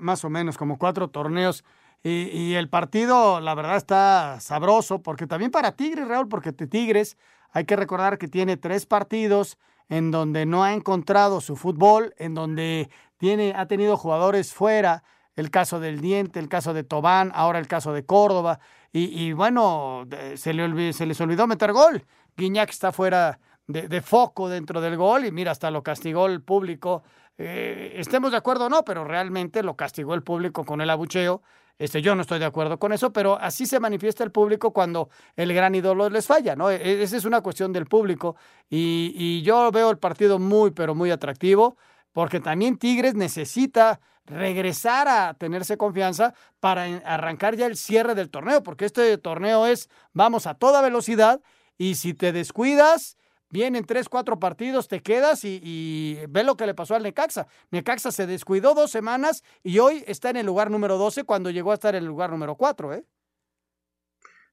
más 0.00 0.24
o 0.24 0.28
menos, 0.28 0.58
como 0.58 0.76
cuatro 0.76 1.08
torneos. 1.08 1.62
Y, 2.02 2.54
el 2.54 2.68
partido, 2.68 3.40
la 3.40 3.54
verdad, 3.54 3.76
está 3.76 4.40
sabroso, 4.40 5.02
porque 5.02 5.28
también 5.28 5.52
para 5.52 5.76
Tigres, 5.76 6.08
Raúl, 6.08 6.26
porque 6.26 6.52
Tigres, 6.52 7.16
hay 7.52 7.64
que 7.64 7.76
recordar 7.76 8.18
que 8.18 8.26
tiene 8.26 8.56
tres 8.56 8.86
partidos 8.86 9.56
en 9.92 10.10
donde 10.10 10.46
no 10.46 10.64
ha 10.64 10.72
encontrado 10.72 11.42
su 11.42 11.54
fútbol, 11.54 12.14
en 12.16 12.32
donde 12.32 12.88
tiene, 13.18 13.52
ha 13.54 13.66
tenido 13.66 13.98
jugadores 13.98 14.54
fuera, 14.54 15.04
el 15.36 15.50
caso 15.50 15.80
del 15.80 16.00
Diente, 16.00 16.38
el 16.38 16.48
caso 16.48 16.72
de 16.72 16.82
Tobán, 16.82 17.30
ahora 17.34 17.58
el 17.58 17.68
caso 17.68 17.92
de 17.92 18.06
Córdoba, 18.06 18.58
y, 18.90 19.32
bueno, 19.32 20.06
se, 20.36 20.54
le 20.54 20.94
se 20.94 21.04
les 21.04 21.20
olvidó 21.20 21.46
meter 21.46 21.72
gol. 21.72 22.06
Guiñac 22.38 22.70
está 22.70 22.90
fuera 22.90 23.38
de, 23.66 23.86
de, 23.88 24.00
foco 24.00 24.48
dentro 24.48 24.80
del 24.80 24.96
gol 24.96 25.26
y 25.26 25.30
mira, 25.30 25.50
hasta 25.50 25.70
lo 25.70 25.82
castigó 25.82 26.24
el 26.26 26.40
público. 26.40 27.02
Eh, 27.36 27.92
estemos 27.96 28.30
de 28.30 28.38
acuerdo 28.38 28.66
o 28.66 28.68
no, 28.70 28.84
pero 28.86 29.04
realmente 29.04 29.62
lo 29.62 29.76
castigó 29.76 30.14
el 30.14 30.22
público 30.22 30.64
con 30.64 30.80
el 30.80 30.88
abucheo 30.88 31.42
este, 31.78 32.02
yo 32.02 32.14
no 32.14 32.22
estoy 32.22 32.38
de 32.38 32.44
acuerdo 32.44 32.78
con 32.78 32.92
eso, 32.92 33.12
pero 33.12 33.38
así 33.38 33.66
se 33.66 33.80
manifiesta 33.80 34.24
el 34.24 34.30
público 34.30 34.72
cuando 34.72 35.08
el 35.36 35.52
gran 35.52 35.74
ídolo 35.74 36.08
les 36.10 36.26
falla, 36.26 36.54
¿no? 36.54 36.70
E, 36.70 36.76
e, 36.76 37.02
esa 37.02 37.16
es 37.16 37.24
una 37.24 37.40
cuestión 37.40 37.72
del 37.72 37.86
público 37.86 38.36
y, 38.70 39.12
y 39.14 39.42
yo 39.42 39.70
veo 39.70 39.90
el 39.90 39.98
partido 39.98 40.38
muy, 40.38 40.70
pero 40.70 40.94
muy 40.94 41.10
atractivo, 41.10 41.76
porque 42.12 42.40
también 42.40 42.78
Tigres 42.78 43.14
necesita 43.14 44.00
regresar 44.26 45.08
a 45.08 45.34
tenerse 45.34 45.76
confianza 45.76 46.34
para 46.60 46.84
arrancar 47.04 47.56
ya 47.56 47.66
el 47.66 47.76
cierre 47.76 48.14
del 48.14 48.30
torneo, 48.30 48.62
porque 48.62 48.84
este 48.84 49.18
torneo 49.18 49.66
es 49.66 49.88
vamos 50.12 50.46
a 50.46 50.54
toda 50.54 50.80
velocidad 50.80 51.40
y 51.76 51.96
si 51.96 52.14
te 52.14 52.32
descuidas, 52.32 53.16
vienen 53.52 53.84
tres, 53.84 54.08
cuatro 54.08 54.40
partidos, 54.40 54.88
te 54.88 55.00
quedas 55.00 55.44
y, 55.44 56.18
ve 56.28 56.42
lo 56.42 56.56
que 56.56 56.66
le 56.66 56.74
pasó 56.74 56.96
al 56.96 57.02
Necaxa. 57.04 57.46
Necaxa 57.70 58.10
se 58.10 58.26
descuidó 58.26 58.74
dos 58.74 58.90
semanas 58.90 59.44
y 59.62 59.78
hoy 59.78 60.02
está 60.06 60.30
en 60.30 60.38
el 60.38 60.46
lugar 60.46 60.70
número 60.70 60.96
12 60.98 61.24
cuando 61.24 61.50
llegó 61.50 61.70
a 61.70 61.74
estar 61.74 61.94
en 61.94 62.02
el 62.02 62.08
lugar 62.08 62.30
número 62.30 62.56
4, 62.56 62.94
¿eh? 62.94 63.04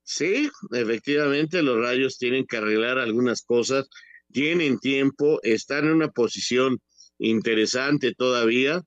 Sí, 0.04 0.50
efectivamente 0.72 1.62
los 1.62 1.80
rayos 1.82 2.18
tienen 2.18 2.46
que 2.46 2.58
arreglar 2.58 2.98
algunas 2.98 3.44
cosas, 3.44 3.88
tienen 4.32 4.80
tiempo, 4.80 5.40
están 5.44 5.86
en 5.86 5.94
una 5.94 6.10
posición 6.10 6.80
interesante 7.20 8.14
todavía. 8.14 8.82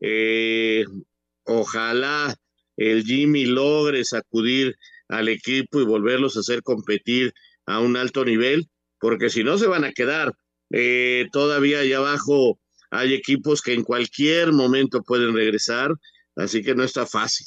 Eh, 0.00 0.84
ojalá 1.44 2.34
el 2.76 3.04
Jimmy 3.04 3.44
logre 3.44 4.04
sacudir 4.04 4.76
al 5.08 5.28
equipo 5.28 5.80
y 5.80 5.84
volverlos 5.84 6.36
a 6.36 6.40
hacer 6.40 6.62
competir 6.62 7.34
a 7.66 7.80
un 7.80 7.96
alto 7.96 8.24
nivel 8.24 8.68
porque 9.00 9.30
si 9.30 9.44
no 9.44 9.58
se 9.58 9.66
van 9.66 9.84
a 9.84 9.92
quedar. 9.92 10.34
Eh, 10.70 11.28
todavía 11.32 11.80
allá 11.80 11.98
abajo 11.98 12.58
hay 12.90 13.14
equipos 13.14 13.62
que 13.62 13.74
en 13.74 13.84
cualquier 13.84 14.52
momento 14.52 15.02
pueden 15.02 15.34
regresar, 15.34 15.92
así 16.36 16.62
que 16.62 16.74
no 16.74 16.84
está 16.84 17.06
fácil. 17.06 17.46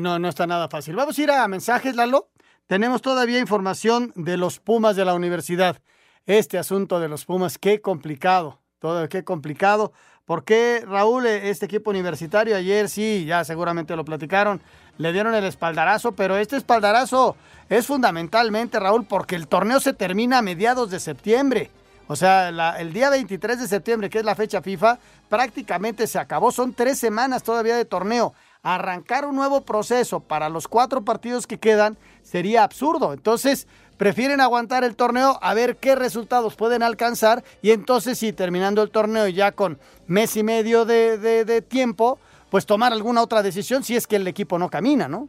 No, 0.00 0.18
no 0.18 0.28
está 0.28 0.46
nada 0.46 0.68
fácil. 0.68 0.96
Vamos 0.96 1.18
a 1.18 1.22
ir 1.22 1.30
a 1.30 1.46
mensajes, 1.48 1.94
Lalo. 1.94 2.30
Tenemos 2.66 3.02
todavía 3.02 3.38
información 3.38 4.12
de 4.14 4.36
los 4.36 4.58
Pumas 4.58 4.96
de 4.96 5.04
la 5.04 5.14
universidad. 5.14 5.82
Este 6.24 6.58
asunto 6.58 7.00
de 7.00 7.08
los 7.08 7.24
Pumas, 7.24 7.58
qué 7.58 7.80
complicado, 7.80 8.62
todo 8.78 9.08
qué 9.08 9.24
complicado. 9.24 9.92
¿Por 10.24 10.44
qué, 10.44 10.84
Raúl, 10.86 11.26
este 11.26 11.66
equipo 11.66 11.90
universitario 11.90 12.56
ayer 12.56 12.88
sí, 12.88 13.24
ya 13.26 13.44
seguramente 13.44 13.96
lo 13.96 14.04
platicaron, 14.04 14.62
le 14.98 15.12
dieron 15.12 15.34
el 15.34 15.44
espaldarazo, 15.44 16.12
pero 16.12 16.36
este 16.36 16.56
espaldarazo 16.56 17.36
es 17.68 17.86
fundamentalmente, 17.86 18.78
Raúl, 18.78 19.04
porque 19.06 19.36
el 19.36 19.48
torneo 19.48 19.80
se 19.80 19.92
termina 19.92 20.38
a 20.38 20.42
mediados 20.42 20.90
de 20.90 21.00
septiembre. 21.00 21.70
O 22.08 22.16
sea, 22.16 22.48
el 22.78 22.92
día 22.92 23.08
23 23.08 23.60
de 23.60 23.68
septiembre, 23.68 24.10
que 24.10 24.18
es 24.18 24.24
la 24.24 24.34
fecha 24.34 24.60
FIFA, 24.60 24.98
prácticamente 25.28 26.06
se 26.06 26.18
acabó. 26.18 26.52
Son 26.52 26.74
tres 26.74 26.98
semanas 26.98 27.42
todavía 27.42 27.76
de 27.76 27.84
torneo. 27.84 28.34
Arrancar 28.62 29.24
un 29.24 29.36
nuevo 29.36 29.62
proceso 29.62 30.20
para 30.20 30.48
los 30.48 30.68
cuatro 30.68 31.02
partidos 31.04 31.46
que 31.46 31.58
quedan 31.58 31.96
sería 32.22 32.64
absurdo. 32.64 33.14
Entonces, 33.14 33.66
prefieren 33.96 34.40
aguantar 34.40 34.84
el 34.84 34.94
torneo 34.94 35.38
a 35.40 35.54
ver 35.54 35.76
qué 35.76 35.94
resultados 35.94 36.54
pueden 36.54 36.82
alcanzar 36.82 37.44
y 37.62 37.70
entonces 37.70 38.18
sí, 38.18 38.32
terminando 38.32 38.82
el 38.82 38.90
torneo 38.90 39.26
ya 39.28 39.52
con 39.52 39.78
mes 40.06 40.36
y 40.36 40.42
medio 40.42 40.84
de 40.84 41.64
tiempo, 41.66 42.18
pues 42.52 42.66
tomar 42.66 42.92
alguna 42.92 43.22
otra 43.22 43.42
decisión 43.42 43.82
si 43.82 43.96
es 43.96 44.06
que 44.06 44.16
el 44.16 44.28
equipo 44.28 44.58
no 44.58 44.68
camina, 44.68 45.08
¿no? 45.08 45.26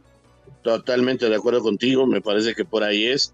Totalmente 0.62 1.26
de 1.26 1.34
acuerdo 1.34 1.62
contigo, 1.62 2.06
me 2.06 2.20
parece 2.20 2.54
que 2.54 2.66
por 2.66 2.84
ahí 2.84 3.06
es. 3.06 3.32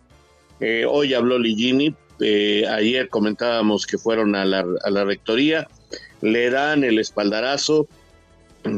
Eh, 0.61 0.84
hoy 0.88 1.12
habló 1.12 1.41
Ligini, 1.41 1.93
eh, 2.20 2.64
ayer 2.68 3.09
comentábamos 3.09 3.88
que 3.88 3.99
fueron 3.99 4.36
a 4.36 4.45
la, 4.45 5.05
rectoría, 5.05 5.66
le 6.20 6.51
dan 6.51 6.84
el 6.84 7.01
espaldarazo, 7.01 7.88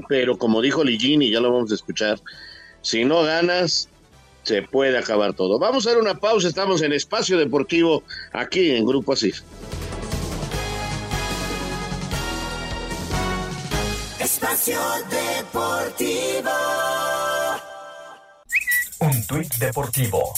pero 0.09 0.39
como 0.39 0.63
dijo 0.63 0.83
Ligini, 0.83 1.31
ya 1.31 1.41
lo 1.41 1.53
vamos 1.53 1.73
a 1.73 1.75
escuchar, 1.75 2.19
si 2.81 3.05
no 3.05 3.23
ganas, 3.23 3.91
se 4.45 4.63
puede 4.63 4.97
acabar 4.97 5.35
todo. 5.35 5.59
Vamos 5.59 5.87
a 5.87 5.91
dar 5.91 5.99
una 6.01 6.15
pausa, 6.15 6.49
estamos 6.49 6.81
en 6.81 6.95
Espacio 6.95 7.37
Deportivo 7.37 8.03
aquí 8.33 8.71
en 8.71 8.87
Grupo 8.87 9.13
Asir. 9.13 9.35
Espacio 14.43 14.81
Deportivo. 15.09 16.51
Un 18.99 19.27
tuit 19.29 19.55
deportivo. 19.55 20.33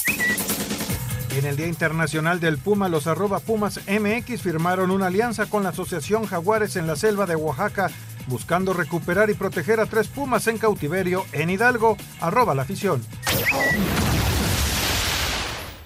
en 1.31 1.47
el 1.47 1.57
Día 1.57 1.67
Internacional 1.67 2.39
del 2.39 2.59
Puma, 2.59 2.91
los 2.91 3.07
arroba 3.07 3.41
Pumas 3.41 3.81
MX 3.89 4.43
firmaron 4.43 4.91
una 4.91 5.07
alianza 5.07 5.47
con 5.47 5.63
la 5.63 5.71
Asociación 5.71 6.27
Jaguares 6.27 6.77
en 6.77 6.87
la 6.87 6.97
selva 6.97 7.25
de 7.25 7.37
Oaxaca, 7.37 7.91
buscando 8.27 8.75
recuperar 8.75 9.31
y 9.31 9.35
proteger 9.35 9.81
a 9.81 9.87
tres 9.87 10.09
pumas 10.09 10.47
en 10.49 10.59
cautiverio 10.59 11.25
en 11.33 11.49
Hidalgo, 11.49 11.97
arroba 12.21 12.55
la 12.55 12.63
afición. 12.63 13.03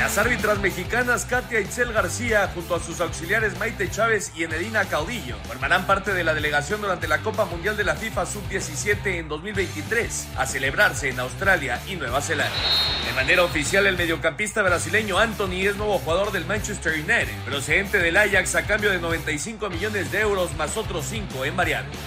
Las 0.00 0.16
árbitras 0.16 0.58
mexicanas 0.60 1.26
Katia 1.26 1.60
Itzel 1.60 1.92
García, 1.92 2.50
junto 2.54 2.74
a 2.74 2.80
sus 2.80 3.02
auxiliares 3.02 3.58
Maite 3.58 3.90
Chávez 3.90 4.32
y 4.34 4.44
Enedina 4.44 4.86
Caudillo, 4.86 5.36
formarán 5.46 5.86
parte 5.86 6.14
de 6.14 6.24
la 6.24 6.32
delegación 6.32 6.80
durante 6.80 7.06
la 7.06 7.18
Copa 7.18 7.44
Mundial 7.44 7.76
de 7.76 7.84
la 7.84 7.94
FIFA 7.94 8.24
Sub-17 8.24 9.18
en 9.18 9.28
2023, 9.28 10.28
a 10.38 10.46
celebrarse 10.46 11.10
en 11.10 11.20
Australia 11.20 11.82
y 11.86 11.96
Nueva 11.96 12.22
Zelanda. 12.22 12.56
De 13.06 13.12
manera 13.12 13.44
oficial, 13.44 13.86
el 13.86 13.98
mediocampista 13.98 14.62
brasileño 14.62 15.18
Anthony 15.18 15.66
es 15.66 15.76
nuevo 15.76 15.98
jugador 15.98 16.32
del 16.32 16.46
Manchester 16.46 16.94
United, 16.94 17.44
procedente 17.44 17.98
del 17.98 18.16
Ajax 18.16 18.54
a 18.54 18.66
cambio 18.66 18.90
de 18.90 19.00
95 19.00 19.68
millones 19.68 20.10
de 20.10 20.20
euros 20.20 20.56
más 20.56 20.78
otros 20.78 21.04
5 21.10 21.44
en 21.44 21.56
variables. 21.56 21.98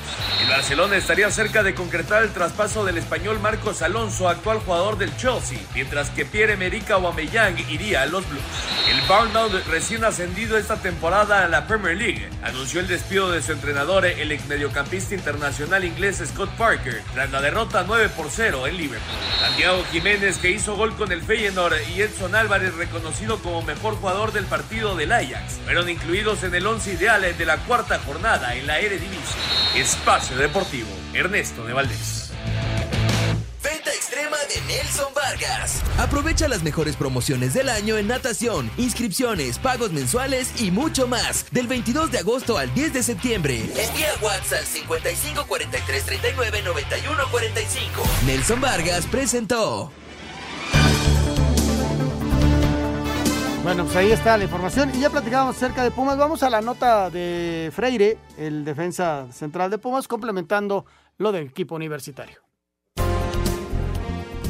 El 0.42 0.50
Barcelona 0.50 0.98
estaría 0.98 1.30
cerca 1.30 1.62
de 1.62 1.76
concretar 1.76 2.24
el 2.24 2.34
traspaso 2.34 2.84
del 2.84 2.98
español 2.98 3.40
Marcos 3.40 3.84
Alonso, 3.84 4.28
actual 4.28 4.60
jugador 4.60 4.98
del 4.98 5.16
Chelsea, 5.16 5.60
mientras 5.76 6.10
que 6.10 6.26
Pierre-Emerick 6.26 6.90
Aubameyang 6.90 7.60
iría 7.70 7.83
a 7.92 8.06
los 8.06 8.28
Blues. 8.30 8.42
El 8.90 9.02
Bournemouth, 9.08 9.66
recién 9.68 10.06
ascendido 10.06 10.58
esta 10.58 10.78
temporada 10.78 11.44
a 11.44 11.50
la 11.50 11.68
Premier 11.68 11.98
League, 11.98 12.30
anunció 12.44 12.80
el 12.80 12.88
despido 12.88 13.30
de 13.32 13.42
su 13.42 13.52
entrenador, 13.52 14.06
el 14.06 14.32
ex 14.32 14.46
mediocampista 14.48 15.16
internacional 15.16 15.84
inglés 15.84 16.24
Scott 16.26 16.50
Parker, 16.52 17.04
tras 17.14 17.30
la 17.32 17.42
derrota 17.42 17.84
9 17.86 18.10
por 18.16 18.30
0 18.30 18.68
en 18.68 18.78
Liverpool. 18.78 19.18
Santiago 19.42 19.84
Jiménez, 19.92 20.38
que 20.38 20.52
hizo 20.52 20.76
gol 20.76 20.96
con 20.96 21.12
el 21.12 21.22
Feyenoord, 21.22 21.76
y 21.94 22.02
Edson 22.02 22.36
Álvarez, 22.36 22.74
reconocido 22.76 23.40
como 23.40 23.62
mejor 23.62 23.96
jugador 23.96 24.32
del 24.32 24.46
partido 24.46 24.96
del 24.96 25.12
Ajax, 25.12 25.60
fueron 25.66 25.90
incluidos 25.90 26.44
en 26.44 26.56
el 26.56 26.66
once 26.66 26.94
ideal 26.94 27.22
de 27.38 27.46
la 27.46 27.58
cuarta 27.58 28.00
jornada 28.00 28.56
en 28.56 28.66
la 28.66 28.80
Eredivisie. 28.80 29.40
Espacio 29.76 30.38
Deportivo, 30.38 30.90
Ernesto 31.14 31.66
de 31.66 31.74
Valdés. 31.74 32.23
Nelson 34.74 35.14
Vargas. 35.14 35.84
Aprovecha 36.00 36.48
las 36.48 36.64
mejores 36.64 36.96
promociones 36.96 37.54
del 37.54 37.70
año 37.70 37.96
en 37.98 38.08
natación, 38.08 38.72
inscripciones, 38.78 39.60
pagos 39.60 39.92
mensuales 39.92 40.60
y 40.64 40.72
mucho 40.72 41.08
más. 41.08 41.46
Del 41.52 41.68
22 41.68 42.12
de 42.12 42.18
agosto 42.18 42.58
al 42.58 42.74
10 42.74 42.94
de 42.94 43.04
septiembre. 43.04 43.60
Envía 43.60 44.10
WhatsApp 44.20 44.64
55 44.64 45.46
43 45.46 46.06
39 46.06 46.62
91 46.64 47.24
45. 47.30 48.02
Nelson 48.26 48.62
Vargas 48.62 49.06
presentó. 49.06 49.92
Bueno, 53.62 53.86
pues 53.86 53.96
ahí 53.96 54.12
está 54.12 54.36
la 54.38 54.46
información. 54.46 54.92
Y 54.96 55.02
ya 55.02 55.12
platicábamos 55.12 55.56
acerca 55.56 55.84
de 55.84 55.92
Pumas. 55.92 56.18
Vamos 56.18 56.42
a 56.42 56.50
la 56.50 56.62
nota 56.62 57.12
de 57.12 57.72
Freire, 57.76 58.18
el 58.38 58.66
defensa 58.66 59.28
central 59.32 59.70
de 59.70 59.78
Pumas, 59.78 60.08
complementando 60.08 60.86
lo 61.20 61.32
del 61.32 61.46
equipo 61.46 61.76
universitario. 61.76 62.42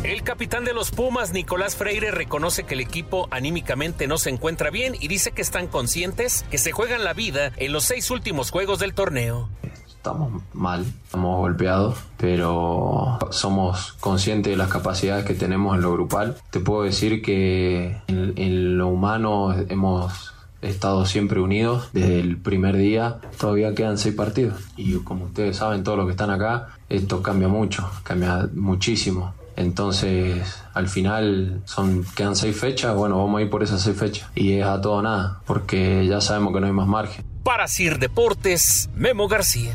El 0.04 0.22
capitán 0.24 0.66
de 0.66 0.74
los 0.74 0.92
Pumas, 0.92 1.32
Nicolás 1.32 1.78
Freire, 1.78 2.12
reconoce 2.12 2.66
que 2.66 2.74
el 2.74 2.82
equipo 2.82 3.30
anímicamente 3.32 4.06
no 4.06 4.18
se 4.18 4.32
encuentra 4.32 4.70
bien 4.70 4.96
y 5.00 5.08
dice 5.08 5.32
que 5.32 5.42
están 5.42 5.68
conscientes 5.68 6.44
que 6.52 6.58
se 6.58 6.74
juegan 6.74 7.06
la 7.06 7.14
vida 7.14 7.54
en 7.56 7.72
los 7.72 7.86
seis 7.86 8.12
últimos 8.12 8.52
juegos 8.52 8.80
del 8.80 8.94
torneo. 8.94 9.48
Estamos 9.88 10.44
mal, 10.52 10.86
estamos 11.06 11.38
golpeados, 11.38 11.98
pero 12.18 13.18
somos 13.32 13.94
conscientes 14.02 14.52
de 14.52 14.58
las 14.58 14.68
capacidades 14.68 15.24
que 15.24 15.36
tenemos 15.36 15.74
en 15.78 15.84
lo 15.84 15.94
grupal. 15.94 16.36
Te 16.50 16.60
puedo 16.60 16.84
decir 16.84 17.22
que 17.22 18.02
en, 18.08 18.78
lo 18.78 18.90
humano 18.90 19.56
hemos 19.70 20.34
estado 20.62 21.06
siempre 21.06 21.40
unidos 21.40 21.88
desde 21.94 22.20
el 22.20 22.36
primer 22.36 22.76
día. 22.76 23.22
Todavía 23.40 23.74
quedan 23.74 23.98
seis 23.98 24.16
partidos 24.16 24.56
y 24.76 24.96
como 24.98 25.26
ustedes 25.26 25.56
saben, 25.56 25.86
todos 25.86 25.98
los 25.98 26.08
que 26.08 26.12
están 26.12 26.30
acá, 26.30 26.76
esto 26.90 27.22
cambia 27.22 27.48
mucho, 27.48 27.90
cambia 28.04 28.50
muchísimo. 28.54 29.34
Entonces, 29.56 30.64
al 30.74 30.88
final 30.88 31.62
son 31.66 32.04
quedan 32.16 32.36
seis 32.36 32.60
fechas, 32.60 32.96
bueno, 32.96 33.18
vamos 33.18 33.40
a 33.40 33.42
ir 33.44 33.50
por 33.50 33.64
esas 33.64 33.82
seis 33.82 33.98
fechas. 33.98 34.30
Y 34.36 34.54
es 34.54 34.66
a 34.66 34.82
todo 34.82 34.94
o 34.94 35.02
nada, 35.02 35.42
porque 35.46 36.06
ya 36.08 36.22
sabemos 36.22 36.54
que 36.54 36.60
no 36.60 36.68
hay 36.68 36.74
más 36.74 36.88
margen. 36.88 37.26
Para 37.44 37.68
Sir 37.68 38.00
Deportes, 38.00 38.90
Memo 38.96 39.28
García. 39.28 39.74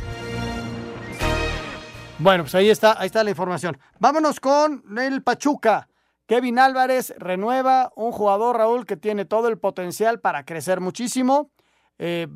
Bueno, 2.19 2.45
pues 2.45 2.55
ahí 2.57 2.69
está, 2.69 2.99
ahí 2.99 3.07
está 3.07 3.23
la 3.23 3.31
información. 3.31 3.79
Vámonos 4.01 4.41
con 4.41 4.99
el 4.99 5.23
Pachuca. 5.23 5.89
Kevin 6.27 6.59
Álvarez 6.59 7.15
renueva, 7.17 7.93
un 7.95 8.13
jugador, 8.13 8.57
Raúl, 8.57 8.85
que 8.85 8.97
tiene 8.97 9.25
todo 9.25 9.49
el 9.49 9.59
potencial 9.59 10.21
para 10.21 10.45
crecer 10.45 10.81
muchísimo. 10.81 11.53
Eh, 11.99 12.27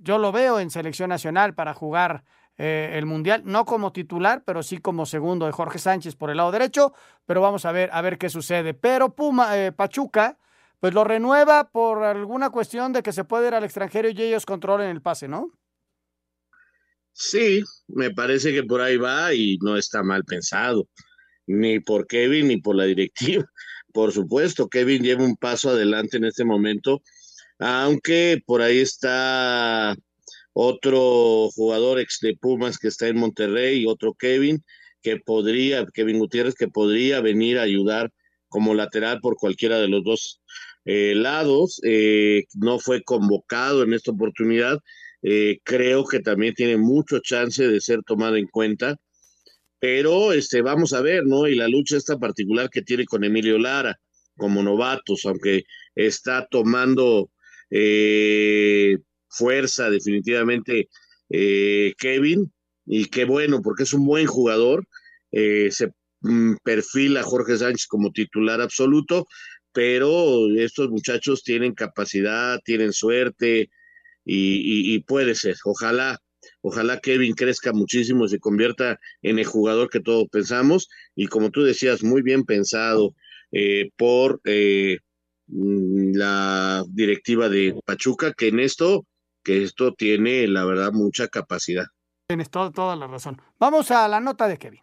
yo 0.00 0.18
lo 0.18 0.32
veo 0.32 0.58
en 0.58 0.70
selección 0.70 1.10
nacional 1.10 1.54
para 1.54 1.74
jugar 1.74 2.24
eh, 2.58 2.92
el 2.94 3.06
Mundial, 3.06 3.42
no 3.44 3.64
como 3.64 3.92
titular, 3.92 4.42
pero 4.44 4.62
sí 4.62 4.78
como 4.78 5.04
segundo 5.04 5.46
de 5.46 5.52
Jorge 5.52 5.78
Sánchez 5.78 6.16
por 6.16 6.30
el 6.30 6.38
lado 6.38 6.52
derecho, 6.52 6.94
pero 7.26 7.40
vamos 7.40 7.64
a 7.66 7.72
ver, 7.72 7.90
a 7.92 8.00
ver 8.00 8.16
qué 8.18 8.30
sucede. 8.30 8.72
Pero 8.72 9.14
Puma, 9.14 9.58
eh, 9.58 9.72
Pachuca, 9.72 10.38
pues 10.80 10.94
lo 10.94 11.04
renueva 11.04 11.70
por 11.70 12.02
alguna 12.02 12.50
cuestión 12.50 12.92
de 12.92 13.02
que 13.02 13.12
se 13.12 13.24
puede 13.24 13.48
ir 13.48 13.54
al 13.54 13.64
extranjero 13.64 14.08
y 14.08 14.22
ellos 14.22 14.46
controlen 14.46 14.88
el 14.88 15.02
pase, 15.02 15.28
¿no? 15.28 15.52
Sí, 17.12 17.62
me 17.88 18.10
parece 18.10 18.52
que 18.52 18.62
por 18.62 18.80
ahí 18.80 18.98
va 18.98 19.32
y 19.32 19.58
no 19.62 19.76
está 19.76 20.02
mal 20.02 20.24
pensado, 20.24 20.86
ni 21.46 21.80
por 21.80 22.06
Kevin 22.06 22.48
ni 22.48 22.58
por 22.58 22.76
la 22.76 22.84
directiva. 22.84 23.44
Por 23.92 24.12
supuesto, 24.12 24.68
Kevin 24.68 25.02
lleva 25.02 25.24
un 25.24 25.36
paso 25.36 25.70
adelante 25.70 26.18
en 26.18 26.24
este 26.24 26.44
momento, 26.44 27.00
aunque 27.58 28.42
por 28.44 28.60
ahí 28.60 28.80
está 28.80 29.96
otro 30.58 31.50
jugador 31.54 32.00
ex 32.00 32.18
de 32.22 32.34
Pumas 32.34 32.78
que 32.78 32.88
está 32.88 33.08
en 33.08 33.18
Monterrey 33.18 33.84
otro 33.84 34.14
Kevin 34.14 34.64
que 35.02 35.18
podría, 35.18 35.84
Kevin 35.92 36.18
Gutiérrez, 36.18 36.54
que 36.54 36.66
podría 36.66 37.20
venir 37.20 37.58
a 37.58 37.62
ayudar 37.62 38.10
como 38.48 38.74
lateral 38.74 39.20
por 39.20 39.36
cualquiera 39.36 39.78
de 39.78 39.86
los 39.88 40.02
dos 40.02 40.40
eh, 40.86 41.12
lados. 41.14 41.78
Eh, 41.84 42.44
no 42.54 42.78
fue 42.78 43.02
convocado 43.02 43.82
en 43.82 43.92
esta 43.92 44.12
oportunidad. 44.12 44.80
Eh, 45.22 45.58
creo 45.62 46.06
que 46.06 46.20
también 46.20 46.54
tiene 46.54 46.78
mucho 46.78 47.18
chance 47.18 47.68
de 47.68 47.80
ser 47.82 48.02
tomado 48.02 48.36
en 48.36 48.46
cuenta. 48.46 48.96
Pero 49.78 50.32
este, 50.32 50.62
vamos 50.62 50.94
a 50.94 51.02
ver, 51.02 51.24
¿no? 51.26 51.46
Y 51.46 51.54
la 51.54 51.68
lucha 51.68 51.98
esta 51.98 52.18
particular 52.18 52.70
que 52.70 52.80
tiene 52.80 53.04
con 53.04 53.24
Emilio 53.24 53.58
Lara 53.58 54.00
como 54.38 54.62
novatos, 54.62 55.26
aunque 55.26 55.64
está 55.94 56.48
tomando 56.50 57.30
fuerza 59.36 59.90
definitivamente 59.90 60.88
eh, 61.30 61.94
Kevin, 61.98 62.52
y 62.86 63.06
qué 63.06 63.24
bueno, 63.24 63.62
porque 63.62 63.82
es 63.82 63.92
un 63.92 64.06
buen 64.06 64.26
jugador, 64.26 64.86
eh, 65.32 65.68
se 65.70 65.92
mm, 66.20 66.56
perfila 66.62 67.22
Jorge 67.22 67.56
Sánchez 67.58 67.86
como 67.86 68.12
titular 68.12 68.60
absoluto, 68.60 69.26
pero 69.72 70.48
estos 70.56 70.88
muchachos 70.90 71.42
tienen 71.42 71.74
capacidad, 71.74 72.58
tienen 72.64 72.92
suerte 72.92 73.70
y, 74.24 74.94
y, 74.94 75.00
puede 75.00 75.34
ser, 75.34 75.56
ojalá. 75.64 76.18
Ojalá 76.62 77.00
Kevin 77.00 77.34
crezca 77.34 77.72
muchísimo 77.72 78.24
y 78.24 78.28
se 78.28 78.38
convierta 78.38 78.98
en 79.22 79.38
el 79.38 79.44
jugador 79.44 79.90
que 79.90 80.00
todos 80.00 80.28
pensamos. 80.30 80.88
Y 81.14 81.26
como 81.26 81.50
tú 81.50 81.62
decías, 81.62 82.02
muy 82.02 82.22
bien 82.22 82.44
pensado 82.44 83.14
eh, 83.52 83.90
por 83.96 84.40
eh, 84.44 84.98
la 85.48 86.84
directiva 86.88 87.48
de 87.48 87.78
Pachuca, 87.84 88.32
que 88.32 88.48
en 88.48 88.60
esto 88.60 89.06
que 89.46 89.62
esto 89.62 89.94
tiene, 89.94 90.48
la 90.48 90.64
verdad, 90.64 90.90
mucha 90.92 91.28
capacidad. 91.28 91.86
Tienes 92.26 92.50
toda, 92.50 92.72
toda 92.72 92.96
la 92.96 93.06
razón. 93.06 93.40
Vamos 93.60 93.92
a 93.92 94.08
la 94.08 94.18
nota 94.18 94.48
de 94.48 94.58
Kevin. 94.58 94.80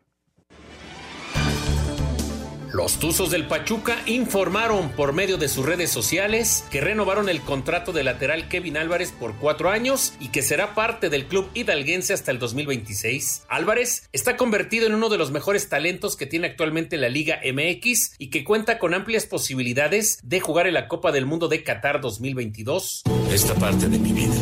Los 2.74 2.98
Tuzos 2.98 3.30
del 3.30 3.46
Pachuca 3.46 4.02
informaron 4.08 4.90
por 4.94 5.14
medio 5.14 5.38
de 5.38 5.48
sus 5.48 5.64
redes 5.64 5.92
sociales 5.92 6.66
que 6.72 6.82
renovaron 6.82 7.30
el 7.30 7.40
contrato 7.42 7.92
del 7.92 8.06
lateral 8.06 8.48
Kevin 8.50 8.78
Álvarez 8.78 9.12
por 9.12 9.36
cuatro 9.36 9.70
años 9.70 10.14
y 10.20 10.30
que 10.30 10.42
será 10.42 10.74
parte 10.74 11.12
del 11.12 11.28
club 11.28 11.48
hidalguense 11.54 12.14
hasta 12.14 12.32
el 12.32 12.40
2026. 12.40 13.44
Álvarez 13.48 14.10
está 14.12 14.38
convertido 14.38 14.88
en 14.88 14.96
uno 14.96 15.10
de 15.10 15.20
los 15.20 15.30
mejores 15.30 15.70
talentos 15.70 16.18
que 16.18 16.26
tiene 16.26 16.48
actualmente 16.48 16.98
la 16.98 17.10
Liga 17.10 17.42
MX 17.46 18.16
y 18.18 18.32
que 18.32 18.44
cuenta 18.44 18.80
con 18.80 18.96
amplias 18.96 19.28
posibilidades 19.28 20.18
de 20.24 20.40
jugar 20.40 20.66
en 20.66 20.74
la 20.74 20.88
Copa 20.88 21.12
del 21.12 21.28
Mundo 21.28 21.50
de 21.50 21.64
Qatar 21.64 22.02
2022. 22.02 23.04
Esta 23.32 23.54
parte 23.54 23.88
de 23.88 24.00
mi 24.00 24.14
vida, 24.14 24.34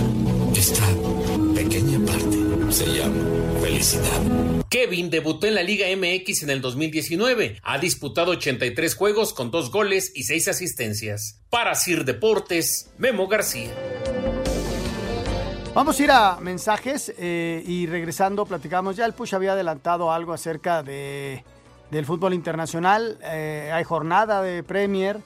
esta 0.62 0.86
pequeña 1.56 1.98
parte, 2.06 2.38
se 2.72 2.86
llama 2.86 3.18
felicidad. 3.64 4.62
Kevin 4.70 5.10
debutó 5.10 5.48
en 5.48 5.56
la 5.56 5.64
Liga 5.64 5.88
MX 5.88 6.44
en 6.44 6.52
el 6.52 6.62
2019. 6.62 7.58
Ha 7.64 7.80
disputado 7.80 8.34
83 8.34 8.94
juegos 8.94 9.34
con 9.34 9.50
dos 9.50 9.72
goles 9.72 10.12
y 10.14 10.22
seis 10.22 10.48
asistencias. 10.48 11.42
Para 11.50 11.74
Sir 11.74 12.06
Deportes, 12.06 12.92
Memo 13.00 13.28
García. 13.28 13.72
Vamos 15.74 16.00
a 16.00 16.04
ir 16.04 16.12
a 16.12 16.38
mensajes 16.40 17.12
eh, 17.18 17.64
y 17.66 17.88
regresando 17.88 18.46
platicamos. 18.46 18.96
Ya 18.96 19.08
el 19.08 19.14
Push 19.14 19.34
había 19.34 19.54
adelantado 19.54 20.12
algo 20.12 20.32
acerca 20.32 20.84
de, 20.84 21.44
del 21.90 22.06
fútbol 22.06 22.36
internacional. 22.36 23.18
Eh, 23.24 23.72
hay 23.74 23.84
jornada 23.84 24.44
de 24.44 24.62
Premier. 24.62 25.22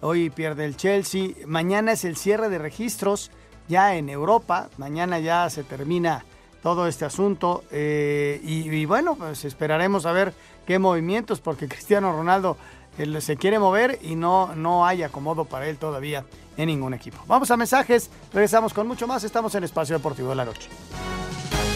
Hoy 0.00 0.30
pierde 0.30 0.64
el 0.64 0.78
Chelsea. 0.78 1.32
Mañana 1.44 1.92
es 1.92 2.06
el 2.06 2.16
cierre 2.16 2.48
de 2.48 2.56
registros 2.56 3.30
ya 3.68 3.94
en 3.94 4.08
Europa. 4.08 4.68
Mañana 4.78 5.18
ya 5.18 5.48
se 5.50 5.64
termina 5.64 6.24
todo 6.62 6.86
este 6.86 7.04
asunto. 7.04 7.64
Eh, 7.70 8.40
y, 8.42 8.70
y, 8.70 8.86
bueno, 8.86 9.16
pues 9.16 9.44
esperaremos 9.44 10.06
a 10.06 10.12
ver 10.12 10.34
qué 10.66 10.78
movimientos, 10.78 11.40
porque 11.40 11.68
Cristiano 11.68 12.12
Ronaldo 12.12 12.56
él 12.98 13.22
se 13.22 13.36
quiere 13.36 13.58
mover 13.58 13.98
y 14.02 14.16
no, 14.16 14.54
no 14.54 14.84
hay 14.84 15.02
acomodo 15.02 15.44
para 15.44 15.68
él 15.68 15.78
todavía 15.78 16.24
en 16.56 16.66
ningún 16.66 16.94
equipo. 16.94 17.18
Vamos 17.26 17.50
a 17.50 17.56
mensajes, 17.56 18.10
regresamos 18.32 18.74
con 18.74 18.86
mucho 18.86 19.06
más. 19.06 19.22
Estamos 19.24 19.54
en 19.54 19.64
Espacio 19.64 19.96
Deportivo 19.96 20.30
de 20.30 20.34
la 20.34 20.44
Noche. 20.44 20.68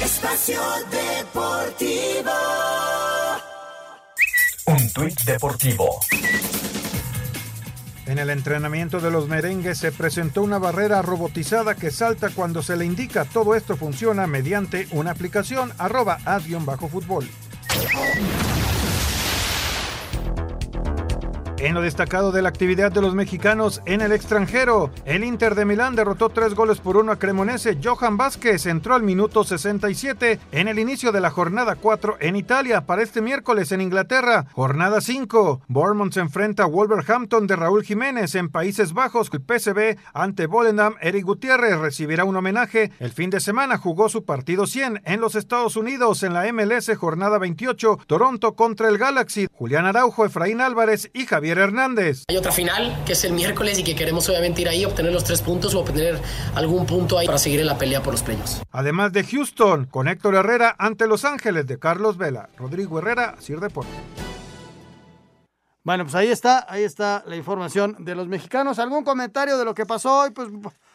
Espacio 0.03 0.61
Deportivo. 0.91 2.33
Un 4.67 4.93
tuit 4.93 5.21
deportivo. 5.23 6.01
En 8.13 8.19
el 8.19 8.29
entrenamiento 8.29 9.01
de 9.01 9.11
los 9.11 9.27
merengues 9.27 9.79
se 9.79 9.91
presentó 9.91 10.43
una 10.43 10.59
barrera 10.59 11.01
robotizada 11.01 11.77
que 11.77 11.91
salta 11.91 12.29
cuando 12.29 12.63
se 12.63 12.77
le 12.77 12.85
indica. 12.85 13.25
Todo 13.25 13.55
esto 13.55 13.75
funciona 13.75 14.27
mediante 14.27 14.87
una 14.91 15.13
aplicación 15.13 15.73
arroba 15.79 16.19
bajo 16.67 16.91
fútbol. 16.91 17.27
En 21.63 21.75
lo 21.75 21.81
destacado 21.81 22.33
de 22.33 22.43
la 22.43 22.49
actividad 22.49 22.91
de 22.91 23.01
los 23.01 23.15
mexicanos 23.15 23.83
en 23.87 24.01
el 24.01 24.11
extranjero, 24.11 24.91
el 25.05 25.23
Inter 25.23 25.55
de 25.55 25.65
Milán 25.65 25.95
derrotó 25.95 26.29
tres 26.29 26.55
goles 26.55 26.81
por 26.81 26.97
uno 26.97 27.13
a 27.13 27.21
Cremonese. 27.21 27.79
Johan 27.81 28.17
Vázquez 28.17 28.67
entró 28.67 28.97
al 28.97 29.05
minuto 29.05 29.45
67 29.45 30.41
en 30.51 30.67
el 30.67 30.81
inicio 30.81 31.13
de 31.13 31.21
la 31.21 31.31
jornada 31.31 31.77
4 31.77 32.17
en 32.19 32.35
Italia. 32.35 32.81
Para 32.85 33.05
este 33.05 33.21
miércoles 33.21 33.71
en 33.71 33.81
Inglaterra, 33.81 34.47
jornada 34.51 35.01
5. 35.01 35.61
Bournemouth 35.69 36.15
se 36.15 36.19
enfrenta 36.19 36.65
a 36.65 36.67
Wolverhampton 36.67 37.47
de 37.47 37.55
Raúl 37.55 37.85
Jiménez 37.85 38.35
en 38.35 38.49
Países 38.49 38.93
Bajos. 38.93 39.31
El 39.33 39.43
PSV 39.43 40.01
ante 40.15 40.47
Volendam. 40.47 40.97
Eric 41.01 41.25
Gutiérrez 41.25 41.79
recibirá 41.79 42.25
un 42.25 42.35
homenaje. 42.35 42.91
El 42.99 43.13
fin 43.13 43.31
de 43.31 43.39
semana 43.39 43.79
jugó 43.79 44.09
su 44.09 44.25
partido 44.25 44.67
100 44.67 45.03
en 45.05 45.21
los 45.21 45.37
Estados 45.37 45.77
Unidos 45.77 46.25
en 46.25 46.33
la 46.33 46.53
MLS 46.53 46.91
jornada 46.97 47.39
28. 47.39 48.01
Toronto 48.09 48.57
contra 48.57 48.89
el 48.89 48.99
Galaxy. 48.99 49.47
Julián 49.53 49.87
Araujo, 49.87 50.27
Efraín 50.27 50.61
Álvarez 50.61 51.09
y 51.15 51.27
Javier 51.27 51.52
Hernández. 51.59 52.25
Hay 52.29 52.37
otra 52.37 52.53
final 52.53 53.03
que 53.05 53.13
es 53.13 53.25
el 53.25 53.33
miércoles 53.33 53.79
y 53.79 53.85
que 53.85 53.95
queremos 53.95 54.29
obviamente 54.29 54.63
ir 54.63 54.69
ahí, 54.69 54.85
obtener 54.85 55.13
los 55.13 55.25
tres 55.25 55.43
puntos 55.43 55.75
o 55.75 55.81
obtener 55.81 56.21
algún 56.55 56.87
punto 56.87 57.19
ahí 57.19 57.27
para 57.27 57.39
seguir 57.39 57.61
en 57.61 57.67
la 57.67 57.79
pelea 57.79 58.03
por 58.03 58.13
los 58.13 58.23
premios. 58.23 58.63
Además 58.71 59.13
de 59.13 59.25
Houston, 59.25 59.87
con 59.87 60.09
Héctor 60.09 60.35
Herrera 60.35 60.75
ante 60.79 61.07
Los 61.07 61.25
Ángeles 61.25 61.67
de 61.67 61.79
Carlos 61.79 62.17
Vela. 62.17 62.49
Rodrigo 62.57 62.99
Herrera, 62.99 63.37
Sir 63.41 63.61
Deporte. 63.61 63.93
Bueno, 65.85 66.05
pues 66.05 66.15
ahí 66.15 66.29
está, 66.29 66.65
ahí 66.69 66.85
está 66.85 67.25
la 67.27 67.35
información 67.35 67.97
de 67.99 68.15
los 68.15 68.29
mexicanos. 68.29 68.79
¿Algún 68.79 69.03
comentario 69.03 69.59
de 69.59 69.65
lo 69.65 69.75
que 69.75 69.85
pasó 69.85 70.21
hoy? 70.21 70.31
Pues 70.31 70.49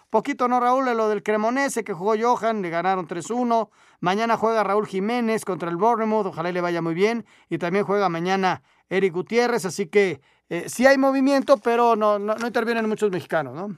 poquito, 0.09 0.47
¿no, 0.47 0.61
Raúl? 0.61 0.85
Lo 0.85 1.09
del 1.09 1.23
Cremonese 1.23 1.83
que 1.83 1.91
jugó 1.91 2.15
Johan, 2.17 2.61
le 2.61 2.69
ganaron 2.69 3.05
3-1. 3.05 3.69
Mañana 3.99 4.37
juega 4.37 4.63
Raúl 4.63 4.87
Jiménez 4.87 5.43
contra 5.43 5.69
el 5.69 5.75
Bournemouth, 5.75 6.27
ojalá 6.27 6.53
le 6.53 6.61
vaya 6.61 6.81
muy 6.81 6.93
bien. 6.93 7.25
Y 7.49 7.57
también 7.57 7.83
juega 7.83 8.07
mañana 8.07 8.63
Eric 8.89 9.13
Gutiérrez, 9.13 9.65
así 9.65 9.87
que 9.87 10.21
eh, 10.49 10.65
sí 10.67 10.85
hay 10.85 10.97
movimiento, 10.97 11.57
pero 11.57 11.95
no, 11.95 12.17
no, 12.19 12.35
intervienen 12.45 12.87
muchos 12.87 13.11
mexicanos, 13.11 13.53
¿no? 13.53 13.77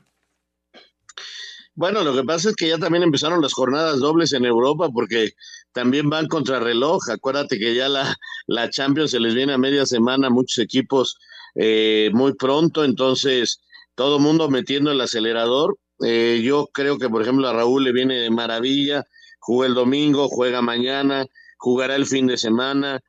Bueno, 1.74 2.04
lo 2.04 2.14
que 2.14 2.24
pasa 2.24 2.50
es 2.50 2.56
que 2.56 2.68
ya 2.68 2.78
también 2.78 3.04
empezaron 3.04 3.42
las 3.42 3.54
jornadas 3.54 4.00
dobles 4.00 4.34
en 4.34 4.46
Europa 4.46 4.90
porque 4.94 5.32
también 5.72 6.10
van 6.10 6.28
contra 6.28 6.60
reloj. 6.60 7.10
Acuérdate 7.10 7.58
que 7.58 7.74
ya 7.74 7.88
la, 7.88 8.16
la 8.48 8.70
Champions 8.70 9.12
se 9.12 9.20
les 9.20 9.34
viene 9.34 9.54
a 9.54 9.58
media 9.58 9.86
semana 9.86 10.28
a 10.28 10.30
muchos 10.30 10.60
equipos 10.60 11.18
eh, 11.56 12.12
muy 12.14 12.34
pronto, 12.34 12.84
entonces 12.84 13.62
todo 13.96 14.20
mundo 14.20 14.50
metiendo 14.50 14.92
el 14.92 15.02
acelerador. 15.02 15.78
Eh, 16.06 16.42
yo 16.44 16.70
creo 16.74 16.98
que, 16.98 17.10
por 17.10 17.22
ejemplo, 17.22 17.48
a 17.48 17.54
Raúl 17.54 17.84
le 17.84 17.94
viene 17.94 18.16
de 18.16 18.30
maravilla. 18.30 19.06
Juega 19.40 19.68
el 19.70 19.74
domingo, 19.74 20.28
juega 20.28 20.62
mañana, 20.62 21.26
jugará 21.58 21.96
el 21.96 22.06
fin 22.06 22.28
de 22.28 22.38
semana 22.38 23.02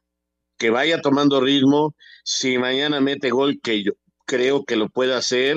que 0.61 0.71
vaya 0.71 1.01
tomando 1.01 1.41
ritmo. 1.41 1.97
Si 2.23 2.59
mañana 2.59 3.01
mete 3.01 3.31
gol, 3.31 3.59
que 3.63 3.83
yo 3.83 3.93
creo 4.27 4.65
que 4.65 4.77
lo 4.77 4.89
puede 4.91 5.15
hacer, 5.15 5.57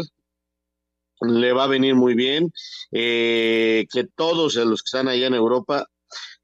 le 1.21 1.53
va 1.53 1.65
a 1.65 1.67
venir 1.67 1.93
muy 1.93 2.15
bien. 2.15 2.51
Eh, 2.91 3.85
que 3.91 4.05
todos 4.05 4.55
los 4.55 4.81
que 4.81 4.87
están 4.87 5.09
allá 5.09 5.27
en 5.27 5.35
Europa, 5.35 5.85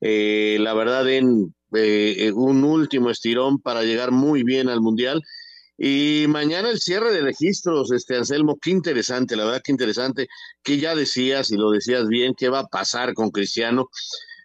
eh, 0.02 0.58
la 0.60 0.74
verdad, 0.74 1.06
den 1.06 1.56
eh, 1.74 2.32
un 2.36 2.66
último 2.66 3.10
estirón 3.10 3.60
para 3.60 3.84
llegar 3.84 4.12
muy 4.12 4.44
bien 4.44 4.68
al 4.68 4.82
Mundial. 4.82 5.22
Y 5.78 6.26
mañana 6.28 6.70
el 6.70 6.80
cierre 6.80 7.14
de 7.14 7.22
registros, 7.22 7.94
este 7.94 8.18
Anselmo, 8.18 8.58
qué 8.62 8.72
interesante, 8.72 9.38
la 9.38 9.46
verdad 9.46 9.62
que 9.64 9.72
interesante, 9.72 10.28
que 10.62 10.78
ya 10.78 10.94
decías 10.94 11.52
y 11.52 11.56
lo 11.56 11.72
decías 11.72 12.10
bien, 12.10 12.34
qué 12.38 12.50
va 12.50 12.60
a 12.60 12.68
pasar 12.68 13.14
con 13.14 13.32
Cristiano. 13.32 13.88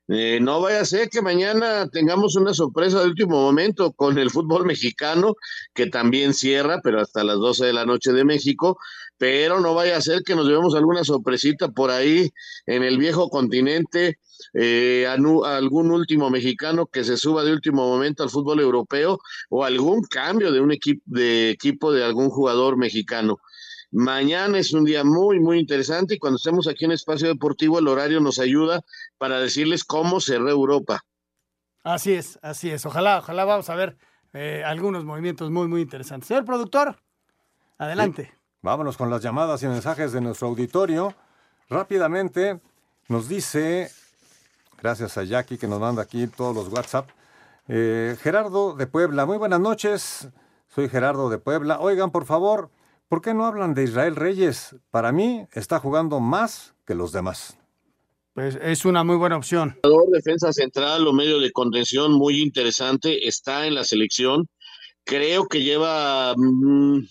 Eh, 0.08 0.38
no 0.40 0.60
vaya 0.60 0.80
a 0.80 0.84
ser 0.84 1.08
que 1.08 1.22
mañana 1.22 1.88
tengamos 1.88 2.36
una 2.36 2.52
sorpresa 2.52 3.00
de 3.00 3.06
último 3.06 3.40
momento 3.40 3.92
con 3.92 4.18
el 4.18 4.30
fútbol 4.30 4.66
mexicano, 4.66 5.34
que 5.72 5.86
también 5.86 6.34
cierra, 6.34 6.80
pero 6.82 7.00
hasta 7.00 7.24
las 7.24 7.36
12 7.36 7.66
de 7.66 7.72
la 7.72 7.86
noche 7.86 8.12
de 8.12 8.24
México, 8.24 8.78
pero 9.16 9.60
no 9.60 9.74
vaya 9.74 9.96
a 9.96 10.02
ser 10.02 10.22
que 10.22 10.34
nos 10.34 10.46
llevemos 10.46 10.74
alguna 10.74 11.04
sorpresita 11.04 11.68
por 11.68 11.90
ahí 11.90 12.30
en 12.66 12.82
el 12.82 12.98
viejo 12.98 13.30
continente, 13.30 14.18
eh, 14.52 15.06
algún 15.08 15.90
último 15.90 16.28
mexicano 16.28 16.86
que 16.86 17.04
se 17.04 17.16
suba 17.16 17.44
de 17.44 17.52
último 17.52 17.88
momento 17.88 18.22
al 18.22 18.30
fútbol 18.30 18.60
europeo 18.60 19.18
o 19.48 19.64
algún 19.64 20.02
cambio 20.02 20.52
de 20.52 20.60
un 20.60 20.72
equipo 20.72 21.02
de 21.06 21.50
equipo 21.50 21.92
de 21.92 22.04
algún 22.04 22.28
jugador 22.28 22.76
mexicano. 22.76 23.38
Mañana 23.94 24.58
es 24.58 24.72
un 24.72 24.84
día 24.84 25.04
muy, 25.04 25.38
muy 25.38 25.60
interesante 25.60 26.16
y 26.16 26.18
cuando 26.18 26.36
estemos 26.36 26.66
aquí 26.66 26.84
en 26.84 26.90
Espacio 26.90 27.28
Deportivo 27.28 27.78
el 27.78 27.86
horario 27.86 28.18
nos 28.18 28.40
ayuda 28.40 28.80
para 29.18 29.38
decirles 29.38 29.84
cómo 29.84 30.20
cerró 30.20 30.50
Europa. 30.50 31.04
Así 31.84 32.12
es, 32.12 32.40
así 32.42 32.72
es. 32.72 32.84
Ojalá, 32.86 33.18
ojalá 33.18 33.44
vamos 33.44 33.70
a 33.70 33.76
ver 33.76 33.96
eh, 34.32 34.64
algunos 34.66 35.04
movimientos 35.04 35.48
muy, 35.52 35.68
muy 35.68 35.82
interesantes. 35.82 36.26
Señor 36.26 36.44
productor, 36.44 36.96
adelante. 37.78 38.34
Vámonos 38.62 38.96
con 38.96 39.10
las 39.10 39.22
llamadas 39.22 39.62
y 39.62 39.68
mensajes 39.68 40.10
de 40.10 40.20
nuestro 40.20 40.48
auditorio. 40.48 41.14
Rápidamente 41.68 42.60
nos 43.06 43.28
dice, 43.28 43.92
gracias 44.82 45.16
a 45.18 45.22
Jackie 45.22 45.56
que 45.56 45.68
nos 45.68 45.78
manda 45.78 46.02
aquí 46.02 46.26
todos 46.26 46.52
los 46.56 46.68
WhatsApp, 46.68 47.10
eh, 47.68 48.16
Gerardo 48.20 48.74
de 48.74 48.88
Puebla. 48.88 49.24
Muy 49.24 49.38
buenas 49.38 49.60
noches, 49.60 50.26
soy 50.66 50.88
Gerardo 50.88 51.30
de 51.30 51.38
Puebla. 51.38 51.78
Oigan, 51.78 52.10
por 52.10 52.24
favor, 52.24 52.70
¿Por 53.08 53.20
qué 53.20 53.34
no 53.34 53.46
hablan 53.46 53.74
de 53.74 53.84
Israel 53.84 54.16
Reyes? 54.16 54.76
Para 54.90 55.12
mí 55.12 55.46
está 55.52 55.78
jugando 55.78 56.20
más 56.20 56.74
que 56.86 56.94
los 56.94 57.12
demás. 57.12 57.58
Pues 58.32 58.58
es 58.60 58.84
una 58.84 59.04
muy 59.04 59.16
buena 59.16 59.36
opción. 59.36 59.78
Defensa 60.12 60.52
central 60.52 61.06
o 61.06 61.12
medio 61.12 61.38
de 61.38 61.52
contención 61.52 62.12
muy 62.12 62.40
interesante, 62.40 63.28
está 63.28 63.66
en 63.66 63.74
la 63.74 63.84
selección. 63.84 64.48
Creo 65.04 65.46
que 65.46 65.62
lleva 65.62 66.34
mm, 66.36 67.06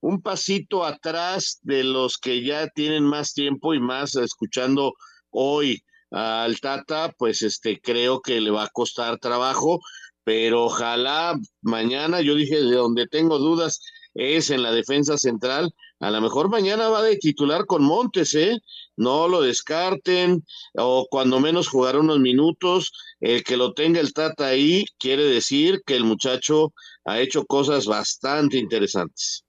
un 0.00 0.22
pasito 0.22 0.84
atrás 0.84 1.58
de 1.62 1.84
los 1.84 2.18
que 2.18 2.42
ya 2.42 2.68
tienen 2.68 3.04
más 3.04 3.34
tiempo 3.34 3.74
y 3.74 3.80
más 3.80 4.14
escuchando 4.14 4.94
hoy 5.30 5.82
al 6.10 6.58
Tata, 6.60 7.12
pues 7.18 7.42
este 7.42 7.80
creo 7.80 8.20
que 8.20 8.40
le 8.40 8.50
va 8.50 8.64
a 8.64 8.70
costar 8.72 9.18
trabajo, 9.18 9.80
pero 10.24 10.64
ojalá 10.64 11.38
mañana, 11.60 12.20
yo 12.20 12.34
dije 12.34 12.62
de 12.62 12.74
donde 12.74 13.06
tengo 13.06 13.38
dudas, 13.38 13.80
es 14.18 14.50
en 14.50 14.62
la 14.62 14.72
defensa 14.72 15.16
central. 15.16 15.72
A 16.00 16.10
lo 16.10 16.20
mejor 16.20 16.50
mañana 16.50 16.88
va 16.88 17.02
de 17.02 17.16
titular 17.16 17.66
con 17.66 17.84
Montes, 17.84 18.34
¿eh? 18.34 18.58
No 18.96 19.28
lo 19.28 19.40
descarten, 19.40 20.44
o 20.74 21.06
cuando 21.08 21.38
menos 21.38 21.68
jugar 21.68 21.96
unos 21.96 22.18
minutos. 22.18 22.92
El 23.20 23.44
que 23.44 23.56
lo 23.56 23.72
tenga 23.74 24.00
el 24.00 24.12
Tata 24.12 24.48
ahí 24.48 24.84
quiere 24.98 25.24
decir 25.24 25.82
que 25.86 25.94
el 25.94 26.04
muchacho 26.04 26.72
ha 27.04 27.20
hecho 27.20 27.46
cosas 27.46 27.86
bastante 27.86 28.58
interesantes. 28.58 29.44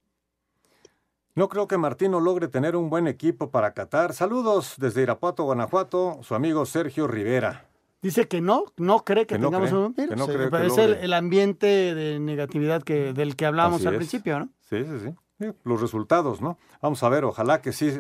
No 1.34 1.50
creo 1.50 1.68
que 1.68 1.78
Martino 1.78 2.20
logre 2.20 2.48
tener 2.48 2.76
un 2.76 2.90
buen 2.90 3.08
equipo 3.08 3.50
para 3.50 3.74
Qatar. 3.74 4.14
Saludos 4.14 4.74
desde 4.78 5.02
Irapuato, 5.02 5.44
Guanajuato, 5.46 6.20
su 6.22 6.36
amigo 6.36 6.66
Sergio 6.66 7.08
Rivera. 7.08 7.69
Dice 8.02 8.28
que 8.28 8.40
no, 8.40 8.66
no 8.78 9.04
cree 9.04 9.26
que, 9.26 9.38
tengamos 9.38 9.72
un... 9.74 9.94
Que 9.94 10.08
no 10.08 10.26
es 10.26 10.78
el, 10.78 11.14
ambiente 11.14 11.94
de 11.94 12.20
negatividad 12.20 12.82
que, 12.84 13.12
del 13.14 13.36
que 13.36 13.46
hablábamos 13.46 13.86
al 13.86 13.98
principio, 13.98 14.40
¿no? 14.40 14.50
Sí, 14.70 14.86
sí, 14.86 15.00
sí. 15.40 15.48
Los 15.64 15.82
resultados, 15.82 16.42
¿no? 16.42 16.58
Vamos 16.82 17.04
a 17.04 17.10
ver, 17.10 17.26
ojalá 17.26 17.62
que 17.62 17.74
sí 17.74 17.92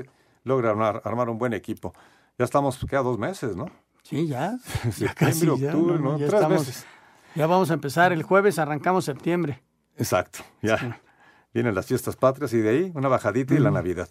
logre 0.43 0.69
armar, 0.69 1.01
armar 1.03 1.29
un 1.29 1.37
buen 1.37 1.53
equipo. 1.53 1.93
Ya 2.37 2.45
estamos, 2.45 2.77
queda 2.89 3.01
dos 3.01 3.17
meses, 3.17 3.55
¿no? 3.55 3.65
Sí, 4.03 4.27
ya. 4.27 4.57
ya 4.97 5.13
casi, 5.13 5.47
octubre, 5.47 5.99
¿no? 5.99 6.17
Tres 6.17 6.47
meses. 6.47 6.85
Ya 7.35 7.47
vamos 7.47 7.69
a 7.69 7.73
empezar 7.73 8.13
el 8.13 8.23
jueves, 8.23 8.57
arrancamos 8.57 9.05
septiembre. 9.05 9.61
Exacto, 9.97 10.39
ya. 10.61 11.01
Vienen 11.53 11.75
las 11.75 11.85
fiestas 11.87 12.15
patrias 12.15 12.53
y 12.53 12.57
de 12.59 12.69
ahí 12.69 12.91
una 12.95 13.07
bajadita 13.07 13.53
y 13.53 13.59
la 13.59 13.71
Navidad. 13.71 14.09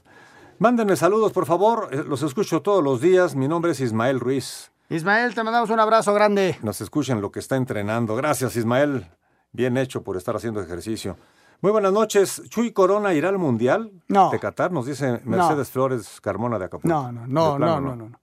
Mándenme 0.58 0.96
saludos, 0.96 1.32
por 1.32 1.46
favor. 1.46 1.88
Eh, 1.92 2.02
los 2.06 2.22
escucho 2.22 2.62
todos 2.62 2.82
los 2.82 3.00
días. 3.00 3.36
Mi 3.36 3.46
nombre 3.46 3.72
es 3.72 3.80
Ismael 3.80 4.18
Ruiz. 4.20 4.72
Ismael, 4.90 5.34
te 5.34 5.42
mandamos 5.42 5.68
un 5.68 5.80
abrazo 5.80 6.14
grande. 6.14 6.56
Nos 6.62 6.80
escuchen 6.80 7.20
lo 7.20 7.30
que 7.30 7.40
está 7.40 7.56
entrenando. 7.56 8.16
Gracias, 8.16 8.56
Ismael. 8.56 9.06
Bien 9.52 9.76
hecho 9.76 10.02
por 10.02 10.16
estar 10.16 10.34
haciendo 10.34 10.62
ejercicio. 10.62 11.18
Muy 11.60 11.72
buenas 11.72 11.92
noches. 11.92 12.42
¿Chuy 12.48 12.72
Corona 12.72 13.12
irá 13.12 13.28
al 13.28 13.36
Mundial 13.36 13.92
no. 14.08 14.30
de 14.30 14.40
Qatar? 14.40 14.72
Nos 14.72 14.86
dice 14.86 15.20
Mercedes 15.24 15.70
Flores 15.70 16.22
Carmona 16.22 16.58
de 16.58 16.64
Acapulco. 16.64 16.88
No, 16.88 17.12
no, 17.12 17.26
no, 17.26 17.58
no, 17.58 17.80
no, 17.82 17.96
no, 17.96 18.20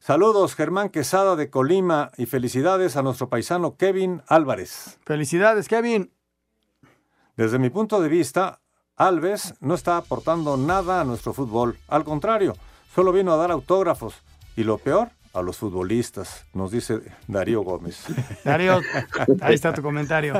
Saludos, 0.00 0.56
Germán 0.56 0.88
Quesada 0.88 1.36
de 1.36 1.48
Colima 1.48 2.10
y 2.16 2.26
felicidades 2.26 2.96
a 2.96 3.02
nuestro 3.02 3.28
paisano 3.28 3.76
Kevin 3.76 4.22
Álvarez. 4.26 4.98
Felicidades, 5.04 5.68
Kevin. 5.68 6.12
Desde 7.36 7.60
mi 7.60 7.70
punto 7.70 8.00
de 8.00 8.08
vista, 8.08 8.60
Alves 8.96 9.54
no 9.60 9.74
está 9.74 9.96
aportando 9.96 10.56
nada 10.56 11.00
a 11.00 11.04
nuestro 11.04 11.32
fútbol. 11.32 11.78
Al 11.86 12.02
contrario, 12.02 12.54
solo 12.92 13.12
vino 13.12 13.32
a 13.32 13.36
dar 13.36 13.52
autógrafos. 13.52 14.16
Y 14.56 14.64
lo 14.64 14.78
peor, 14.78 15.10
a 15.38 15.42
los 15.42 15.56
futbolistas, 15.56 16.44
nos 16.52 16.70
dice 16.70 17.00
Darío 17.26 17.62
Gómez. 17.62 18.04
Darío, 18.44 18.80
ahí 19.40 19.54
está 19.54 19.72
tu 19.72 19.82
comentario. 19.82 20.34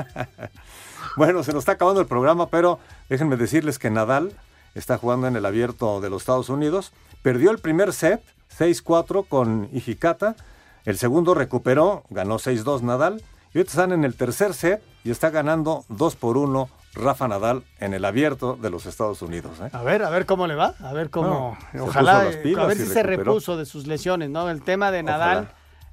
Bueno, 1.17 1.43
se 1.43 1.53
nos 1.53 1.63
está 1.63 1.73
acabando 1.73 2.01
el 2.01 2.07
programa, 2.07 2.49
pero 2.49 2.79
déjenme 3.09 3.37
decirles 3.37 3.79
que 3.79 3.91
Nadal 3.91 4.33
está 4.75 4.99
jugando 4.99 5.27
en 5.27 5.37
el 5.37 5.47
abierto 5.47 6.01
de 6.01 6.11
los 6.11 6.23
Estados 6.23 6.49
Unidos. 6.49 6.93
Perdió 7.23 7.51
el 7.51 7.59
primer 7.59 7.93
set, 7.93 8.23
6-4 8.57 9.27
con 9.29 9.69
Ijikata. 9.73 10.37
El 10.85 10.99
segundo 10.99 11.35
recuperó, 11.35 12.05
ganó 12.11 12.39
6-2 12.39 12.83
Nadal. 12.83 13.23
Y 13.53 13.59
ahorita 13.59 13.71
están 13.71 13.93
en 13.93 14.05
el 14.05 14.15
tercer 14.15 14.55
set 14.55 14.83
y 15.05 15.11
está 15.11 15.31
ganando 15.31 15.85
2 15.89 16.17
por 16.17 16.37
1 16.37 16.69
Rafa 16.95 17.29
Nadal 17.29 17.63
en 17.81 17.95
el 17.95 18.05
abierto 18.05 18.57
de 18.61 18.71
los 18.71 18.87
Estados 18.87 19.23
Unidos. 19.23 19.59
¿eh? 19.61 19.71
A 19.73 19.83
ver, 19.83 20.03
a 20.03 20.11
ver 20.11 20.27
cómo 20.27 20.47
le 20.47 20.55
va, 20.55 20.75
a 20.81 20.93
ver 20.93 21.11
cómo, 21.11 21.57
se 21.73 21.81
ojalá, 21.81 22.21
a 22.21 22.67
ver 22.67 22.77
si 22.77 22.87
se 22.87 23.03
repuso 23.03 23.57
de 23.57 23.67
sus 23.67 23.87
lesiones, 23.87 24.31
¿no? 24.31 24.51
El 24.51 24.63
tema 24.63 24.91
de 24.91 25.03
Nadal, 25.03 25.49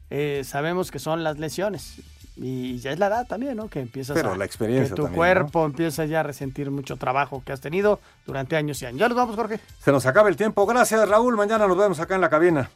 eh, 0.10 0.44
sabemos 0.46 0.92
que 0.92 1.00
son 1.00 1.24
las 1.24 1.38
lesiones 1.38 2.02
y 2.38 2.80
ya 2.80 2.92
es 2.92 3.00
la 3.00 3.08
edad 3.08 3.28
también, 3.28 3.56
¿no? 3.56 3.70
Que 3.70 3.80
empiezas 3.80 4.16
Pero 4.16 4.34
a, 4.34 4.38
la 4.38 4.46
experiencia 4.46 4.90
que 4.90 4.96
tu 4.96 5.04
también, 5.04 5.16
cuerpo 5.16 5.66
empieza 5.66 6.06
ya 6.06 6.20
a 6.20 6.24
resentir 6.24 6.70
mucho 6.70 6.98
trabajo 6.98 7.42
que 7.46 7.54
has 7.54 7.62
tenido 7.62 8.00
durante 8.26 8.56
años 8.56 8.82
y 8.82 8.86
años. 8.86 9.00
Ya 9.00 9.08
nos 9.08 9.18
vamos, 9.18 9.36
Jorge. 9.36 9.60
Se 9.80 9.92
nos 9.92 10.06
acaba 10.06 10.28
el 10.30 10.36
tiempo. 10.36 10.66
Gracias, 10.66 11.08
Raúl. 11.08 11.38
Mañana 11.38 11.68
nos 11.68 11.78
vemos 11.78 12.00
acá 12.00 12.16
en 12.16 12.22
la 12.22 12.30
cabina. 12.30 12.70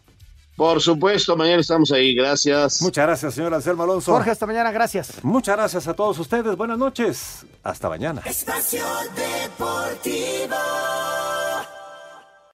Por 0.60 0.82
supuesto, 0.82 1.38
mañana 1.38 1.62
estamos 1.62 1.90
ahí. 1.94 2.14
Gracias. 2.14 2.82
Muchas 2.82 3.06
gracias, 3.06 3.34
señor 3.34 3.54
Anselmo 3.54 3.84
Alonso. 3.84 4.12
Jorge, 4.12 4.32
hasta 4.32 4.46
mañana, 4.46 4.74
gracias. 4.74 5.24
Muchas 5.24 5.56
gracias 5.56 5.88
a 5.88 5.94
todos 5.94 6.20
ustedes. 6.20 6.58
Buenas 6.58 6.78
noches. 6.78 7.46
Hasta 7.64 7.88
mañana. 7.88 8.22
Espacio 8.26 8.84
Deportivo. 9.16 10.58